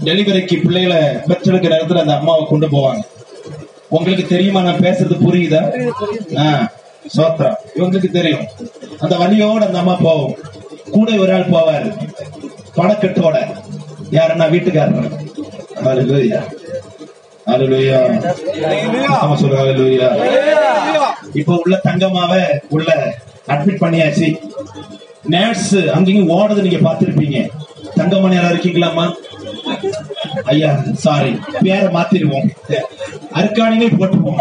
டெலிவரிக்கு 0.05 0.63
பிள்ளைகளை 0.63 0.97
பெற்றெடுக்கிற 0.97 1.75
நேரத்துல 1.75 1.99
அந்த 1.99 2.17
அம்மாவை 2.17 2.47
கொண்டு 2.49 2.69
போவாங்க. 2.69 3.01
உங்களுக்கு 3.89 4.27
தெரியுமா? 4.27 4.61
நான் 4.63 4.77
பேசுறது 4.77 5.17
புரியுதா? 5.27 6.69
சோத்ரா 7.17 7.55
இவங்களுக்கு 7.77 8.11
தெரியும். 8.11 8.47
அந்த 8.99 9.17
வழியோட 9.17 9.67
அந்த 9.67 9.79
அம்மா 9.79 9.95
போவோம் 9.95 10.35
கூட 10.91 11.13
ஒரு 11.13 11.33
ஆள் 11.33 11.49
போவாரு. 11.49 11.97
படக்கட்டோட. 12.77 13.39
யாருன்னா? 14.11 14.51
வீட்டுக்காரர். 14.51 15.13
ஹalleluya. 15.85 16.43
ஹalleluya. 17.47 18.35
ஆமா 19.23 19.35
சொல்லுங்க 19.35 19.65
ஹalleluya. 19.65 20.27
இப்ப 21.33 21.61
உள்ள 21.63 21.81
தங்கமாவ 21.85 22.43
உள்ள 22.69 23.15
அட்மிட் 23.49 23.83
பண்ணியாச்சு. 23.83 24.39
நர்ஸ் 25.25 25.77
அங்கேயும் 25.77 26.31
ஓடுறது 26.31 26.63
நீங்க 26.63 26.81
பார்த்திருப்பீங்க. 26.89 27.49
தங்கமணி 27.97 28.35
யாரா 28.35 28.49
இருக்கீங்களாமா 28.49 29.05
ஐயா 30.45 30.71
சாரி 30.93 31.39
பேரை 31.63 31.89
மாத்திருவோம் 31.95 32.49
அருக்காணினே 33.39 33.89
போட்டுவோம் 33.99 34.41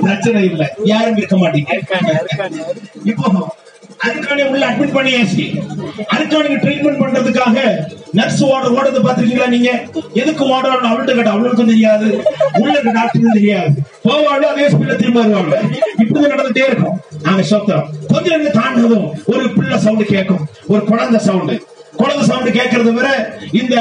பிரச்சனை 0.00 0.44
இல்ல. 0.44 0.74
யாரும் 0.84 1.16
இருக்க 1.16 1.36
மாட்டீங்க. 1.36 1.70
இப்போ 3.04 3.54
அதுக்கான 4.06 4.44
உள்ள 4.50 4.62
அட்மிட் 4.70 4.96
பண்ணியாச்சு. 4.96 5.44
அதுக்கான 6.14 6.58
ட்ரீட்மெண்ட் 6.64 7.00
பண்றதுக்காக 7.02 7.86
நர்ஸ் 8.12 8.42
ஓட 8.44 8.66
ஓடுறது 8.68 9.00
பாத்திருக்கீங்களா 9.06 9.48
நீங்க? 9.48 9.70
எதுக்கு 10.14 10.44
ஓடணும் 10.54 10.90
அவள்கிட்ட 10.90 11.14
கேட்ட 11.14 11.30
அவளுக்கும் 11.30 11.66
தெரியாது. 11.66 12.08
உள்ள 12.60 12.82
டாக்டருக்கும் 12.82 13.38
தெரியாது. 13.38 13.70
போவாள் 14.04 14.50
அதே 14.50 14.68
ஸ்பீட்ல 14.68 14.96
திரும்ப 14.96 15.22
வருவாள்? 15.22 15.64
இப்படி 15.98 16.26
நடந்துட்டே 16.26 16.66
இருக்கும். 16.70 16.98
நாங்க 17.28 17.42
சொத்தம் 17.50 17.88
கொஞ்சம் 18.12 18.38
நேரம் 18.42 18.58
தாண்டதும் 18.60 19.08
ஒரு 19.32 19.44
பிள்ளை 19.56 19.78
சவுண்ட் 19.86 20.12
கேட்கும். 20.14 20.44
ஒரு 20.72 20.82
குழந்தை 20.90 21.20
சவுண்ட் 21.26 21.54
குழந்தை 22.00 22.24
சவுண்ட் 22.26 22.56
கேட்கறது 22.56 22.90
விட 22.96 23.08
இந்த 23.60 23.74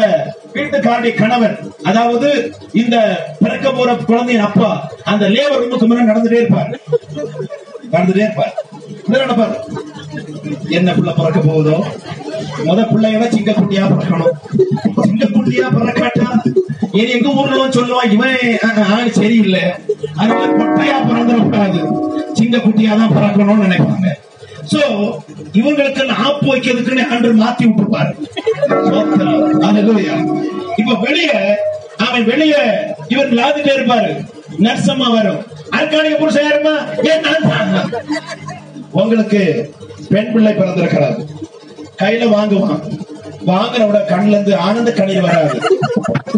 வீட்டுக்காரடி 0.53 1.09
கணவர் 1.21 1.55
அதாவது 1.89 2.29
இந்த 2.81 2.95
பிறக்க 3.39 3.71
போற 3.71 3.89
குழந்தையின் 4.09 4.45
அப்பா 4.47 4.69
அந்த 5.11 5.25
லேபர் 5.35 5.61
ரூமுக்கு 5.61 5.87
முன்னாடி 5.89 6.09
நடந்துட்டே 6.11 6.39
இருப்பார். 6.41 6.71
நடந்துட்டே 7.91 8.25
இருப்பார். 8.27 8.53
என்ன 9.05 9.19
நடப்பார்? 9.23 9.53
என்ன 10.77 10.93
பிள்ளை 10.97 11.13
பிறக்க 11.17 11.39
போகுதோ? 11.39 11.77
முத 12.67 12.79
பிள்ளையோட 12.93 13.27
சிங்க 13.35 13.51
குட்டியா 13.59 13.83
பிறக்கணும். 13.91 14.35
சிங்க 15.07 15.25
குட்டியா 15.35 15.67
பிறக்காட்டா? 15.77 16.27
இது 16.99 17.09
எங்க 17.15 17.29
ஊர்ல 17.39 17.63
சொல்லுவான் 17.77 18.13
இவன் 18.15 18.85
ஆள் 18.95 19.15
சரியில்லை. 19.19 19.63
அதனால 20.19 20.45
கொட்டையா 20.59 20.97
பிறந்துடக்கூடாது 21.09 21.79
சிங்க 22.37 22.57
குட்டியா 22.65 22.93
தான் 23.01 23.15
பிறக்கணும்னு 23.17 23.65
நினைப்பாங்க. 23.65 24.07
சோ 24.71 24.79
இவங்களுக்கு 25.59 26.15
ஆப்பு 26.25 26.45
வைக்கிறதுக்குன்னு 26.51 27.03
அன்று 27.15 27.29
மாத்தி 27.41 27.63
விட்டுப்பாரு. 27.67 28.11
இப்ப 30.81 30.95
வெளிய 31.05 31.31
அவன் 32.05 32.25
வெளிய 32.31 32.55
இவர் 33.13 33.31
விளாதிட்டே 33.31 33.71
இருப்பாரு. 33.77 34.11
நர்சம்மா 34.65 35.07
வரும். 35.15 35.41
அர்க்கானிக 35.77 36.17
புருஷன் 36.19 36.47
யாருமா 36.47 36.75
ஏன் 37.11 37.25
உங்களுக்கு 38.99 39.41
பெண் 40.11 40.31
பிள்ளை 40.33 40.51
பிறந்திருக்கிறார் 40.59 41.17
கையில 42.01 42.25
வாங்குவான். 42.35 42.81
வாங்கினோட 43.51 43.97
கண்ணுல 44.11 44.35
இருந்து 44.35 44.53
ஆனந்த 44.67 44.91
கண்ணீர் 44.99 45.25
வராது. 45.27 45.57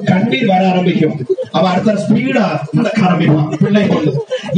கண்ணீர் 0.09 0.49
வர 0.51 0.61
ஆரம்பிக்கும். 0.71 1.15
அவ 1.57 1.67
அடுத்த 1.69 1.93
ஸ்பீடா 2.03 2.43
நடக்க 2.77 2.99
ஆரம்பிப்பான் 3.07 3.47
பிள்ளை 3.61 3.81
கொண்டு 3.87 4.11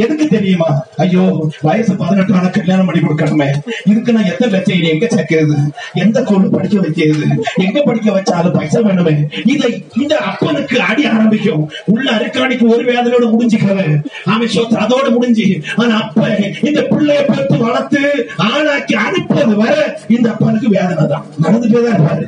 எதுக்கு 0.03 0.25
தெரியுமா? 0.33 0.67
ஐயோ 1.03 1.23
வயசு 1.67 1.93
பதினெட்டு 2.01 2.33
ஆன 2.37 2.49
கல்யாணம் 2.57 2.87
பண்ணி 2.87 3.01
கொடுக்கணுமே. 3.01 3.47
இதுக்கு 3.91 4.15
நான் 4.15 4.29
எத்தனை 4.31 4.49
லட்சம் 4.55 4.77
இனி 4.77 4.89
எங்க 4.93 5.07
சேர்க்கிறது? 5.15 5.55
எந்த 6.03 6.17
கொண்டு 6.29 6.47
படிக்க 6.55 6.75
வைக்கிறது? 6.85 7.25
எங்க 7.65 7.77
படிக்க 7.87 8.09
வச்சாலும் 8.17 8.55
பைசா 8.57 8.81
வேணுமே? 8.87 9.15
இதை 9.53 9.71
இந்த 10.01 10.13
அப்பனுக்கு 10.29 10.77
அடி 10.89 11.05
ஆரம்பிக்கும். 11.13 11.63
உள்ள 11.93 12.07
அருக்காணிக்கு 12.17 12.67
ஒரு 12.75 12.85
வேதனையோட 12.91 13.25
முடிஞ்சுக்கிறது 13.33 13.87
அவன் 14.33 14.53
சொத்து 14.57 14.77
அதோட 14.85 15.07
முடிஞ்சு. 15.17 15.47
ஆனா 15.83 15.95
அப்ப 16.03 16.27
இந்த 16.69 16.81
பிள்ளைய 16.91 17.21
பெற்று 17.31 17.59
வளர்த்து 17.65 18.03
ஆளாக்கி 18.49 18.97
அனுப்புறது 19.05 19.55
வர 19.63 19.75
இந்த 20.17 20.27
அப்பனுக்கு 20.33 20.69
வேதனை 20.77 21.07
தான். 21.15 21.27
நடந்துட்டே 21.45 21.81
தான் 21.87 21.95
இருப்பாரு. 21.97 22.25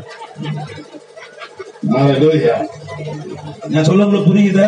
நான் 3.74 3.88
சொல்ல 3.88 4.06
உங்களுக்கு 4.06 4.30
புரியுதா? 4.30 4.68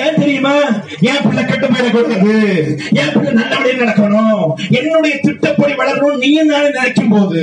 ஏன் 0.00 0.18
தெரியுமா? 0.18 0.52
என் 1.08 1.22
பிள்ளை 1.24 1.42
கெட்ட 1.44 1.66
போயிடக்கூடாது 1.66 2.34
என் 2.98 3.12
பிள்ளை 3.14 3.30
நல்லபடியா 3.32 3.76
நடக்கணும் 3.80 4.42
என்னுடைய 4.78 5.14
திட்டப்படி 5.24 5.72
வளரணும் 5.72 6.20
நீ 6.22 6.28
நான் 6.42 6.66
நினைக்கும் 6.68 7.10
போது 7.10 7.40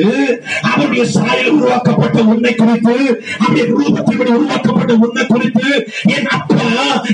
அவருடைய 0.69 1.03
சாயல் 1.15 1.51
உருவாக்கப்பட்ட 1.55 2.21
உன்னை 2.25 2.53
குறித்து 2.55 2.95
அவருடைய 3.37 3.65
ரூபத்தின்படி 3.73 4.31
உருவாக்கப்பட்ட 4.37 4.93
உன்னை 5.05 5.25
குறித்து 5.25 5.67
என் 6.15 6.29
அப்பா 6.37 6.61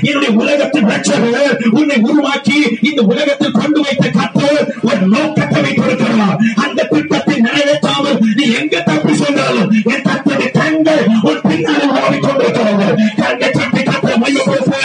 என்னுடைய 0.02 0.30
உலகத்தின் 0.42 0.90
ரட்சகர் 0.92 1.50
உன்னை 1.72 1.98
உருவாக்கி 2.08 2.58
இந்த 2.88 3.00
உலகத்தில் 3.12 3.58
கொண்டு 3.60 3.80
வைத்த 3.80 4.06
கற்று 4.10 4.52
ஒரு 4.88 5.02
நோக்கத்தை 5.14 5.60
வைத்திருக்கிறார். 5.62 6.36
அந்த 6.64 6.88
திட்டத்தை 6.92 7.36
நிறைவேற்ற 7.40 7.90
நீ 8.34 8.46
எங்க 8.60 8.76
தப்பி 8.88 9.14
சொன்னாலும் 9.14 9.72
என் 9.92 10.06
தத்துடைய 10.08 10.50
கண்கள் 10.58 11.04
உன் 11.22 11.42
பின்னாலே 11.48 11.88
ஓடிக்கொண்டிருக்கிறது 12.00 12.88
கண்ணை 13.22 13.50
தப்பி 13.52 13.82
கத்தை 13.84 14.14
மையப்படுத்து 14.22 14.82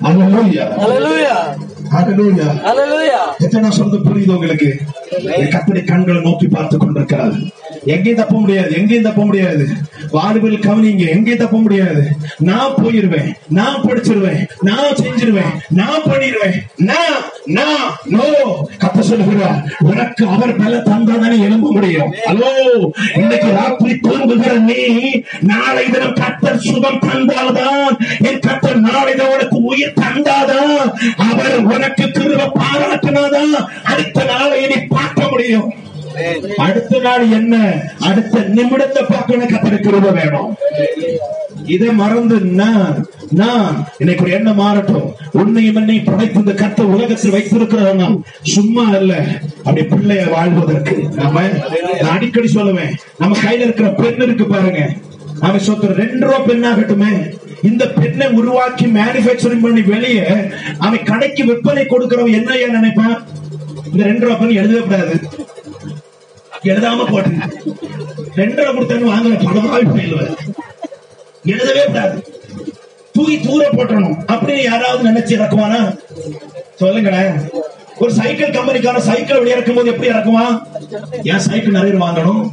Hallelujah. 0.00 0.66
Hallelujah. 0.76 1.38
Hallelujah. 1.90 2.50
Hallelujah. 2.60 3.22
எத்தனை 3.44 3.68
சொல்றது 3.70 3.98
புரியுது 4.06 4.34
உங்களுக்கு 4.34 4.68
கத்தனை 5.54 5.82
கண்களை 5.84 6.20
நோக்கி 6.20 6.46
பார்த்து 6.48 6.76
கொண்டிருக்கிறார் 6.76 7.34
எங்கேயும் 7.86 8.20
தப்ப 8.20 8.34
முடியாது 8.38 8.72
எங்கேயும் 8.74 9.08
தப்ப 9.08 9.22
முடியாது 9.24 9.64
வாழ்வில் 10.14 10.64
கவனிங்க 10.64 11.04
எங்கே 11.14 11.34
தப்ப 11.36 11.56
முடியாது. 11.58 12.02
நான் 12.40 12.74
போயிருவேன் 12.80 13.28
நான் 13.48 13.84
படிச்சிருவேன் 13.84 14.42
நான் 14.60 14.98
செஞ்சிருவேன் 15.00 15.54
நான் 15.70 16.04
பண்ணிடுவேன் 16.06 16.56
நான் 16.88 17.16
நான் 17.56 17.84
நோ. 18.06 18.26
கத்த 18.82 19.00
சொல்லுகிறார் 19.02 19.58
உனக்கு 19.84 20.24
அவர் 20.26 20.52
பல 20.56 20.74
தந்தாதானே 20.88 21.38
எழும்ப 21.40 21.70
முடியும். 21.72 22.10
ஹலோ 22.26 22.52
இன்னைக்கு 23.16 23.50
ராத்திரி 23.52 23.94
தூங்குகிற 23.98 24.52
நீ 24.62 24.80
நாளை 25.42 25.84
தினம் 25.90 26.18
கத்தர் 26.20 26.64
சுகம் 26.66 27.02
தந்தால்தான் 27.06 27.92
என் 28.28 28.42
கத்தர் 28.46 28.80
நாளை 28.80 29.12
தினம் 29.12 29.34
உனக்கு 29.34 29.60
உயிர் 29.64 29.98
தந்தாதான் 30.00 30.76
அவர் 31.28 31.58
உனக்கு 31.68 32.06
திருவ 32.18 32.42
பாராட்டினாதான் 32.58 33.54
அடுத்த 33.84 34.24
நாளை 34.24 34.60
நீ 34.66 34.78
பார்க்க 34.88 35.28
முடியும். 35.30 35.68
அடுத்த 36.56 36.98
நாள் 36.98 37.30
என்ன? 37.30 37.54
அடுத்த 37.98 38.40
நிமிடத்தை 38.40 39.02
பார்க்கணும் 39.08 39.52
கத்தனை 39.52 39.78
கிருப 39.86 40.12
வேணும். 40.12 40.50
இதை 41.64 41.88
மறந்து 41.92 42.40
நான் 42.40 43.06
நான் 43.30 43.86
இன்னைக்கு 43.98 44.24
ஒரு 44.24 44.32
எண்ணம் 44.32 44.60
மாறட்டும். 44.60 45.06
உன்னையும் 45.32 45.76
என்னை 45.76 46.00
படைத்து 46.00 46.38
இந்த 46.38 46.52
கத்த 46.52 46.80
உலகத்தில் 46.82 47.34
வைத்திருக்கிறவங்க 47.34 48.22
சும்மா 48.42 48.84
அல்ல. 48.90 49.14
அப்படி 49.64 49.86
பிள்ளைய 49.86 50.30
வாழ்வதற்கு. 50.30 50.96
நம்ம 51.14 51.42
நான் 52.02 52.14
அடிக்கடி 52.16 52.50
சொல்லுவேன். 52.54 52.92
நம்ம 53.18 53.38
கையில 53.42 53.66
இருக்கிற 53.66 53.88
பெண் 53.88 54.22
இருக்கு 54.22 54.46
பாருங்க. 54.46 54.82
அவன் 55.40 55.64
சொத்து 55.68 55.94
ரெண்டு 56.02 56.26
ரூபா 56.26 56.40
பெண்ணாகட்டுமே 56.40 57.12
இந்த 57.62 57.84
பெண்ணை 57.88 58.26
உருவாக்கி 58.28 58.86
மேனுபேக்சரிங் 58.86 59.62
பண்ணி 59.62 59.82
வெளியே 59.82 60.26
அவன் 60.78 61.02
கடைக்கு 61.02 61.44
விற்பனை 61.44 61.84
கொடுக்கிறவன் 61.84 62.38
என்ன 62.40 62.56
ஏன் 62.56 62.70
நினைப்பான்? 62.70 63.16
இந்த 63.92 64.04
ரெண்டு 64.04 64.26
ரூபா 64.26 64.36
பெண் 64.36 64.58
எழுதவே 64.60 64.80
கூடாது. 64.80 65.20
எழுதாம 66.64 67.10
போட்டு. 67.10 67.30
ரெண்டரை 68.36 68.68
கொடுத்தேன்னு 68.68 69.10
வாங்குற 69.12 69.34
பணமாவே 69.38 69.86
போயிடுவேன் 69.94 70.36
எழுதவே 71.44 71.84
கூடாது. 71.84 72.32
தூக்கி 73.12 73.40
தூர 73.40 73.68
போட்டணும் 73.70 74.16
அப்படின்னு 74.32 74.62
யாராவது 74.62 75.10
நினைச்சு 75.10 75.38
இறக்குவானா? 75.38 75.98
சொல்லுங்களேன். 76.74 77.32
ஒரு 77.98 78.12
சைக்கிள் 78.12 78.50
கம்பெனிக்கான 78.50 78.98
சைக்கிள் 78.98 79.36
வெளியே 79.36 79.54
இறக்கும் 79.54 79.74
போது 79.74 79.90
எப்படி 79.90 80.10
இறக்குவான் 80.10 80.62
என் 81.22 81.38
சைக்கிள் 81.38 81.72
நிறைய 81.72 81.98
பேர் 81.98 82.08
வாங்கணும். 82.08 82.50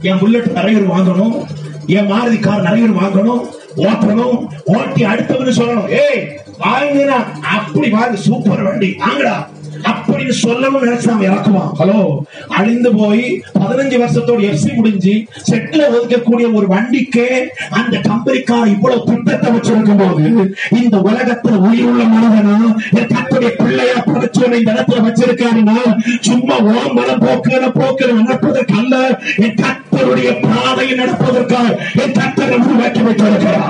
என் 0.00 0.18
புல்லட் 0.18 0.52
நிறைய 0.52 0.78
பேர் 0.78 0.88
வாங்கணும். 0.88 1.44
என் 1.86 2.12
மாருதி 2.12 2.40
கார் 2.40 2.60
நிறைய 2.60 2.86
பேர் 2.86 3.02
வாங்கணும். 3.02 3.46
ஓட்டணும். 3.76 4.46
ஓட்டி 4.64 5.04
அடுத்தவன்னு 5.04 5.58
சொல்லணும். 5.60 5.88
ஏய் 5.88 6.40
வாங்கினா 6.60 7.40
அப்படி 7.40 7.88
வாங்க. 7.88 8.16
சூப்பர் 8.16 8.62
வண்டி. 8.62 8.94
வாங்கடா. 8.98 9.48
அப்படின்னு 9.90 10.34
சொல்லணும்னு 10.40 10.84
நினைச்சு 10.84 11.08
நாம 11.08 11.24
இறக்குவோம் 11.24 11.70
ஹலோ 11.80 11.98
அழிந்து 12.56 12.90
போய் 12.94 13.24
பதினஞ்சு 13.58 13.96
வருஷத்தோட 13.98 14.40
எஃப்சி 14.48 14.70
முடிஞ்சு 14.74 15.14
செட்ல 15.48 15.80
ஒதுக்கக்கூடிய 15.90 16.46
ஒரு 16.52 16.66
வண்டிக்கு 16.66 17.26
அந்த 17.78 17.94
கம்பெனிக்கார 18.08 18.64
இவ்வளவு 18.66 19.06
திட்டத்தை 19.10 19.50
வச்சிருக்கும் 19.52 20.00
போது 20.02 20.24
இந்த 20.80 20.96
உலகத்துல 21.08 21.60
உயிருள்ள 21.66 22.04
மனிதனா 22.14 22.56
கத்துடைய 23.12 23.52
பிள்ளையா 23.58 23.98
படைச்சவனை 24.08 24.58
இந்த 24.60 24.72
இடத்துல 24.72 25.04
வச்சிருக்காருன்னா 25.06 25.78
சும்மா 26.20 26.56
ஓம்பலம் 26.74 27.24
போக்குற 27.26 27.46
போக்குற 27.78 28.10
நடப்பதற்கு 28.20 28.76
அல்ல 28.78 28.96
என் 29.44 29.58
கத்தருடைய 29.62 30.30
பாதையை 30.46 30.96
நடப்பதற்காக 30.96 31.68
என் 32.04 32.16
கத்தரை 32.18 32.58
உருவாக்கி 32.60 33.02
வைத்திருக்கிறார். 33.02 33.64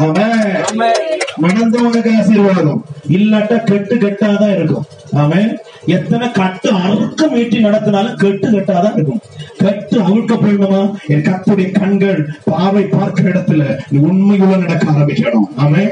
ஆமென். 0.00 1.07
நடந்தவனுக்கு 1.42 2.18
ஆசீர்வாதம். 2.18 2.84
இல்லாட்டா 3.08 3.64
கெட்டு 3.64 3.94
கெட்டாதான் 3.94 4.54
இருக்கும். 4.54 4.84
அவன் 5.12 5.58
எத்தனை 5.86 6.30
கட்டு 6.30 6.70
அறுக்க 6.70 7.26
மீட்டி 7.26 7.58
நடத்தினாலும் 7.64 8.14
கெட்டு 8.14 8.48
கெட்டாதான் 8.50 8.92
இருக்கும். 8.92 9.20
கட்டு 9.58 9.98
அவிழ்க்க 10.00 10.92
என் 11.08 11.22
கத்துடைய 11.22 11.78
கண்கள் 11.78 12.30
பார்வை 12.44 12.82
பார்க்கிற 12.82 13.30
இடத்துல 13.30 13.78
நீ 13.90 13.98
உண்மையுள்ள 13.98 14.56
நடக்க 14.56 14.90
ஆரம்பிக்கணும். 14.90 15.48
அவன் 15.56 15.90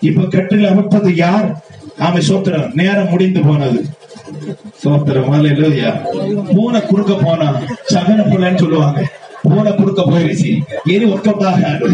இப்ப 0.00 0.22
கட்டில் 0.22 0.66
அவிழ்ப்பது 0.66 1.14
யார்? 1.14 1.62
அவன் 1.98 2.22
சோத்திரம். 2.28 2.72
நேரம் 2.74 3.08
முடிந்து 3.08 3.40
போனது. 3.40 3.84
சோத்திரம். 4.84 5.30
அல்லேலூயா 5.32 5.90
பூனை 6.54 6.80
குறுக்க 6.82 7.14
போனா 7.14 7.48
சகன 7.90 8.22
புள்ளன்னு 8.30 8.58
சொல்லுவாங்க. 8.58 9.06
பூனை 9.42 9.70
கொடுக்க 9.78 10.02
போயிருச்சு 10.10 10.50
எரி 10.94 11.06
ஒர்க் 11.12 11.28
அவுட் 11.30 11.46
ஆகாது. 11.50 11.86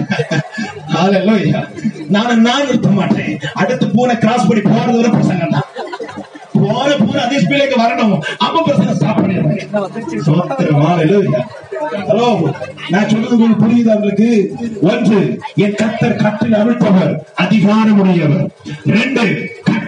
நான் 2.14 2.44
நான் 2.48 2.68
இருக்க 2.70 2.90
மாட்டேன். 2.98 3.32
அடுத்து 3.60 3.86
பூனை 3.96 4.14
கிராஸ் 4.24 4.48
பண்ணி 4.48 4.62
போறது 4.64 4.98
வரை 4.98 5.10
பிரசங்க 5.16 5.48
தான். 5.54 5.66
போற 6.60 6.88
பூனை 7.00 7.20
அதே 7.24 7.38
ஸ்பீடுக்கு 7.42 7.76
வரணும். 7.82 8.14
அப்ப 8.44 8.62
பிரசங்க 8.66 8.94
ஸ்டாப் 8.98 9.20
பண்ணிடுறேன். 9.20 9.60
ஹலோ 12.08 12.28
நான் 12.92 13.08
சொல்றது 13.10 13.36
உங்களுக்கு 13.36 13.62
புரியுது 13.64 13.90
உங்களுக்கு? 13.96 14.30
ஒன்று 14.90 15.18
என் 15.64 15.78
கத்தர் 15.80 16.20
கட்டில் 16.24 16.56
அதிகாரம் 16.62 17.14
அதிகாரமுடையவர். 17.44 18.46
ரெண்டு 18.96 19.24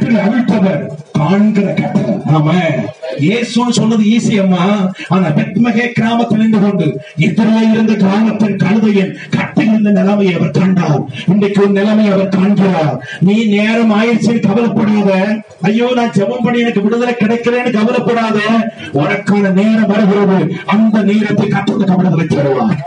கட்டில் 0.00 0.20
அவிழ்ப்பவர் 0.24 0.82
காண்கிற 1.16 1.66
கட்டில் 1.78 2.12
ஆமா. 2.36 2.54
இயேசுன்னு 3.24 3.74
சொன்னது 3.78 4.04
ஈஸி 4.12 4.34
அம்மா. 4.42 4.62
ஆனா 5.14 5.26
பெத்மகே 5.38 5.84
கிராமத்தில் 5.96 6.40
நின்று 6.42 6.60
கொண்டு 6.60 6.86
எதிரே 7.26 7.62
இருந்த 7.72 7.94
கிராமத்தின் 8.02 8.56
கழுதையின் 8.62 9.10
கட்டில் 9.34 9.68
இருந்த 9.72 9.90
நிலைமையை 9.98 10.32
அவர் 10.38 10.54
கண்டார். 10.58 11.00
இன்றைக்கு 11.32 11.60
ஒரு 11.64 11.72
நிலைமையை 11.78 12.12
அவர் 12.14 12.30
காண்கிறார். 12.36 12.94
நீ 13.28 13.36
நேரம் 13.54 13.92
ஆயிடுச்சு 13.98 14.34
கவலைப்படாத. 14.46 15.10
ஐயோ 15.70 15.88
நான் 15.98 16.14
ஜெபம் 16.18 16.44
பண்ணி 16.46 16.62
எனக்கு 16.64 16.84
விடுதலை 16.86 17.14
கிடைக்கிறேன்னு 17.22 17.72
கவலைப்படாத. 17.78 18.38
உனக்கான 19.00 19.52
நேரம் 19.60 19.90
வருகிறது. 19.92 20.38
அந்த 20.76 21.02
நேரத்தை 21.10 21.48
கற்றுக்கு 21.56 21.98
விடுதலை 22.00 22.26
தருவார் 22.36 22.78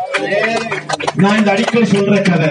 நான் 1.24 1.40
இந்த 1.42 1.52
அடிக்கடி 1.56 1.86
சொல்ற 1.96 2.18
கதை. 2.32 2.50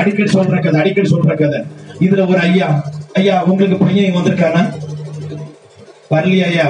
அடிக்கடி 0.00 0.30
சொல்ற 0.36 0.58
கதை 0.66 0.78
அடிக்கடி 0.82 1.10
சொல்ற 1.14 1.32
கதை. 1.42 1.62
இதுல 2.04 2.22
ஒரு 2.32 2.40
ஐயா 2.50 2.68
ஐயா 3.14 3.42
உங்களுக்கு 3.42 3.76
பையன் 3.76 4.16
வந்திருக்கானா? 4.16 4.62
வரலி 6.10 6.38
ஐயா? 6.44 6.66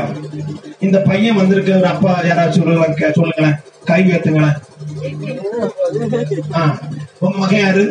இந்த 0.80 0.98
பையன் 1.00 1.36
வந்திருக்க 1.36 1.76
ஒரு 1.76 1.86
அப்பா 1.86 2.20
யாராவது 2.24 2.56
சொல்லுங்க 2.56 3.10
சொல்லுங்களேன். 3.10 3.56
கை 3.84 4.02
உயர்த்துங்களேன். 4.04 4.56
ஆ, 6.54 6.60
உங்க 7.20 7.38
மகன் 7.38 7.60
யாரு? 7.60 7.84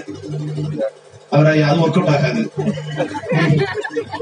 அவர் 1.30 1.48
ஐயா 1.48 1.68
அது 1.70 1.80
ஒர்க் 1.80 2.00
அவுட் 2.00 2.14
ஆகாது. 2.16 2.42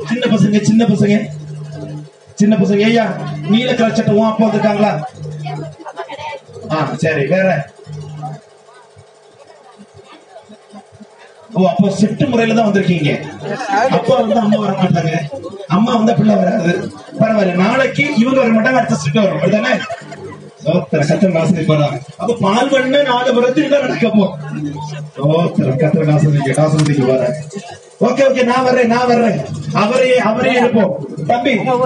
சின்ன 0.10 0.24
பசங்க 0.34 0.62
சின்ன 0.62 0.86
பசங்க. 0.86 1.16
சின்ன 2.36 2.56
பசங்க 2.58 2.84
ஐயா 2.84 3.06
நீல 3.50 3.74
கலர் 3.74 3.96
சட்டை 3.96 4.16
உன் 4.16 4.28
அப்பா 4.28 4.46
வந்திருக்காங்களா? 4.46 4.92
ஆ 6.72 6.94
சரி 6.96 7.26
வேற. 7.26 7.48
ஓ 11.52 11.66
அப்போ 11.70 11.88
செட்டு 11.98 12.26
முறையில 12.28 12.56
தான் 12.56 12.68
வந்திருக்கீங்க. 12.68 13.12
அப்பா 13.96 14.14
வந்து 14.20 14.36
அம்மா 14.42 14.58
வர 14.62 14.74
மாட்டாங்க. 14.82 15.14
அம்மா 15.70 15.92
வந்தா 15.96 16.14
பிள்ளை 16.14 16.36
வராது. 16.40 16.74
பரவாயில்ல 17.20 17.56
நாளைக்கு 17.64 18.04
இவங்க 18.22 18.40
வர 18.42 18.52
மாட்டாங்க 18.56 18.80
அடுத்த 18.82 19.00
செட்டு 19.02 19.20
வரும். 19.22 19.38
அப்படிதானே 19.38 19.74
சோத்திர 20.64 21.02
கத்திர 21.04 21.30
நாசனை 21.36 21.62
போறாங்க 21.68 21.96
அப்ப 22.22 22.34
பால் 22.42 22.72
பண்ண 22.72 22.98
நாலு 23.08 23.30
வருடத்தில் 23.36 23.72
தான் 23.72 23.86
நடக்க 23.86 24.10
சோத்திர 25.18 25.70
கத்திர 25.82 26.04
நாசனிக்கு 26.10 26.52
நாசனிக்கு 26.60 27.06
வர 27.08 27.24
ஓகே 28.08 28.22
ஓகே 28.28 28.44
நான் 28.46 28.66
வர்றேன் 28.68 28.92
நான் 28.92 29.10
வர்றேன். 29.10 29.40
அவரே 29.82 30.12
அவரே 30.30 30.54
இருப்போம். 30.60 30.92
தம்பி. 31.28 31.52
வேண்டாம் 31.58 31.82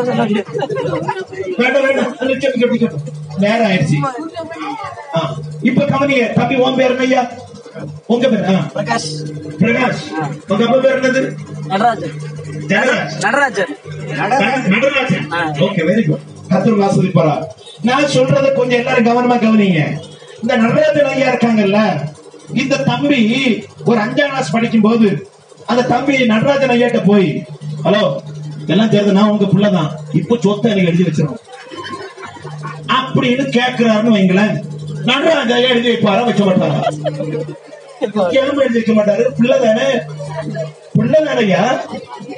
வேண்டாம் 1.85 2.11
நிக்கட்டும், 2.21 2.53
நிக்கட்டும், 2.53 2.73
நிக்கட்டும். 2.73 3.03
நேரம் 3.39 3.67
ஆயிடுச்சு. 3.69 3.97
ஆ, 5.15 5.21
இப்ப 5.63 5.85
கவனிங்க 5.85 6.27
தம்பி 6.37 6.55
உன் 6.63 6.79
பேர் 6.79 6.93
என்னய்யா? 6.95 7.23
உங்க 8.13 8.25
பேர் 8.31 8.43
பிரகாஷ். 8.75 9.07
பிரகாஷ். 9.61 10.03
உங்க 10.51 10.63
அப்பா 10.65 10.77
பேர் 10.83 10.99
என்னது? 10.99 11.21
Natarajan. 11.71 12.15
Natarajan. 13.25 13.73
Natarajan. 14.71 15.25
Okay 15.65 15.83
very 15.89 16.03
good 16.09 16.25
கத்தர் 16.51 16.83
ஆஸ்வதிப்பாரா 16.87 17.35
நான் 17.89 18.11
சொல்றத 18.15 18.47
கொஞ்சம் 18.59 18.79
எல்லாரும் 18.81 19.07
கவனமா 19.09 19.37
கவனிங்க. 19.45 19.81
இந்த 20.41 20.53
நடராஜன் 20.63 21.09
ஐயா 21.13 21.27
இருக்காங்கல்ல 21.31 21.79
இந்த 22.61 22.83
தம்பி 22.89 23.19
ஒரு 23.89 23.99
அஞ்சாம் 24.05 24.31
கிளாஸ் 24.33 24.55
படிக்கும் 24.55 24.85
போது 24.87 25.07
அந்த 25.71 25.87
தம்பி 25.93 26.15
நடராஜன் 26.33 26.73
ஐயாட்ட 26.75 27.01
போய் 27.11 27.29
ஹலோ 27.85 28.03
எல்லாம் 28.73 28.91
தெரியுது 28.93 29.17
நான் 29.17 29.31
உங்க 29.33 29.45
புள்ளதான். 29.53 29.89
இப்போ 30.19 30.35
சொத்தை 30.43 30.71
எனக்கு 30.71 30.91
எழுதி 30.91 31.07
வச்சிரும் 31.07 31.41
அப்படின்னு 32.97 33.43
கேக்குறாருன்னு 33.57 34.15
வைங்களேன். 34.15 34.55
நடராஜ 35.05 35.59
எழுதி 35.59 35.89
வைப்பாரா? 35.89 36.23
வைக்க 36.23 36.43
மாட்டாரா? 36.43 36.79
எழுதி 38.31 38.65
வைக்க 38.73 38.93
மாட்டாரு. 38.93 39.23
பிள்ளை 39.37 39.57
தானே? 39.59 39.87
பிள்ளை 40.93 41.23
தானையா 41.23 41.63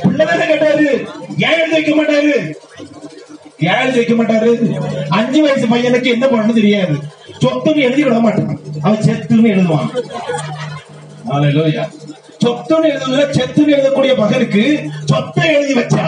பிள்ளை 0.04 0.26
தானே 0.26 0.46
கேட்டாரு. 0.46 1.08
ஏன் 1.38 1.60
எழுதி 1.60 1.72
வைக்க 1.72 1.92
மாட்டாரு? 1.92 2.56
ஏன் 3.60 3.80
எழுதி 3.82 3.98
வைக்க 3.98 4.14
மாட்டாரு? 4.14 4.80
அஞ்சு 5.10 5.42
வயசு 5.42 5.68
பையனுக்கு 5.68 6.06
என்ன 6.06 6.26
பண்ணணும் 6.26 6.54
தெரியாது. 6.54 6.96
சொத்துன்னு 7.42 7.76
எழுதி 7.76 8.04
விட 8.04 8.20
மாட்டான். 8.20 8.60
அவன் 8.82 9.00
செத்துன்னு 9.00 9.52
எழுதுவான். 9.54 9.90
ஹalleluya. 11.30 11.84
சொத்துன்னு 12.46 12.88
எழுதுல 12.94 13.24
செத்துன்னு 13.38 13.76
எழுதக்கூடிய 13.78 14.18
மகனுக்கு 14.18 14.90
சொத்தை 15.06 15.54
எழுதி 15.54 15.74
வச்சா 15.74 16.06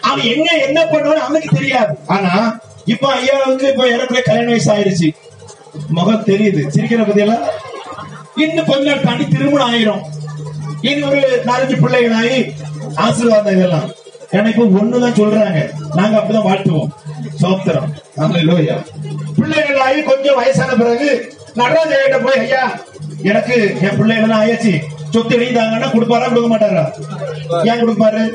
அவன் 0.00 0.24
எங்க 0.24 0.56
என்ன 0.66 0.84
பண்ணுவான்னு 0.84 1.24
அவனுக்கு 1.26 1.48
தெரியாது. 1.52 1.98
ஆனா 2.06 2.60
இப்ப 2.84 3.12
ஐயாவுக்கு 3.12 3.68
இப்ப 3.68 3.84
எனக்குள்ள 3.86 4.22
கல்யாண 4.22 4.46
வயசு 4.46 4.72
ஆயிருச்சு. 4.72 5.08
முகம் 5.88 6.24
தெரியுது. 6.24 6.62
சிரிக்கிற 6.74 7.02
பத்தியெல்லாம் 7.04 7.44
இன்னும் 8.36 8.64
கொஞ்ச 8.64 8.90
நாள் 8.90 9.00
தாண்டி 9.00 9.28
திருமணம் 9.28 9.74
ஆயிரும். 9.74 10.02
இனி 10.80 11.02
ஒரு 11.02 11.42
நாலஞ்சு 11.46 11.80
பிள்ளைகள் 11.80 12.12
ஆகி 12.12 12.52
ஆசீர்வாதம் 12.94 13.56
இதெல்லாம். 13.56 13.90
ஏன்னா 14.30 14.46
இப்ப 14.46 14.64
ஒண்ணுதான் 14.64 15.12
சொல்றாங்க. 15.12 15.70
நாங்க 15.94 16.18
அப்படிதான் 16.18 16.48
வாழ்த்துவோம். 16.48 16.88
சோத்திரம். 17.42 17.88
அல்லேலூயா 18.18 18.86
பிள்ளைகள் 19.36 19.80
ஆகி 19.80 20.02
கொஞ்சம் 20.02 20.34
வயசான 20.34 20.72
பிறகு 20.72 21.32
நடராஜ 21.54 22.18
போய் 22.18 22.38
ஐயா 22.38 22.80
எனக்கு 23.22 23.76
என் 23.80 23.96
பிள்ளைகள் 23.96 24.22
எல்லாம் 24.22 24.42
ஆயாச்சு. 24.42 24.80
சொத்து 25.10 25.38
எழுதிதாங்கன்னா 25.38 25.88
கொடுப்பாரா? 25.90 26.28
கொடுக்க 26.28 26.48
மாட்டாரா? 26.56 26.84
ஏன் 27.66 27.88
கொடுப்பாரு? 27.88 28.32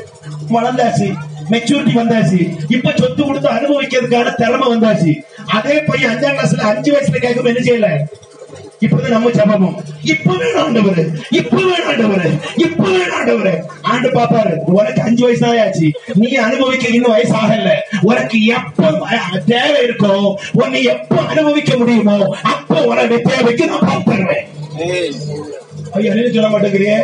வளர்ந்தாச்சு. 0.50 1.14
மெச்சூரிட்டி 1.50 1.92
வந்தாச்சு. 1.94 2.56
இப்ப 2.68 2.92
சொத்து 2.96 3.24
கொடுத்து 3.24 3.48
அனுபவிக்கிறதுக்கான 4.00 4.34
திறமை 4.40 4.66
வந்தாச்சு. 4.72 5.12
அதே 5.56 5.76
பையன் 5.88 6.10
அஞ்சாம் 6.12 6.36
கிளாஸ்ல 6.36 6.68
அஞ்சு 6.72 6.90
வயசுல 6.92 7.20
கேட்கும் 7.24 7.50
என்ன 7.52 7.62
செய்யல? 7.68 7.88
இப்பதான் 8.84 9.14
நம்ம 9.14 9.30
ஜபமும். 9.30 9.74
இப்ப 10.12 10.34
வேணும் 10.40 10.76
இப்ப 11.38 11.56
வேணும் 11.56 12.36
இப்ப 12.64 12.84
வேணும் 12.92 13.66
ஆண்டு 13.90 14.08
பாப்பாரு 14.16 14.52
உனக்கு 14.76 15.00
அஞ்சு 15.02 15.22
வயசு 15.24 15.42
தான் 15.44 15.58
ஆச்சு. 15.64 15.88
நீ 16.20 16.28
அனுபவிக்க 16.46 16.94
இன்னும் 16.96 17.14
வயசு 17.16 17.34
ஆகல. 17.42 17.72
உனக்கு 18.02 18.38
எப்ப 18.56 18.92
தேவை 19.52 19.80
இருக்கோ 19.86 20.12
உன்னை 20.62 20.82
எப்ப 20.94 21.20
அனுபவிக்க 21.32 21.76
முடியுமோ 21.76 22.16
அப்ப 22.54 22.82
உனக்கு 22.92 23.18
தேவைக்கு 23.30 23.66
நான் 23.66 23.88
பார்த்துருவேன் 23.90 24.46
ஐயா 25.96 26.12
சொல்ல 26.34 26.48
மாட்டேங்கிறியே 26.48 26.96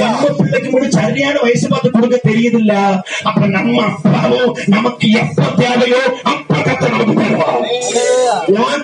நம்ம 0.00 0.28
பிள்ளைக்கு 0.38 0.68
மட்டும் 0.70 0.96
சரியான 0.98 1.36
வயசு 1.42 1.68
பார்த்து 1.68 1.90
கொடுக்க 1.90 2.16
தெரியுது 2.24 2.58
இல்ல 2.58 2.74
அப்ப 3.22 3.46
நம்ம 3.48 3.82
அப்பாவும் 3.84 4.52
நமக்கு 4.66 5.08
எப்ப 5.22 5.48
தேவையோ 5.56 6.02
அப்ப 6.24 6.54
கத்த 6.60 6.84
நமக்கு 6.88 7.14
தருவார். 7.14 7.64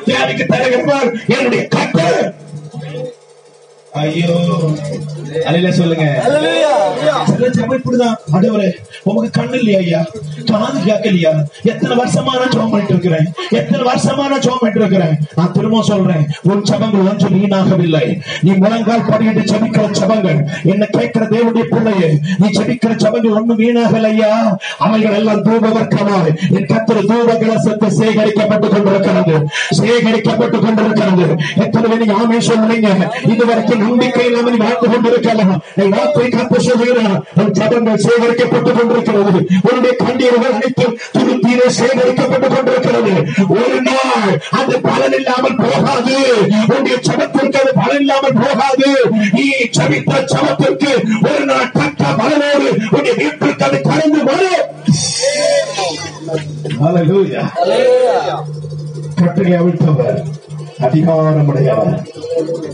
தேவைக்கு 0.07 0.45
தருகிறவர் 0.53 1.09
என்னுடைய 1.37 1.63
கத்தர். 1.75 2.21
ஐயோ. 4.03 4.35
அலையில 5.49 5.69
சொல்லுங்க. 5.79 6.05
சில 7.31 7.47
ஜெபம் 7.57 7.79
இப்படிதான். 7.79 8.17
ஆண்டவரே 8.35 8.69
உமக்கு 9.09 9.29
கண்ணு 9.37 9.57
இல்லையா 9.61 9.81
ஐயா? 9.85 10.01
காது 10.51 10.79
கேட்கலையா 10.87 11.33
எத்தனை 11.71 11.95
வருஷமா 12.01 12.33
நான் 12.41 12.71
பண்ணிட்டு 12.73 12.95
இருக்கிறேன்? 12.95 13.27
எத்தனை 13.59 13.83
வருஷமா 13.89 14.25
நான் 14.33 14.47
பண்ணிட்டு 14.61 14.81
இருக்கிறேன்? 14.83 15.15
நான் 15.39 15.53
திரும்ப 15.57 15.83
சொல்றேன் 15.91 16.25
உன் 16.51 16.65
ஜெபங்கள் 16.71 17.07
ஒன்று 17.11 17.29
வீணாகவில்லை. 17.35 18.05
நீ 18.47 18.53
முழங்கால் 18.63 19.07
படியிட்டு 19.11 19.43
ஜெபிக்கிற 19.53 19.85
ஜெபங்கள் 19.99 20.41
என்ன 20.73 20.89
கேட்கிற 20.97 21.25
தேவனுடைய 21.35 21.67
பிள்ளையே 21.73 22.11
நீ 22.41 22.49
ஜெபிக்கிற 22.59 22.95
ஜெபங்கள் 23.05 23.37
ஒண்ணு 23.41 23.57
வீணாகல 23.63 24.13
ஐயா. 24.15 24.33
அவைகள் 24.87 25.19
எல்லாம் 25.21 25.45
தூபவர்க்கமாய் 25.49 26.33
என் 26.57 26.71
கத்திர 26.73 26.99
தூப 27.11 27.29
கலசத்தை 27.45 27.91
சேகரிக்கப்பட்டு 28.01 28.69
கொண்டிருக்கிறது. 28.75 29.37
சேகரிக்கப்பட்டு 29.81 30.61
கொண்டிருக்கிறது. 30.67 31.29
எத்தனை 31.67 31.87
பேர் 31.93 32.17
ஆமே 32.21 32.41
சொல்றீங்க 32.51 32.91
இதுவரைக்கும் 33.35 33.85
நம்பிக்கை 33.87 34.25
இல்லாமல் 34.29 34.61
வாழ்ந்து 34.65 34.89
கொண்டிருக்கலாம் 34.93 35.55
நீ 35.79 35.85
வார்த்தை 35.95 36.29
காத்து 36.37 36.59
சொல்கிறேன் 36.69 37.17
உன் 37.41 37.53
ஜபங்கள் 37.59 38.03
சேகரிக்கப்பட்டு 38.07 38.71
கொண்டிருக்கிறது 38.79 39.41
உன்னுடைய 39.67 39.93
கண்ணீர்கள் 40.03 40.55
அனைத்தும் 40.57 40.97
துருத்தீரை 41.17 41.69
சேகரிக்கப்பட்டு 41.79 42.49
கொண்டிருக்கிறது. 42.55 43.15
ஒரு 43.61 43.79
நாள் 43.89 44.33
அது 44.61 44.75
பலன் 44.87 45.17
இல்லாமல் 45.19 45.59
போகாது. 45.63 46.17
உன்னுடைய 46.73 46.97
ஜபத்திற்கு 47.09 47.59
அது 47.63 47.73
பலன் 47.81 48.03
இல்லாமல் 48.05 48.39
போகாது. 48.43 48.89
நீ 49.37 49.47
ஜபித்த 49.79 50.23
ஜபத்திற்கு 50.33 50.91
ஒரு 51.31 51.45
நாள் 51.51 51.73
தக்க 51.79 52.13
பலனோடு 52.21 52.69
உன்னுடைய 52.95 53.15
வீட்டிற்கு 53.23 53.67
அது 53.69 53.81
கடந்து 53.89 54.23
வரும். 54.31 54.65
கட்டளை 59.21 59.53
அவிழ்த்தவர். 59.61 60.19
அதிகாரமுடையவர் 60.81 62.07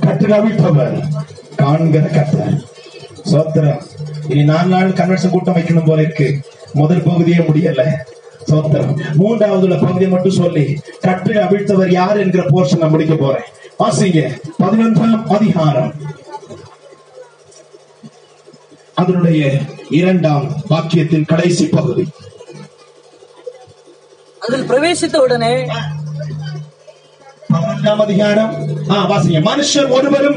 கட்டளை 0.01 0.39
அவிழ்த்தவர் 0.39 1.03
காண்கிற 1.57 2.05
கத்தர் 2.05 2.63
சோத்திரம் 3.25 3.83
இனி 4.29 4.45
நாலு 4.45 4.69
நாள் 4.69 4.91
கன்வென்ஷன் 4.91 5.31
கூட்டம் 5.31 5.55
வைக்கணும் 5.55 5.87
போல 5.87 6.03
இருக்கு. 6.03 6.41
முதல் 6.73 7.03
பகுதியே 7.03 7.37
முடியல. 7.37 7.91
சோத்திரம் 8.47 9.15
மூன்றாவது 9.15 9.63
உள்ள 9.63 9.75
பகுதியை 9.75 10.11
மட்டும் 10.11 10.31
சொல்லி 10.31 10.81
கற்று 11.01 11.35
அவிழ்த்தவர் 11.35 11.91
யார் 11.91 12.17
என்கிற 12.17 12.43
போர்ஷன் 12.43 12.79
நான் 12.79 12.91
முடிக்க 12.91 13.15
போறேன். 13.15 13.43
வாசிங்க 13.79 14.39
பதினொன்றாம் 14.63 15.27
அதிகாரம். 15.27 15.93
அதனுடைய 18.95 19.53
இரண்டாம் 19.91 20.53
வாக்கியத்தின் 20.71 21.27
கடைசி 21.27 21.67
பகுதி. 21.67 22.09
அதில் 24.39 24.69
பிரவேசித்த 24.69 25.17
உடனே 25.17 25.69
பதினொன்றாம் 27.85 28.03
அதிகாரம் 28.05 28.51
வாசிங்க 29.09 29.39
மனுஷர் 29.47 29.89
ஒருவரும் 29.89 30.37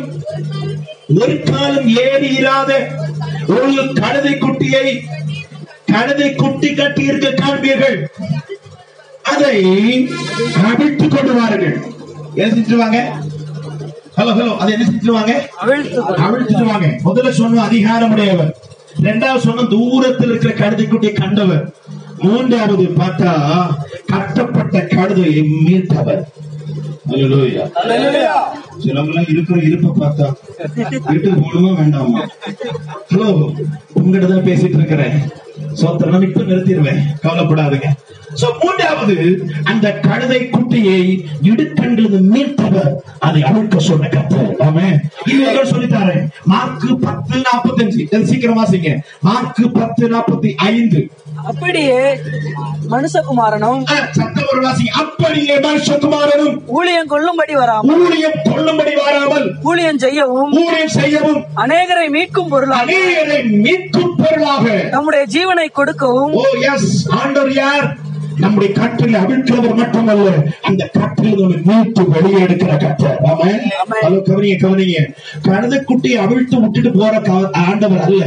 ஒரு 1.15 1.33
காலம் 1.43 1.89
ஏறி 2.03 2.29
இராத 2.35 2.71
ஒரு 3.55 3.83
கழுதை 3.99 4.31
குட்டியை 4.35 4.85
கழுதை 5.91 6.29
குட்டி 6.33 6.69
கட்டி 6.71 7.03
இருக்க 7.03 7.29
காண்பீர்கள் 7.35 7.97
அதை 9.25 9.57
அவிழ்த்து 10.63 11.05
கொண்டு 11.07 11.33
வாருங்கள் 11.33 11.77
என்ன 12.37 13.03
ஹலோ 14.17 14.31
ஹலோ 14.31 14.53
அதை 14.57 14.71
என்ன 14.73 14.85
செஞ்சுருவாங்க 14.85 15.35
அவிழ்த்து 16.25 16.65
வாங்க 16.65 16.89
முதல்ல 17.05 17.33
சொன்ன 17.33 17.63
அதிகாரம் 17.63 18.13
உடையவர் 18.13 18.51
இரண்டாவது 18.99 19.45
சொன்ன 19.45 19.67
தூரத்தில் 19.69 20.31
இருக்கிற 20.31 20.53
கழுதை 20.55 20.85
குட்டியை 20.85 21.13
கண்டவர் 21.15 21.63
மூன்றாவது 22.19 22.87
பார்த்தா 22.97 23.33
கட்டப்பட்ட 24.07 24.79
கழுதையை 24.91 25.43
மீட்டவர் 25.59 26.23
சிலவங்களாம் 28.83 29.29
இருக்கிற 29.33 29.57
இருப்ப 29.67 29.91
பார்த்தா 29.99 30.27
வீட்டுக்கு 31.07 31.39
போகணுமா 31.41 31.71
வேண்டாமா? 31.81 32.21
ஹலோ 33.11 33.27
உங்ககிட்ட 33.99 34.27
தான் 34.31 34.47
பேசிட்டு 34.47 34.77
இருக்கிறேன். 34.79 35.17
சோத்திரம் 35.81 36.25
இப்ப 36.27 36.41
நிறுத்திடுவேன். 36.49 37.01
கவலைப்படாதுங்க. 37.23 37.89
சோ 38.41 38.47
மூன்றாவது 38.61 39.15
அந்த 39.71 39.87
கழுதை 40.07 40.39
குட்டியை 40.53 41.01
இடுக்கண்டிலிருந்து 41.49 42.31
மீட்டவர் 42.33 42.91
அதை 43.27 43.41
அழுக்க 43.49 43.79
சொன்ன 43.89 44.09
கத்தர் 44.15 44.49
ஆமே 44.67 44.87
இவர்கள் 45.33 45.71
சொல்லித்தாரேன். 45.73 46.25
மார்க்கு 46.53 46.89
பத்து 47.05 47.37
நாற்பத்தஞ்சு. 47.47 47.99
இது 47.99 48.25
சீக்கிரம் 48.31 48.59
வாசிங்க. 48.61 48.91
மார்க்கு 49.27 49.65
பத்து 49.79 50.09
நாற்பத்தி 50.15 50.51
ஐந்து. 50.71 51.01
அப்படியே 51.43 51.97
மனுஷகுமாரனும் 52.91 53.81
அப்படியே 55.01 55.55
மனுஷகுமாரனும் 55.59 56.55
ஊழியம் 56.71 57.07
கொள்ளும்படி 57.07 57.55
வராமல் 57.55 58.01
ஊழியம் 58.03 58.37
கொள்ளும்படி 58.47 58.93
வாராமல் 58.95 59.45
ஊழியம் 59.63 59.99
செய்யவும் 59.99 60.51
ஊழியம் 60.61 60.93
செய்யவும் 60.95 61.41
அநேகரை 61.63 62.07
மீட்கும் 62.09 62.49
பொருளாக 62.49 62.83
அநேகரை 62.85 63.39
மீட்கும் 63.65 64.15
பொருளாக 64.15 64.65
நம்முடைய 64.91 65.23
ஜீவனை 65.35 65.67
கொடுக்கவும் 65.71 66.35
ஓ 66.35 66.45
எஸ் 66.71 66.91
ஆண்டவர் 67.19 67.53
யார்? 67.55 67.87
நம்முடைய 68.43 68.69
கட்டில் 68.73 69.13
அவிழ்க்கிறவர் 69.13 69.75
மட்டுமல்ல 69.79 70.29
அந்த 70.67 70.83
ஒரு 71.45 71.55
மீட்டு 71.67 72.01
வெளியே 72.13 72.39
எடுக்கிற. 72.45 72.71
ஹலோ 74.01 74.17
கவனிங்க 74.27 74.57
கவனிங்க. 74.63 74.99
கழுதை 75.47 75.77
குட்டியை 75.89 76.17
அவிழ்த்து 76.25 76.55
விட்டுட்டு 76.61 76.91
போற 76.91 77.13
ஆண்டவர் 77.63 78.03
அல்ல 78.07 78.23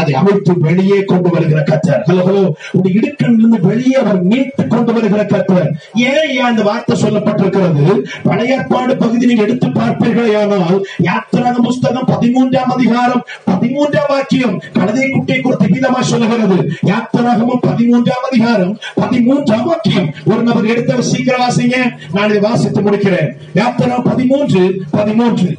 அதை 0.00 0.12
அவிழ்த்து 0.20 0.52
வெளியே 0.66 0.98
கொண்டு 1.10 1.30
வருகிற 1.34 1.60
கத்தர் 1.70 2.02
ஹலோ 2.08 2.22
ஹலோ. 2.28 2.42
உடைய 2.72 2.98
இடுக்கிலிருந்து 2.98 3.60
வெளியே 3.68 3.96
அவர் 4.02 4.20
மீட்டு 4.22 4.66
கொண்டு 4.66 4.92
வருகிற 4.96 5.22
கத்தர் 5.24 5.68
ஏன் 6.08 6.30
ஏன் 6.36 6.48
அந்த 6.50 6.62
வார்த்தை 6.62 6.96
சொல்லப்பட்டிருக்கிறது? 7.02 7.86
பழைய 8.22 8.54
ஏற்பாடு 8.56 8.96
பகுதி 8.96 9.26
நீங்க 9.26 9.42
எடுத்து 9.42 9.68
பார்ப்பீர்களே 9.68 10.34
ஆனால் 10.42 10.78
யாத்திராக 11.08 11.56
புஸ்தகம் 11.68 12.08
பதிமூன்றாம் 12.12 12.72
அதிகாரம் 12.76 13.24
பதிமூன்றாம் 13.50 14.10
வாக்கியம் 14.14 14.56
கழுதை 14.78 15.06
குட்டியை 15.10 15.40
குறித்து 15.40 15.72
விதமா 15.76 16.00
சொல்லுகிறது. 16.12 16.58
யாத்திராகமும் 16.92 17.64
பதிமூன்றாம் 17.68 18.26
அதிகாரம் 18.30 18.74
பதிமூன்றாம் 19.00 19.45
வாக்கியம் 19.54 20.14
ஒரு 20.24 20.42
நபர் 20.42 20.66
எடுத்த 20.66 21.02
சீக்கிரம் 21.02 21.40
வாசிங்க. 21.40 21.76
நான் 22.12 22.28
இதை 22.28 22.38
வாசித்து 22.38 22.80
முடிக்கிறேன். 22.80 23.30
யாத்திரா 23.54 24.04
பதிமூன்று 24.04 24.82
பதிமூன்று. 24.90 25.56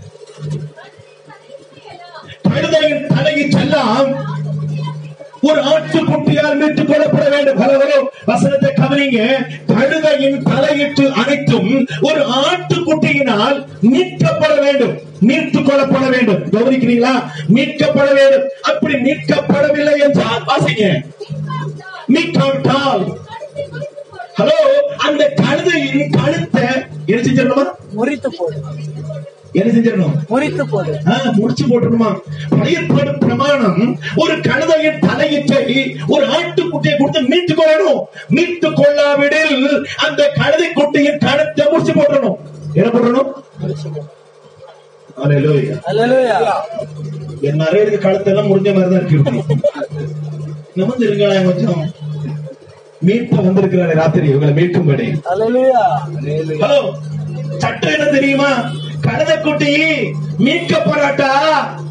கழுதையின் 2.42 3.08
தலையில் 3.08 3.56
ஒரு 5.42 5.62
ஆட்டுக்குட்டியால் 5.64 6.56
மீட்டுக் 6.56 6.90
கொள்ளப்பட 6.90 7.30
வேண்டும். 7.30 7.58
பலவரோ 7.58 8.06
வசனத்தை 8.26 8.74
கவனிங்க. 8.76 9.48
கழுதையின் 9.68 10.44
தலையிட்டு 10.44 11.12
அனைத்தும் 11.12 11.86
ஒரு 12.02 12.26
ஆட்டுக்குட்டியினால் 12.28 13.66
மீட்கப்பட 13.82 14.60
வேண்டும். 14.60 15.00
மீட்டுக் 15.20 15.68
கொள்ளப்பட 15.68 16.10
வேண்டும். 16.10 16.50
கவனிக்கிறீங்களா? 16.50 17.24
மீட்கப்பட 17.54 18.14
வேண்டும். 18.14 18.50
அப்படி 18.62 18.94
மீட்கப்படவில்லை 18.94 19.98
என்றால் 19.98 20.44
வாசிங்க. 20.48 21.02
மீட்காவிட்டால் 22.14 23.18
ஹலோ 24.38 24.56
அந்த 24.98 25.34
கழுதையின் 25.36 26.10
கழுத்தை 26.10 26.64
என்ன 27.06 27.20
செஞ்சிடணுமா? 27.22 27.64
முறித்து 27.92 28.30
போடு. 28.38 28.58
என்ன 29.52 29.70
செஞ்சிடணும்? 29.72 30.16
முறித்து 30.30 30.64
போடு. 30.70 30.92
முடிச்சு 31.36 31.66
போட்டுருமா 31.66 32.10
பழையப்பாடு 32.50 33.20
பிரமாணம் 33.20 34.00
ஒரு 34.16 34.34
கழுதையின் 34.40 35.00
தலையிட்டை 35.00 35.62
ஒரு 36.08 36.26
ஆட்டுக்குட்டியை 36.28 36.96
கொடுத்து 36.98 37.22
மீட்டு 37.22 37.54
கொள்ளணும். 37.54 38.02
மீட்டு 38.28 38.74
கொள்ளாவிடில் 38.74 39.86
அந்த 39.98 40.30
கழுதை 40.36 40.70
குட்டியின் 40.74 41.24
கழுத்தை 41.26 41.66
முடிச்சு 41.72 41.94
போட்டுறணும் 41.94 42.38
என்ன 42.74 42.92
என் 47.42 47.56
நிறைய 47.56 47.98
கழுத்தெல்லாம் 47.98 48.50
முடிஞ்ச 48.50 48.70
மாதிரி 48.74 48.90
தான் 48.90 49.02
இருக்கு. 49.02 49.18
நிமிர்ந்து 50.76 51.06
இருங்களேன் 51.08 51.46
கொஞ்சம். 51.46 51.80
மீட்ப 53.02 53.42
வந்திருக்கிறாரு 53.42 53.94
ராத்திரி 53.94 54.28
இவங்களை 54.34 54.54
மீட்கும்படி. 54.60 55.06
ஹலோ 56.62 56.80
சட்டம் 57.58 57.92
என்ன 57.92 58.06
தெரியுமா? 58.06 58.50
கழுதை 59.02 59.36
குட்டி 59.38 59.74
மீட்கப்படாட்டா? 60.46 61.30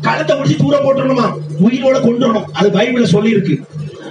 கழுத்தை 0.00 0.36
முடிச்சு 0.36 0.56
தூர 0.56 0.76
போட்டுறணுமா? 0.76 1.26
உயிரோட 1.66 1.96
கொண்டுறணும் 2.06 2.48
அது 2.52 2.68
பைபிள்ல 2.70 3.04
சொல்லி 3.04 3.30
இருக்கு 3.30 3.54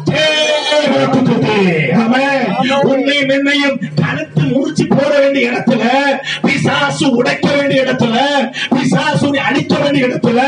உன்னையும் 2.84 3.32
என்னையும் 3.36 3.78
கழுத்து 4.02 4.44
முடிச்சு 4.48 4.86
போட 4.92 5.12
வேண்டிய 5.18 5.50
இடத்துல 5.52 5.84
பிசாசு 6.46 7.06
உடைக்க 7.18 7.48
வேண்டிய 7.56 7.84
இடத்துல 7.86 8.16
பிசாசு 8.74 9.28
அழிக்க 9.46 9.74
வேண்டிய 9.80 10.08
இடத்துல 10.08 10.40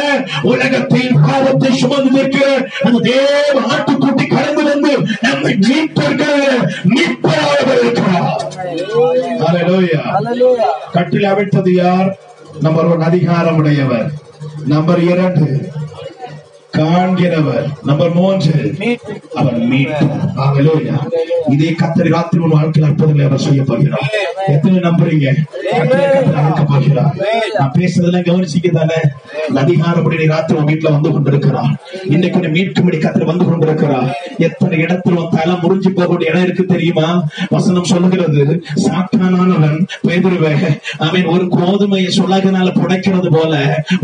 உலகத்தின் 0.52 1.18
பாவத்தை 1.24 1.72
சுமந்து 1.82 2.12
நிற்கிற 2.18 2.48
அந்த 2.86 2.98
தேவ 3.08 3.56
ஆட்டுக்குட்டி 3.72 4.26
கடந்து 4.28 4.64
வந்து 4.70 4.94
நம்மை 5.26 5.54
மீட்டிருக்கிற 5.64 6.32
மீட்பராக 6.94 7.70
இருக்கிறார் 7.80 8.30
Hallelujah. 9.44 10.02
அல்லேலூயா 10.16 10.68
கட்டில் 10.94 11.28
அவிழ்த்தது 11.30 11.72
யார்? 11.76 12.10
நம்பர் 12.62 12.88
ஒன் 12.88 13.04
அதிகாரம் 13.08 13.58
உடையவர் 13.60 14.08
நம்பர் 14.66 15.02
இரண்டு 15.06 15.46
காண்கிறவர் 16.78 17.66
நம்பர் 17.88 18.14
மூன்று. 18.14 18.54
அவர் 19.40 19.58
மீட்பார் 19.72 20.62
இதே 21.54 21.70
கத்தரி 21.82 22.10
ராத்திரி 22.14 22.40
உன் 22.44 22.54
வாழ்க்கையில் 22.56 22.88
அற்புதங்களை 22.90 23.26
அவர் 23.28 23.44
செய்ய 23.46 23.62
போகிறார். 23.64 24.08
எத்தனை 24.54 24.78
நம்புறீங்க? 24.86 25.28
அழைக்க 26.38 26.62
போகிறார். 26.72 27.12
நான் 27.58 27.76
பேசுறதெல்லாம் 27.78 28.26
கவனிச்சிக்க 28.30 28.70
தானே 28.78 29.00
அதிகாரப்படி 29.62 30.28
ராத்திரி 30.34 30.60
உன் 30.60 30.70
வீட்டுல 30.72 30.94
வந்து 30.96 31.12
கொண்டிருக்கிறார். 31.12 31.72
இன்னைக்கு 32.14 32.40
உன்னை 32.40 32.52
மீட்கும்படி 32.58 33.00
கத்தர் 33.04 33.30
வந்து 33.32 33.46
கொண்டிருக்கிறார். 33.50 34.10
எத்தனை 34.48 34.80
இடத்துல 34.86 35.20
உன் 35.24 35.34
தலை 35.36 35.56
முறிஞ்சு 35.64 35.92
போக 36.00 36.08
வேண்டிய 36.08 36.32
இடம் 36.32 36.46
இருக்கு 36.48 36.66
தெரியுமா? 36.74 37.08
வசனம் 37.50 37.90
சொல்லுகிறது 37.94 38.46
சாத்தானவன் 38.86 39.80
பேதுருவே 40.08 40.54
அவன் 41.08 41.30
ஒரு 41.36 41.46
கோதுமையை 41.58 42.10
சொல்லாதனால 42.20 42.74
புடைக்கிறது 42.82 43.32
போல 43.38 43.54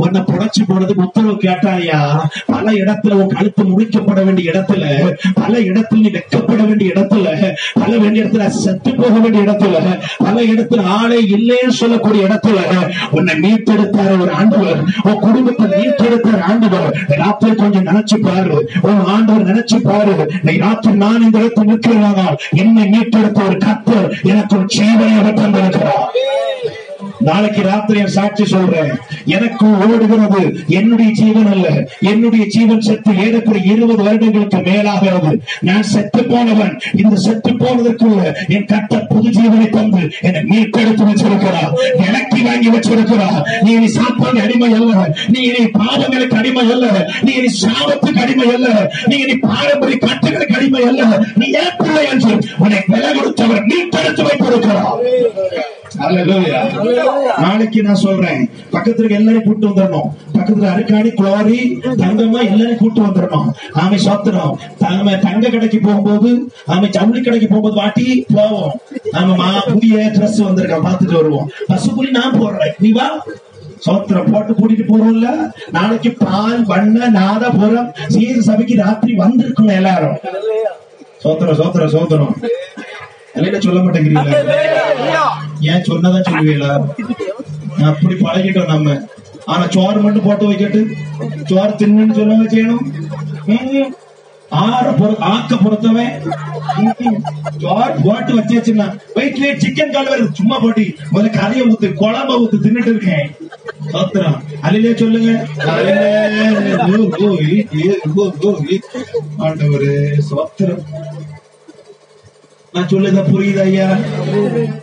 உன்னை 0.03 0.22
புடைச்சு 0.32 0.63
போனதுக்கு 0.70 1.07
உத்தரவு 1.07 1.38
கேட்டாயா? 1.47 2.01
பல 2.60 2.72
இடத்துல 2.80 3.18
உன் 3.18 3.34
கழுத்து 3.34 3.64
முடிக்கப்பட 3.66 4.20
வேண்டிய 4.24 4.51
இடத்துல 4.51 4.84
பல 5.36 5.51
இடத்துல 5.68 5.99
நீ 5.99 6.10
வெக்கப்பட 6.10 6.62
வேண்டிய 6.64 6.93
இடத்துல 6.93 7.28
பல 7.76 7.91
வேண்டிய 7.97 8.24
இடத்துல 8.24 8.47
செத்து 8.57 8.91
போக 8.95 9.14
வேண்டிய 9.20 9.43
இடத்துல 9.43 9.76
பல 10.20 10.36
இடத்துல 10.49 10.84
ஆளே 10.95 11.20
இல்லைன்னு 11.30 11.78
சொல்லக்கூடிய 11.78 12.28
இடத்துல 12.28 12.57
உன்னை 13.12 13.36
மீட்டெடுத்தார் 13.39 14.14
ஒரு 14.18 14.32
ஆண்டவர். 14.32 14.80
உன் 15.03 15.22
குடும்பத்தை 15.22 15.68
மீட்டெடுத்தார் 15.76 16.43
ஆண்டவர். 16.49 16.88
ராத்திரி 17.22 17.53
கொஞ்சம் 17.55 17.88
நினைச்சு 17.89 18.18
பாரு 18.20 18.57
உன் 18.84 19.01
ஆண்டவர் 19.14 19.47
நினைச்சு 19.49 19.80
பாரு 19.84 20.16
நீ 20.43 20.55
ராத்திரி 20.57 20.93
நான் 20.97 21.24
இந்த 21.24 21.38
இடத்துல 21.39 21.68
நிற்கிறேனால் 21.72 22.34
என்னை 22.57 22.86
மீட்டெடுத்த 22.93 23.47
ஒரு 23.47 23.57
கத்தர் 23.66 24.07
எனக்கு 24.32 24.55
ஒரு 24.57 24.68
சேவையாக 24.78 25.28
தந்திருக்கிறார் 25.34 26.07
நாளைக்கு 27.20 27.61
ராத்திரி 27.61 28.07
சாட்சி 28.07 28.45
சொல்றேன். 28.45 28.91
எனக்கு 29.26 29.67
ஓடுகிறது. 29.78 30.59
என்னுடைய 30.67 31.11
ஜீவன் 31.11 31.51
அல்ல. 31.51 31.88
என்னுடைய 32.01 32.45
ஜீவன் 32.45 32.82
செத்து 32.82 33.17
ஏறக்குறைய 33.17 33.74
இருபது 33.74 34.03
வருடங்களுக்கு 34.03 34.57
மேலாகிறது 34.57 35.39
நான் 35.61 35.84
செத்து 35.84 36.24
போனவன். 36.24 36.80
இந்த 36.95 37.15
செத்து 37.15 37.51
போனதற்குள்ள 37.51 38.36
என் 38.47 38.65
கட்ட 38.65 38.97
புது 38.97 39.30
ஜீவனை 39.30 39.70
தந்து 39.70 40.11
என்னை 40.22 40.41
மீட்டெடுத்து 40.41 41.05
வச்சிருக்கிறார். 41.05 41.74
இலக்கி 42.07 42.41
வாங்கி 42.41 42.70
வச்சிருக்கிறார். 42.70 43.41
நீ 43.61 43.72
இனி 43.72 43.88
சாப்பாடு 43.88 44.41
அடிமை 44.41 44.74
அல்ல. 44.74 45.15
நீ 45.28 45.39
இனி 45.39 45.65
பாவங்களுக்கு 45.65 46.36
அடிமை 46.36 46.72
அல்ல. 46.72 47.09
நீ 47.22 47.32
இனி 47.32 47.47
சாபத்துக்கு 47.61 48.22
அடிமை 48.22 48.53
அல்ல. 48.53 48.91
நீ 49.05 49.17
இனி 49.17 49.38
பாரம்பரிய 49.38 49.97
கட்டுகளுக்கு 50.01 50.55
அடிமை 50.55 50.84
அல்ல. 50.84 51.24
நீ 51.36 51.45
ஏன் 51.45 51.76
பிள்ளை 51.78 52.09
என்று 52.09 52.47
உன்னை 52.57 52.78
விலை 52.88 53.13
கொடுத்தவர் 53.13 53.65
மீட்டெடுத்து 53.65 54.24
வைத்திருக்கிறார். 54.24 54.97
Hallelujah. 55.99 57.09
நாளைக்கு 57.38 57.84
நான் 57.84 57.95
சொல்றேன். 57.95 58.49
பக்கத்துல 58.72 58.97
இருக்க 58.97 59.16
எல்லாரையும் 59.16 59.43
கூட்டு 59.43 59.68
வந்துடணும். 59.68 60.10
பக்கத்துல 60.34 60.68
அருக்காணி 60.74 61.12
குளோரி 61.14 61.57
தங்கமா 61.97 62.39
எல்லாரையும் 62.39 62.78
கூட்டு 62.78 63.01
வந்துடணும். 63.01 63.49
ஆமை 63.74 63.99
சோத்திரம். 64.05 64.55
ஆமை 64.84 65.20
தங்க 65.20 65.49
கடைக்கு 65.49 65.80
போகும்போது 65.80 66.51
ஆமை 66.66 66.89
ஜவுளி 66.89 67.22
கடைக்கு 67.22 67.47
போகும்போது 67.47 67.76
வாட்டி 67.76 68.26
போவோம். 68.34 68.80
ஆமா 69.14 69.36
மா 69.36 69.60
புதிய 69.60 69.97
ட்ரெஸ் 69.97 70.41
வந்திருக்கான். 70.41 70.86
பார்த்துட்டு 70.88 71.14
வருவோம். 71.14 71.49
பசுபுலி 71.70 72.10
நான் 72.10 72.41
போடுறேன். 72.41 72.74
நீ 72.80 72.91
வா. 72.91 73.26
சோத்திரம் 73.86 74.32
போட்டு 74.32 74.53
கூட்டிட்டு 74.53 74.88
போறோம்ல. 74.88 75.51
நாளைக்கு 75.72 76.12
பால் 76.12 76.66
வண்ண 76.66 77.10
நாதபுரம் 77.10 77.93
சீர் 78.07 78.41
சபைக்கு 78.41 78.76
ராத்திரி 78.76 79.18
வந்திருக்கணும் 79.18 79.76
எல்லாரும். 79.76 80.18
சோத்திரம் 81.24 81.60
சோத்திரம் 81.62 81.93
சோத்திரம். 81.95 82.34
இல்லைன்னா 83.39 83.59
சொல்ல 83.59 83.79
மாட்டேங்கிறீங்களா? 83.79 84.41
ஏன் 85.59 85.81
சொன்னதான் 85.81 86.27
சொல்லுவீங்களா? 86.29 86.87
அப்படி 87.83 88.15
பழகிட்டோம் 88.15 88.65
நம்ம. 88.65 89.01
ஆனா 89.45 89.67
சோறு 89.69 90.01
மட்டும் 90.01 90.23
போட்டு 90.23 90.51
வைக்கட்டு. 90.51 90.91
சோறு 91.45 91.69
தின்னு 91.69 92.13
சொல்ல 92.13 92.35
செய்யணும். 92.35 92.85
ம்ம். 93.47 93.89
ஆற 94.49 94.91
பொறு 94.91 95.17
ஆக்க 95.17 95.55
பொறுத்தவன். 95.55 96.21
சோறு 97.57 97.93
போட்டு 98.03 98.33
வச்சாச்சுன்னா 98.33 98.97
வெயிட் 99.13 99.37
சிக்கன் 99.37 99.91
கால் 99.91 100.07
வருது 100.07 100.31
சும்மா 100.31 100.59
போட்டி. 100.59 100.95
முதல்ல 101.13 101.29
கதையை 101.29 101.67
ஊத்து 101.67 101.85
குழம்ப 101.85 102.31
ஊத்து 102.41 102.57
தின்னுட்டு 102.63 102.89
இருக்கேன். 102.93 103.35
சோத்திரம் 103.93 104.39
அலிலே 104.63 104.95
சொல்லுங்க. 104.95 105.45
ஆண்டவரே 109.39 110.19
சோத்திரம் 110.29 110.81
நான் 112.74 112.88
சொல்லுதான் 112.88 113.30
புரியுது 113.34 113.61
ஐயா. 113.61 113.88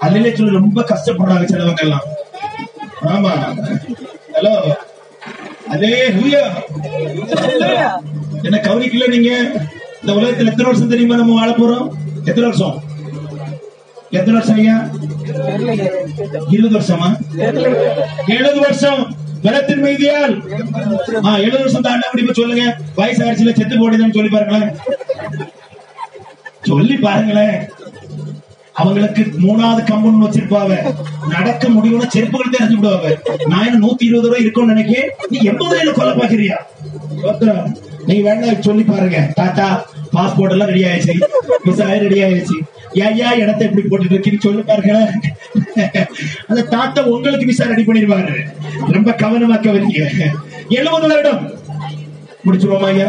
அல்லையிலே 0.05 0.35
சொல்லி 0.35 0.59
ரொம்ப 0.61 0.81
கஷ்டப்படுறாங்க 0.81 1.47
சிலவங்க 1.53 1.85
எல்லாம் 1.87 2.07
ஆமா. 3.03 3.33
ஹலோ. 4.33 4.55
அதே 5.69 6.09
ஹூயா. 6.09 6.43
என்ன 8.43 8.59
கவனிக்கல 8.63 9.09
நீங்க? 9.09 9.31
இந்த 10.01 10.13
உலகத்துல 10.13 10.51
எத்தனை 10.53 10.65
வருஷம் 10.65 10.89
தெரியுமா 10.89 11.17
நம்ம 11.17 11.35
வாழ 11.35 11.51
போறோம்? 11.51 11.89
எத்தனை 12.25 12.43
வருஷம்? 12.43 12.83
எத்தனை 14.11 14.33
வருஷம் 14.33 14.57
ஐயா? 14.57 14.77
இருபது 16.51 16.75
வருஷமா? 16.79 17.09
எழுபது 18.27 18.61
வருஷம். 18.61 19.17
பலத்தின் 19.43 19.83
மீதியால். 19.85 20.35
எழுபது 21.39 21.59
வருஷம் 21.59 21.83
தாண்ட 21.83 22.07
முடியுமா 22.13 22.33
சொல்லுங்க. 22.33 22.77
வயசு 22.95 23.25
ஆயிடுச்சுல 23.25 23.55
செத்து 23.55 23.77
போடுதுன்னு 23.77 24.15
சொல்லி 24.15 24.31
பாருங்களேன். 24.31 24.77
சொல்லி 26.63 26.97
பாருங்களேன். 26.97 27.69
அவங்களுக்கு 28.81 29.23
மூணாவது 29.45 29.83
கம்பன் 29.91 30.23
வச்சிருப்பாங்க. 30.25 30.75
நடக்க 31.35 31.69
முடியும்னு 31.75 32.13
செருப்புகள் 32.15 32.55
தெரிஞ்சு 32.55 32.77
விடுவாங்க. 32.79 33.09
நான் 33.51 33.67
என்ன 33.69 33.81
நூத்தி 33.85 34.05
இருபது 34.09 34.29
ரூபாய் 34.29 34.45
இருக்கும்னு 34.45 34.75
நினைக்கிறேன்? 34.75 35.11
நீ 35.33 35.39
எண்பது 35.51 35.71
ரூபாயில 35.73 35.93
கொல்ல 35.99 36.15
பாக்குறியா 36.23 36.59
நீ 38.09 38.17
வேணா 38.25 38.51
சொல்லி 38.67 38.83
பாருங்க. 38.89 39.21
தாத்தா 39.39 39.67
பாஸ்போர்ட் 40.17 40.55
எல்லாம் 40.55 40.71
ரெடி 40.73 40.83
ஆயிடுச்சு. 40.89 41.15
விசா 41.65 41.87
ரெடி 42.05 42.19
ஆயிடுச்சு. 42.27 42.57
ஐயா 43.07 43.31
இடத்தை 43.43 43.65
எப்படி 43.69 43.83
போட்டுட்டு 43.89 44.15
இருக்கீங்க? 44.17 44.41
சொல்லி 44.47 44.63
பாருங்க. 44.69 44.95
அந்த 46.49 46.61
தாத்தா 46.75 47.01
உங்களுக்கு 47.15 47.49
விசா 47.51 47.65
ரெடி 47.73 47.85
பண்ணிடுவாரு. 47.89 48.37
ரொம்ப 48.97 49.11
கவனமா 49.23 49.59
கவனிங்க 49.67 50.03
எழுபது 50.79 51.09
வருடம். 51.13 51.43
முடிச்சிருவோமா 52.47 52.87
ஐயா? 52.87 53.09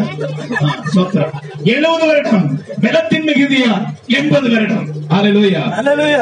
சோத்திரம் 0.94 1.32
எழுபது 1.64 2.06
வருடம் 2.06 2.44
பலத்தின் 2.80 3.26
மிகுதியா 3.28 3.72
எண்பது 4.06 4.50
வருடம். 4.50 4.86
Hallelujah. 5.10 5.64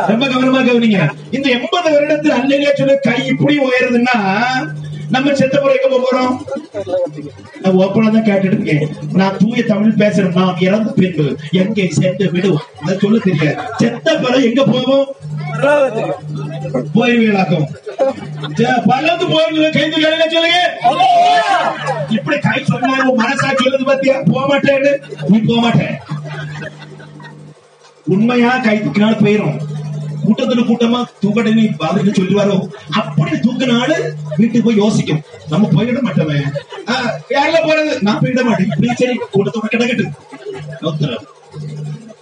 ரொம்ப 0.09 0.27
கவனமா 0.27 0.61
கவனிங்க. 0.69 0.99
இந்த 1.31 1.49
எண்பது 1.49 1.89
வருடத்துல 1.91 2.37
அல்லையா 2.41 2.73
சொல்ல 2.75 2.95
கை 3.03 3.27
இப்படி 3.27 3.59
உயருதுன்னா 3.59 4.17
நம்ம 5.15 5.33
செத்த 5.39 5.57
பிறகு 5.63 5.79
எங்க 5.87 5.99
போறோம்? 6.05 6.33
நான் 7.63 7.77
ஓப்பனா 7.83 8.09
தான் 8.15 8.27
கேட்டுட்டு 8.29 8.57
இருக்கேன். 8.57 8.85
நான் 9.21 9.37
தூய 9.43 9.63
தமிழ் 9.71 9.99
பேசுறேன். 10.03 10.37
நான் 10.39 10.63
இறந்த 10.67 10.91
பின்பு 10.99 11.27
எங்கே 11.63 11.85
செத்து 11.99 12.27
விடுவோம் 12.35 12.67
அதை 12.83 12.95
சொல்ல 13.05 13.21
தெரியல 13.27 13.53
செத்த 13.83 14.17
பிறகு 14.25 14.49
எங்க 14.51 14.65
போவோம்? 14.73 15.07
போயிருவீங்களாக்கும் 16.95 17.67
பலந்து 18.91 19.27
போயிருவீங்க 19.33 19.71
கைது 19.77 20.03
சொல்லுங்க. 20.35 20.59
இப்படி 22.17 22.37
கை 22.49 22.59
சொன்னா 22.73 22.97
மனசா 23.23 23.51
சொல்லுது 23.63 23.87
பாத்தியா? 23.91 24.17
போக 24.33 24.45
மாட்டேன்னு. 24.53 24.93
நீ 25.31 25.39
போக 25.49 25.61
மாட்டேன் 25.67 25.97
உண்மையா 28.15 28.51
கைதுக்கு 28.67 29.01
நாள் 29.05 29.23
போயிரும். 29.23 29.57
கூட்டத்துல 30.25 30.63
கூட்டமா 30.69 31.01
தூக்கடை 31.23 31.53
நீ 31.55 31.65
பாதுக்கு 31.81 32.13
சொல்லுவாரோ 32.13 32.57
அப்படி 33.01 33.37
தூக்கினாலும் 33.37 34.05
வீட்டுக்கு 34.39 34.65
போய் 34.67 34.81
யோசிக்கும். 34.83 35.21
நம்ம 35.51 35.69
போயிட 35.75 36.01
மாட்டோமே. 36.07 36.39
யாரில 37.35 37.59
போறது? 37.67 37.93
நான் 38.03 38.21
போயிட 38.23 38.43
மாட்டேன். 38.49 38.97
சரி 39.01 39.15
கூட்டத்தோட 39.35 39.69
கிடக்கட்டு. 39.75 40.07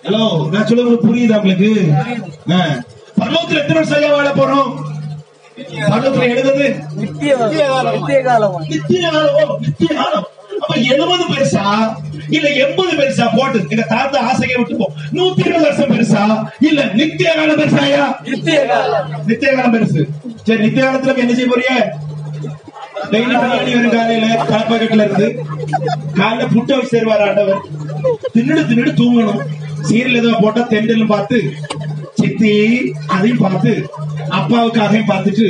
ஹலோ 0.06 0.22
நான் 0.52 0.66
சொல்லுறது 0.68 0.96
புரியுதா 1.06 1.38
உங்களுக்கு. 1.40 1.70
பரலோகத்துல 3.20 3.60
எத்தனை 3.62 3.78
வருஷம் 3.80 3.98
ஐயா 3.98 4.10
வாழ 4.14 4.30
போறோம்? 4.38 4.70
பரலோகத்துல 5.90 6.28
எழுதுது 6.32 6.66
நித்திய 7.00 7.32
காலம் 7.72 7.96
நித்திய 7.98 8.20
காலம் 8.28 8.56
நித்திய 9.64 9.90
காலம் 9.98 10.26
அப்ப 10.62 10.74
எழுபது 10.92 11.24
பெருசா 11.30 11.64
இல்ல 12.28 12.48
எண்பது 12.48 12.96
பெருசா 12.96 13.36
போட்டு 13.36 13.66
எங்க 13.70 13.84
தாத்தா 13.88 14.20
ஆசையை 14.20 14.56
விட்டு 14.56 14.76
போ. 14.76 14.86
நூத்தி 15.12 15.38
இருபது 15.38 15.64
வருஷம் 15.64 15.92
பெருசா? 15.92 16.22
இல்ல 16.60 16.84
நித்திய 16.94 17.34
காலம் 17.34 17.58
பெருசாயா? 17.58 18.04
நித்திய 18.22 18.66
காலம். 18.66 19.08
நித்திய 19.26 19.52
காலம் 19.52 19.74
பெருசு. 19.74 20.02
சரி 20.46 20.62
நித்திய 20.62 20.84
காலத்துல 20.84 21.16
என்ன 21.16 21.34
செய்ய 21.34 21.48
போறிய 21.50 21.70
டெய்லி 23.12 23.34
பிரியாணி 23.34 23.74
வரும் 23.74 23.90
காலையில 23.90 24.26
கலப்பக்கட்டுல 24.50 25.04
இருந்து 25.04 25.26
காலையில 26.16 26.48
புட்ட 26.48 26.76
வச்சு 26.76 26.96
தருவார் 26.96 27.28
ஆண்டவர். 27.28 27.60
தின்னுடு 28.34 28.62
தின்னுடு 28.70 28.92
தூங்கணும். 29.00 29.42
சீரியல் 29.88 30.16
ஏதோ 30.16 30.38
போட்டா 30.40 30.66
தெண்டலும் 30.70 31.06
பார்த்து 31.06 31.38
சித்தி 32.24 32.52
அதையும் 33.06 33.42
பார்த்து 33.42 33.72
அப்பாவுக்கு 34.30 34.80
அதையும் 34.80 35.10
பார்த்துட்டு 35.10 35.48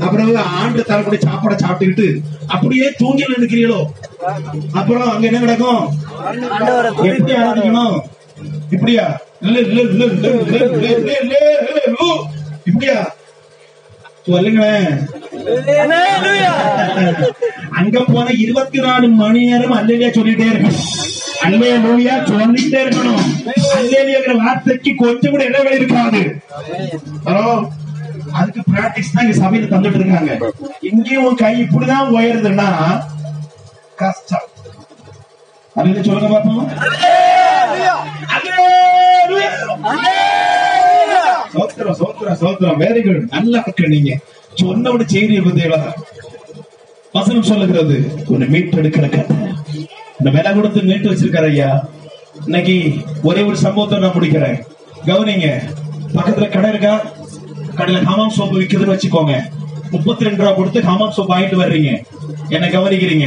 அப்புறம் 0.00 0.30
ஆண்டு 0.58 0.82
தரக்கூடிய 0.82 1.20
சாப்பாடை 1.26 1.56
சாப்பிட்டுக்கிட்டு 1.56 2.08
அப்படியே 2.46 2.88
தூங்கி 2.98 3.34
நினைக்கிறீங்களோ 3.34 3.80
அப்புறம் 4.72 5.10
அங்க 5.10 5.26
என்ன 5.26 5.40
நடக்கும் 5.40 5.82
எப்படி 7.10 7.34
ஆரம்பிக்கணும் 7.40 7.96
இப்படியா 8.70 9.06
இப்படியா 12.66 12.98
சொல்லுங்களேன் 14.26 14.90
அங்க 17.78 17.98
போன 18.04 18.26
இருபத்தி 18.36 18.78
நாலு 18.78 19.06
மணி 19.16 19.40
நேரம் 19.44 19.76
அல்லையா 19.76 20.08
சொல்லிட்டே 20.10 20.48
இருக்கேன் 20.50 20.80
அல்லையா 21.44 21.76
நோயா 21.84 22.14
சொல்லிட்டே 22.30 22.78
இருக்கணும். 22.84 23.24
அல்லையாங்கிற 23.78 24.34
வார்த்தைக்கு 24.44 24.90
கொஞ்சம் 25.02 25.32
கூட 25.34 25.42
இடைவெளி 25.48 25.78
இருக்காது. 25.80 26.22
அதுக்கு 28.38 28.60
பிராக்டிஸ் 28.72 29.12
தான் 29.14 29.24
இங்க 29.24 29.36
சபையில 29.42 29.70
தந்துட்டு 29.72 30.00
இருக்காங்க. 30.00 30.32
இங்கேயும் 30.90 31.26
உன் 31.28 31.40
கை 31.42 31.52
இப்படிதான் 31.64 32.12
உயருதுன்னா 32.16 32.68
கஷ்டம். 34.02 34.48
அப்படின்னு 35.76 36.06
சொல்லுங்க 36.08 36.30
பாப்போம். 36.34 36.64
சோத்திரம் 41.54 41.98
சோத்திரம் 42.00 42.40
சோத்திரம். 42.42 42.80
வெரி 42.84 43.02
குட் 43.06 43.28
நல்லா 43.34 43.60
இருக்கு 43.64 43.92
நீங்க. 43.94 44.12
சொன்ன 44.62 44.90
ஒரு 44.94 45.04
செய்தி 45.12 45.38
பத்தியா 45.46 45.78
வசனம் 47.16 47.48
சொல்லுகிறது 47.50 47.96
உன்னை 48.32 48.46
மீட்டெடுக்கிற 48.54 49.06
கதை 49.14 49.36
இந்த 50.18 50.30
விலை 50.36 50.54
கொடுத்து 50.54 50.82
மீட்டு 50.82 51.10
வச்சிருக்காரு 51.10 51.48
ஐயா. 51.48 51.88
இன்னைக்கு 52.44 52.94
ஒரே 53.22 53.42
ஒரு 53.42 53.56
சம்பவத்தை 53.56 53.98
நான் 53.98 54.12
முடிக்கிறேன். 54.12 54.62
கவனிங்க 55.06 55.48
பக்கத்துல 56.14 56.48
கடை 56.48 56.70
இருக்கா? 56.70 57.02
கடையில 57.76 58.02
ஹமாம் 58.02 58.28
சோப்பு 58.28 58.60
விக்குதுன்னு 58.60 58.94
வச்சுக்கோங்க. 58.94 59.34
முப்பத்தி 59.90 60.24
ரெண்டு 60.24 60.42
ரூபா 60.42 60.54
கொடுத்து 60.54 60.80
ஹமாம் 60.80 61.12
சோப் 61.16 61.32
வாங்கிட்டு 61.32 61.54
வர்றீங்க. 61.54 62.02
என்ன 62.48 62.66
கவனிக்கிறீங்க. 62.66 63.26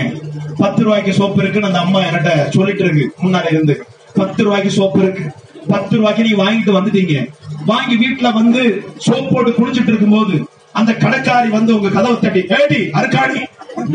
பத்து 0.58 0.84
ரூபாய்க்கு 0.84 1.14
சோப்பு 1.14 1.42
இருக்குன்னு 1.42 1.68
அந்த 1.68 1.80
அம்மா 1.80 2.00
என்கிட்ட 2.00 2.50
சொல்லிட்டு 2.50 2.84
இருக்கு 2.84 3.28
முன்னாடி 3.28 3.52
இருந்து. 3.52 3.86
பத்து 4.14 4.44
ரூபாய்க்கு 4.44 4.72
சோப்பு 4.72 5.00
இருக்கு. 5.00 5.24
பத்து 5.68 5.98
ரூபாய்க்கு 5.98 6.24
நீங்க 6.24 6.44
வாங்கிட்டு 6.44 6.78
வந்துட்டீங்க. 6.78 7.28
வாங்கி 7.66 7.96
வீட்டுல 7.98 8.34
வந்து 8.34 8.84
சோப் 9.08 9.32
போட்டு 9.32 9.52
குளிச்சிட்டு 9.52 9.92
இருக்கும்போது 9.94 10.48
அந்த 10.72 10.94
கடைக்காரி 10.94 11.50
வந்து 11.50 11.76
உங்க 11.76 11.90
கதவை 11.90 12.20
தட்டி 12.20 12.40
ஏடி 12.40 12.90
அருக்காடி 12.90 13.40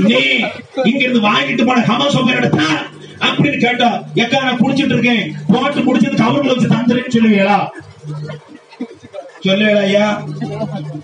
நீ 0.01 0.21
இங்க 0.85 1.03
இருந்து 1.05 1.21
வாங்கிட்டு 1.21 1.67
போன 1.67 1.85
ஹமா 1.89 2.07
சோப்பு 2.09 2.33
எடுத்தா? 2.33 2.67
அப்படின்னு 3.21 3.59
கேட்டா 3.59 3.89
எக்கா 4.17 4.39
நான் 4.43 4.61
குடிச்சிட்டு 4.61 4.95
இருக்கேன். 4.97 5.23
போட்டு 5.51 5.81
குடிச்சது 5.81 6.23
கவர்ல 6.23 6.53
வச்சு 6.53 6.75
தந்துறேன்னு 6.75 7.15
சொல்லுவீங்களா 7.17 7.59
சொல்லுவீங்களா 9.47 9.83
ஐயா? 9.83 10.07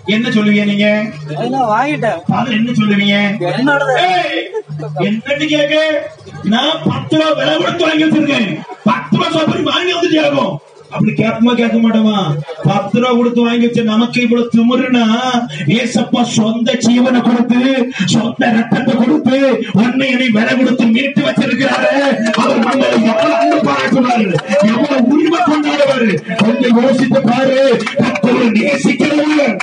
என்ன 0.07 0.29
சொல்லுவீங்க 0.29 0.65
நீங்க? 0.65 0.87
வாங்கிட்டேன். 1.71 2.19
என்ன 2.57 2.73
சொல்லுவீங்க? 2.73 3.15
என்னன்னு 5.07 5.47
கேக்க? 5.53 5.75
நான் 6.53 6.79
பத்து 6.87 7.15
ரூபா 7.17 7.29
விலை 7.39 7.53
கொடுத்து 7.57 7.87
வாங்கி 7.87 8.05
வச்சிருக்கேன். 8.05 8.49
பத்து 8.83 9.17
ரூபா 9.17 9.27
சோப்பரி 9.35 9.63
வாங்கி 9.63 9.93
வந்துட்டு 9.93 10.19
இருக்கும் 10.21 10.53
அப்படி 10.91 11.11
கேட்போமா 11.11 11.53
கேட்க 11.59 11.77
மாட்டோமா? 11.77 12.17
பத்து 12.69 12.95
ரூபா 12.99 13.11
கொடுத்து 13.17 13.41
வாங்கி 13.45 13.65
வச்சு 13.67 13.83
நமக்கு 13.91 14.19
இவ்வளவு 14.25 14.51
திமிருனா 14.53 15.03
ஏசப்பா 15.77 16.21
சொந்த 16.37 16.77
ஜீவனை 16.85 17.21
கொடுத்து 17.27 17.59
சொந்த 18.13 18.51
ரத்தத்தை 18.55 18.93
கொடுத்து 18.95 19.37
உன்னை 19.81 20.07
என்னை 20.13 20.29
விலை 20.37 20.53
கொடுத்து 20.55 20.85
மீட்டு 20.95 21.21
வச்சிருக்கிறாரு. 21.27 21.91
அவர் 22.41 22.63
நம்மளை 22.65 22.89
எவ்வளவு 23.11 23.35
அன்பு 23.39 23.59
பாராட்டுவாரு 23.69 24.27
எவ்வளவு 24.71 25.05
உரிமை 25.13 25.41
கொண்டாடுவாரு. 25.49 26.11
கொஞ்சம் 26.43 26.77
யோசித்து 26.81 27.21
பாரு 27.29 27.59
நேசிக்கிறவர். 28.57 29.57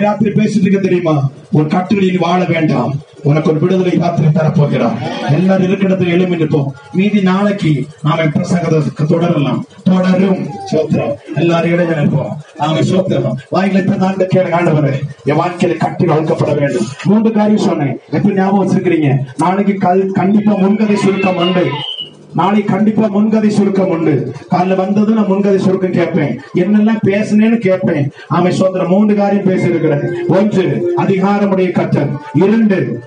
ராத்திரி 0.00 0.30
பேசிட்டு 0.30 0.60
இருக்க 0.60 0.80
தெரியுமா? 0.80 1.30
ஒரு 1.52 1.66
கட்டுரையில் 1.66 2.18
வாழ 2.18 2.44
வேண்டாம். 2.44 2.94
உனக்கு 3.22 3.50
ஒரு 3.50 3.60
விடுதலை 3.60 3.98
ராத்திரி 3.98 4.28
தரப்போகிறார் 4.28 4.96
எல்லாரும் 5.30 5.66
இருக்கிறதுல 5.66 6.08
எழுமி 6.08 6.36
நிற்போம். 6.36 6.66
மீதி 6.92 7.22
நாளைக்கு 7.22 7.86
நாம 8.02 8.22
பிரசங்கத்தை 8.22 9.06
தொடரலாம். 9.06 9.64
தொடரும். 9.84 10.46
சோத்திரம். 10.72 11.14
எல்லாரும் 11.34 11.70
இடையில 11.70 11.92
நிற்போம். 11.96 12.28
நாம 12.56 12.80
சோத்திரம். 12.80 13.32
வாயில 13.52 14.00
ஆண்டு 14.00 14.28
கேளு 14.34 14.38
ஆண்டவரே. 14.38 15.00
என் 15.24 15.38
வாழ்க்கையில 15.38 15.76
கட்டி 15.76 16.04
வளர்க்கப்பட 16.04 16.58
வேண்டும். 16.58 16.86
மூன்று 17.04 17.32
காரியம் 17.32 17.66
சொன்னேன். 17.68 17.98
எப்படி 18.10 18.34
ஞாபகம் 18.34 18.70
வச்சிருக்கிறீங்க? 18.70 19.18
நாளைக்கு 19.36 19.74
கல் 19.74 20.10
கண்டிப்பா 20.12 20.54
முன்கதை 20.56 20.96
சுருக்கம் 20.96 21.36
உண்டு. 21.36 21.66
நாளை 22.34 22.64
கண்டிப்பா 22.64 23.06
முன்கதை 23.06 23.50
சுருக்கம் 23.50 23.88
உண்டு. 23.88 24.32
காலைல 24.50 24.76
வந்ததும் 24.76 25.14
நான் 25.14 25.26
முன்கதை 25.26 25.58
சுருக்கம் 25.58 25.92
கேட்பேன். 25.92 26.40
என்னெல்லாம் 26.54 27.00
பேசுனேன்னு 27.04 27.56
கேட்பேன். 27.56 28.10
ஆமை 28.28 28.52
சோதரம் 28.52 28.88
மூன்று 28.88 29.14
காரியம் 29.14 29.44
பேசியிருக்கிறேன் 29.44 30.10
ஒன்று 30.28 30.92
அதிகாரமுடைய 30.96 31.70
கற்றல். 31.70 32.10
இரண்டு 32.34 33.02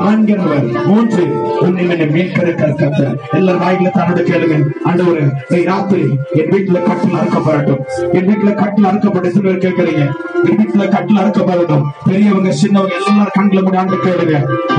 காண்கிறவர் 0.00 0.66
மூன்று 0.84 1.24
உன்னை 1.60 1.88
என்னை 1.88 2.06
மீட்கிற 2.16 2.48
கத்தர் 2.60 3.16
எல்லா 3.32 3.52
வாயில 3.52 3.92
தன்னோட 3.98 4.20
கேளுங்க 4.30 4.56
ஆண்டவரே 4.84 5.24
ஒரு 5.50 5.64
ராத்திரி 5.64 6.04
என் 6.40 6.50
வீட்டுல 6.52 6.78
கட்டில் 6.82 7.18
அறுக்கப்படட்டும். 7.20 7.80
என் 8.12 8.28
வீட்டுல 8.28 8.54
கட்டில் 8.54 8.84
அறுக்கப்பட்டு 8.84 9.28
சில 9.28 9.44
பேர் 9.46 9.64
கேட்கறீங்க. 9.64 10.04
என் 10.48 10.58
வீட்டுல 10.58 10.88
கட்டில் 10.88 11.16
அறுக்கப்படட்டும். 11.16 11.84
பெரியவங்க 12.06 12.50
சின்னவங்க 12.62 12.94
எல்லாரும் 12.98 13.36
கண்களை 13.38 13.62
கூட 13.62 13.78
ஆண்டு 13.78 13.96
கேளுங்க. 14.04 14.36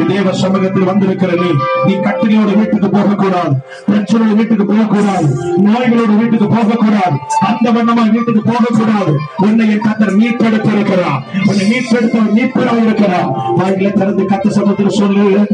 தேவ 0.08 0.34
சமூகத்தில் 0.34 0.90
வந்திருக்கிற 0.92 1.32
நீ 1.42 1.50
நீ 1.86 1.94
கட்டிலோட 2.06 2.52
வீட்டுக்கு 2.58 2.90
போகக்கூடாது. 2.90 3.54
பிரச்சனையோட 3.90 4.36
வீட்டுக்கு 4.36 4.66
போகக்கூடாது. 4.66 5.28
நோய்களோட 5.68 6.14
வீட்டுக்கு 6.22 6.48
போகக்கூடாது. 6.56 7.18
அந்த 7.50 7.68
வண்ணமா 7.78 8.12
வீட்டுக்கு 8.12 8.42
போகக்கூடாது. 8.52 9.14
உன்னை 9.38 9.70
என் 9.74 9.86
கத்தர் 9.88 10.16
மீட்டெடுத்து 10.22 10.72
இருக்கிறார் 10.76 11.22
உன்னை 11.50 11.66
மீட்டெடுத்து 11.72 12.20
மீட்பராக 12.38 12.84
இருக்கிறார் 12.88 13.30
வாயில 13.60 13.92
திறந்து 14.00 14.24
கத்த 14.24 14.48
சமூகத்தில் 14.58 14.98
சொல்லு 15.10 15.48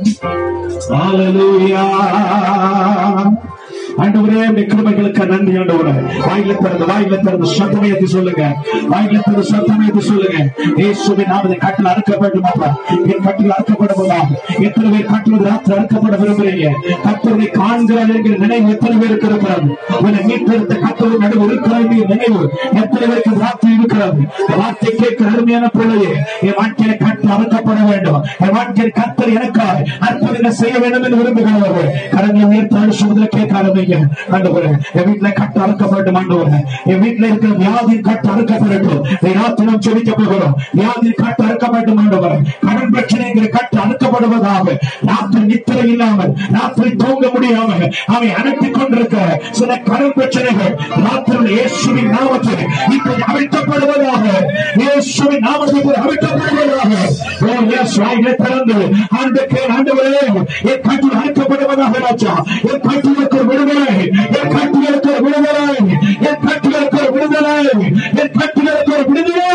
Hallelujah. 0.90 1.86
ஆண்டவரே 4.04 4.40
உடைய 4.52 5.26
நன்றி 5.32 5.54
ஆண்டவரே. 5.60 5.94
வாயில 6.28 6.54
திறந்து 6.64 6.86
வாயில 6.92 7.20
திறந்து 7.26 7.48
சத்தமயத்தை 7.58 8.08
சொல்லுங்க. 8.16 8.44
வாயில 8.92 9.20
திறந்து 9.26 9.46
சத்தமயத்தை 9.52 10.02
சொல்லுங்க. 10.10 10.40
இயேசுவின் 10.80 11.32
நாமத்தை 11.32 11.58
கட்டில் 11.66 11.90
அறுக்க 11.92 12.12
என் 13.12 13.24
கட்டில் 13.26 13.54
அறுக்கப்படுவதா 13.56 14.20
எத்தனை 14.68 14.90
பேர் 14.94 15.12
கட்டில் 15.14 15.46
ராத்திரி 15.48 15.76
அறுக்கப்பட 15.78 16.16
விரும்புறீங்க 16.22 16.68
கத்தரை 17.06 17.48
காண்கிறார் 17.60 18.14
என்கிற 18.16 18.36
நினைவு 18.44 18.72
எத்தனை 18.76 18.96
பேருக்கு 19.02 19.28
இருக்கிறது? 19.32 19.70
உன்னை 20.06 20.20
மீட்டெடுத்த 20.30 20.76
கத்தரை 20.86 21.16
நடுவு 21.24 21.46
இருக்கிறது 21.50 21.82
என்கிற 21.84 22.08
நினைவு 22.14 22.42
எத்தனை 22.82 23.06
பேருக்கு 23.10 23.34
ராத்திரி 23.46 23.74
இருக்கிறது? 23.80 24.22
வார்த்தை 24.62 24.92
கேட்கிற 25.02 25.30
அருமையான 25.34 25.70
பிள்ளையே 25.78 26.12
என் 26.48 26.60
வாழ்க்கையில 26.62 26.96
கட்டில் 27.06 27.34
அறுக்கப்பட 27.38 27.80
வேண்டும். 27.92 28.22
என் 28.46 28.56
வாழ்க்கையில் 28.58 28.98
கத்தர் 29.00 29.36
எனக்காக 29.38 29.78
அற்புதங்கள் 30.08 30.60
செய்ய 30.62 30.76
வேண்டும் 30.84 31.06
என்று 31.08 31.22
விரும்புகிறவர்கள். 31.22 31.92
கடந்த 32.16 32.46
உயர்த்தாடு 32.52 33.00
சொல்வதில் 33.02 33.34
கேட்க 33.38 33.54
ஆரம்பிங்க 33.86 33.98
ஆண்டவரே 34.36 34.70
என் 34.98 35.08
வீட்டுல 35.08 35.30
கட்டு 35.40 35.60
அறுக்கப்படட்டும் 35.66 36.18
ஆண்டவரே 36.22 36.60
என் 36.92 37.02
வீட்டுல 37.04 37.26
இருக்கிற 37.30 37.52
வியாதி 37.62 37.96
கட்டு 38.08 38.28
அறுக்கப்படட்டும். 38.34 39.02
ராத்திரம் 39.38 39.84
செவிக்க 39.86 40.12
போகிறோம் 40.12 40.56
வியாதி 40.78 41.12
கட்டு 41.22 41.44
ஆண்டவரே 42.02 42.38
கடன் 42.66 42.92
பிரச்சனைங்கிற 42.96 43.48
கட்டு 43.58 43.78
அறுக்கப்படுவதாக. 43.84 44.76
ராத்திரி 45.10 45.44
நித்திரை 45.52 45.86
இல்லாமல் 45.94 46.34
ராத்திரி 46.58 46.92
தூங்க 47.04 47.26
முடியாமல் 47.36 47.86
அவை 48.16 48.30
கொண்டிருக்கிற 48.78 49.26
சில 49.60 49.72
கடன் 49.90 50.16
பிரச்சனைகள் 50.18 50.74
ராத்திரி 51.06 51.44
இயேசுவின் 51.56 52.12
நாமத்தில் 52.16 52.66
இப்போது 52.96 53.24
அவிழ்க்கப்படுவதாக. 53.30 54.26
இயேசுவின் 54.82 55.46
நாமத்தில் 55.48 56.00
அவிழ்க்கப்படுவதாக. 56.04 56.94
ஓ 57.48 57.54
வாயிலை 58.00 58.34
திறந்து 58.44 58.78
ஆண்டுக்கு 59.20 59.62
ஆண்டவரே 59.76 60.24
என் 60.72 60.84
கட்டில் 60.88 61.14
ராஜா. 62.06 62.34
என் 62.72 62.84
விடுதலை 63.76 63.96
என் 64.36 64.52
கட்டிலுக்கு 64.56 65.10
ஒரு 65.12 65.22
விடுதலை 65.26 65.66
என் 66.28 66.42
கட்டிலுக்கு 66.46 66.98
ஒரு 67.02 67.12
விடுதலை 67.16 67.56
என் 68.20 68.34
கட்டிலுக்கு 68.38 68.94
ஒரு 68.96 69.06
விடுதலை 69.10 69.52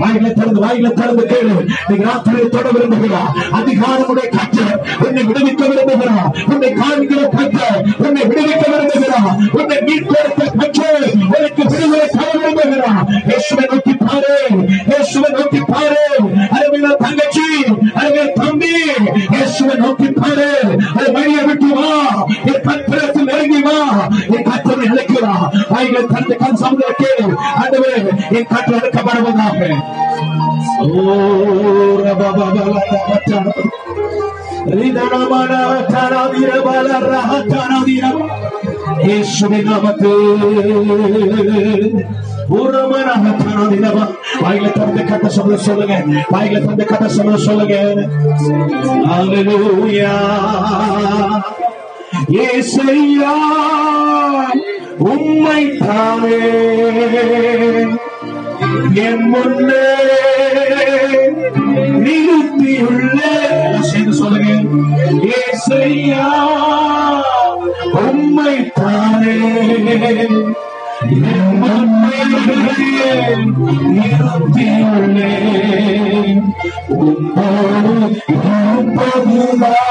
வாயில 0.00 0.26
திறந்து 0.30 0.60
வாயில 0.64 0.88
திறந்து 0.92 1.22
கேளு 1.30 1.54
நீ 1.88 1.96
ராத்திரி 2.04 2.44
தொட 2.48 2.66
விரும்புகிறார் 2.74 3.30
அதிகாரமுடைய 3.58 4.26
கற்ற 4.36 4.58
உன்னை 5.04 5.22
விடுவிக்க 5.28 5.62
விரும்புகிறார் 5.70 6.28
உன்னை 6.52 6.70
காண்கிற 6.74 7.22
கற்ற 7.30 7.60
உன்னை 8.04 8.22
விடுவிக்க 8.24 8.64
விரும்புகிறார் 8.66 9.28
உன்னை 9.58 9.78
மீட்பெடுத்த 9.88 10.44
கற்ற 10.54 10.82
உனக்கு 11.30 11.62
விடுதலை 11.64 12.06
தர 12.14 12.28
விரும்புகிறார் 12.36 13.00
இயேசுவை 13.28 13.66
நோக்கி 13.72 13.94
பாரு 14.04 14.36
இயேசுவை 14.90 15.30
நோக்கி 15.36 15.62
பாரு 15.72 16.02
அருமையில 16.50 16.94
தங்கச்சி 17.02 17.46
அருமையில 17.94 18.28
தம்பி 18.40 18.72
இயேசுவை 19.28 19.76
நோக்கி 19.82 20.10
பாரு 20.20 20.48
அது 20.94 21.08
வழியை 21.12 21.42
விட்டு 21.48 21.70
வா 21.74 21.90
என் 22.48 22.64
கத்திரத்தில் 22.66 23.28
நெருங்கி 23.30 23.57
வா 23.66 23.76
என் 24.28 24.46
கத்திரை 24.48 24.84
இழைக்கிறா 24.88 25.32
வாயில 25.72 26.02
தந்து 26.12 26.36
கண் 26.42 26.60
சமுதிர 26.62 26.90
கேளு 27.00 27.26
ஆண்டவரே 27.60 27.98
என் 28.36 28.50
கற்று 28.52 28.74
அடக்கப்படுவதாக 28.78 29.60
ஓ 30.84 30.88
ரபா 32.02 32.30
பாபா 32.38 32.64
ரபா 32.68 33.52
ரிதனமன 34.78 35.52
தனதிர 35.92 36.50
பல 36.64 36.88
ரஹத்தனதிர 37.04 38.06
இயேசுவின் 39.04 39.68
நாமத்தில் 39.68 40.24
உரமனஹ 42.58 43.24
தனதிர 43.40 43.86
வாயில 44.42 44.66
தந்து 44.76 45.02
கட்ட 45.10 45.28
சொல்ல 45.36 45.56
சொல்லுங்க 45.66 45.96
வாயில 46.32 46.60
தந்து 46.66 46.84
கட்ட 46.84 47.08
சொல்ல 47.16 47.36
சொல்லுங்க 47.46 47.76
ஹalleluya 52.28 53.32
உம்மை 54.98 55.76
தானே 55.76 56.38
என் 58.94 59.28
முன்னே 59.28 59.94
நிறுத்தியுள்ள. 62.04 63.20
சேர்ந்து 63.80 64.12
சொல்லுங்க. 64.12 64.68
ஏசையா 65.26 66.26
உம்மை 67.92 68.72
தானே 68.72 69.36
நிறுத்தியுள்ளே. 73.94 75.32
உம்மோடு 76.88 78.20
இருப்பதுதான். 78.28 79.86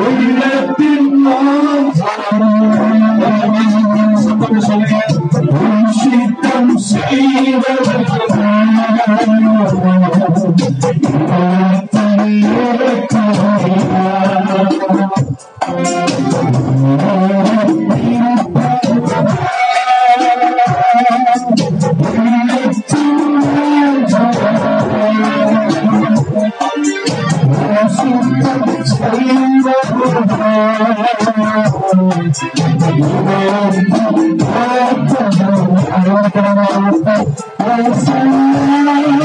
உள்ளத்தின் 0.00 1.22
நான் 1.22 1.90
சத்தம் 1.96 2.52
சொல்லுங்க 4.60 5.00
உன் 5.60 5.92
சித்தம் 5.94 6.76
செய்வதற்கு 6.84 8.49
I 32.32 32.32
see 37.94 39.19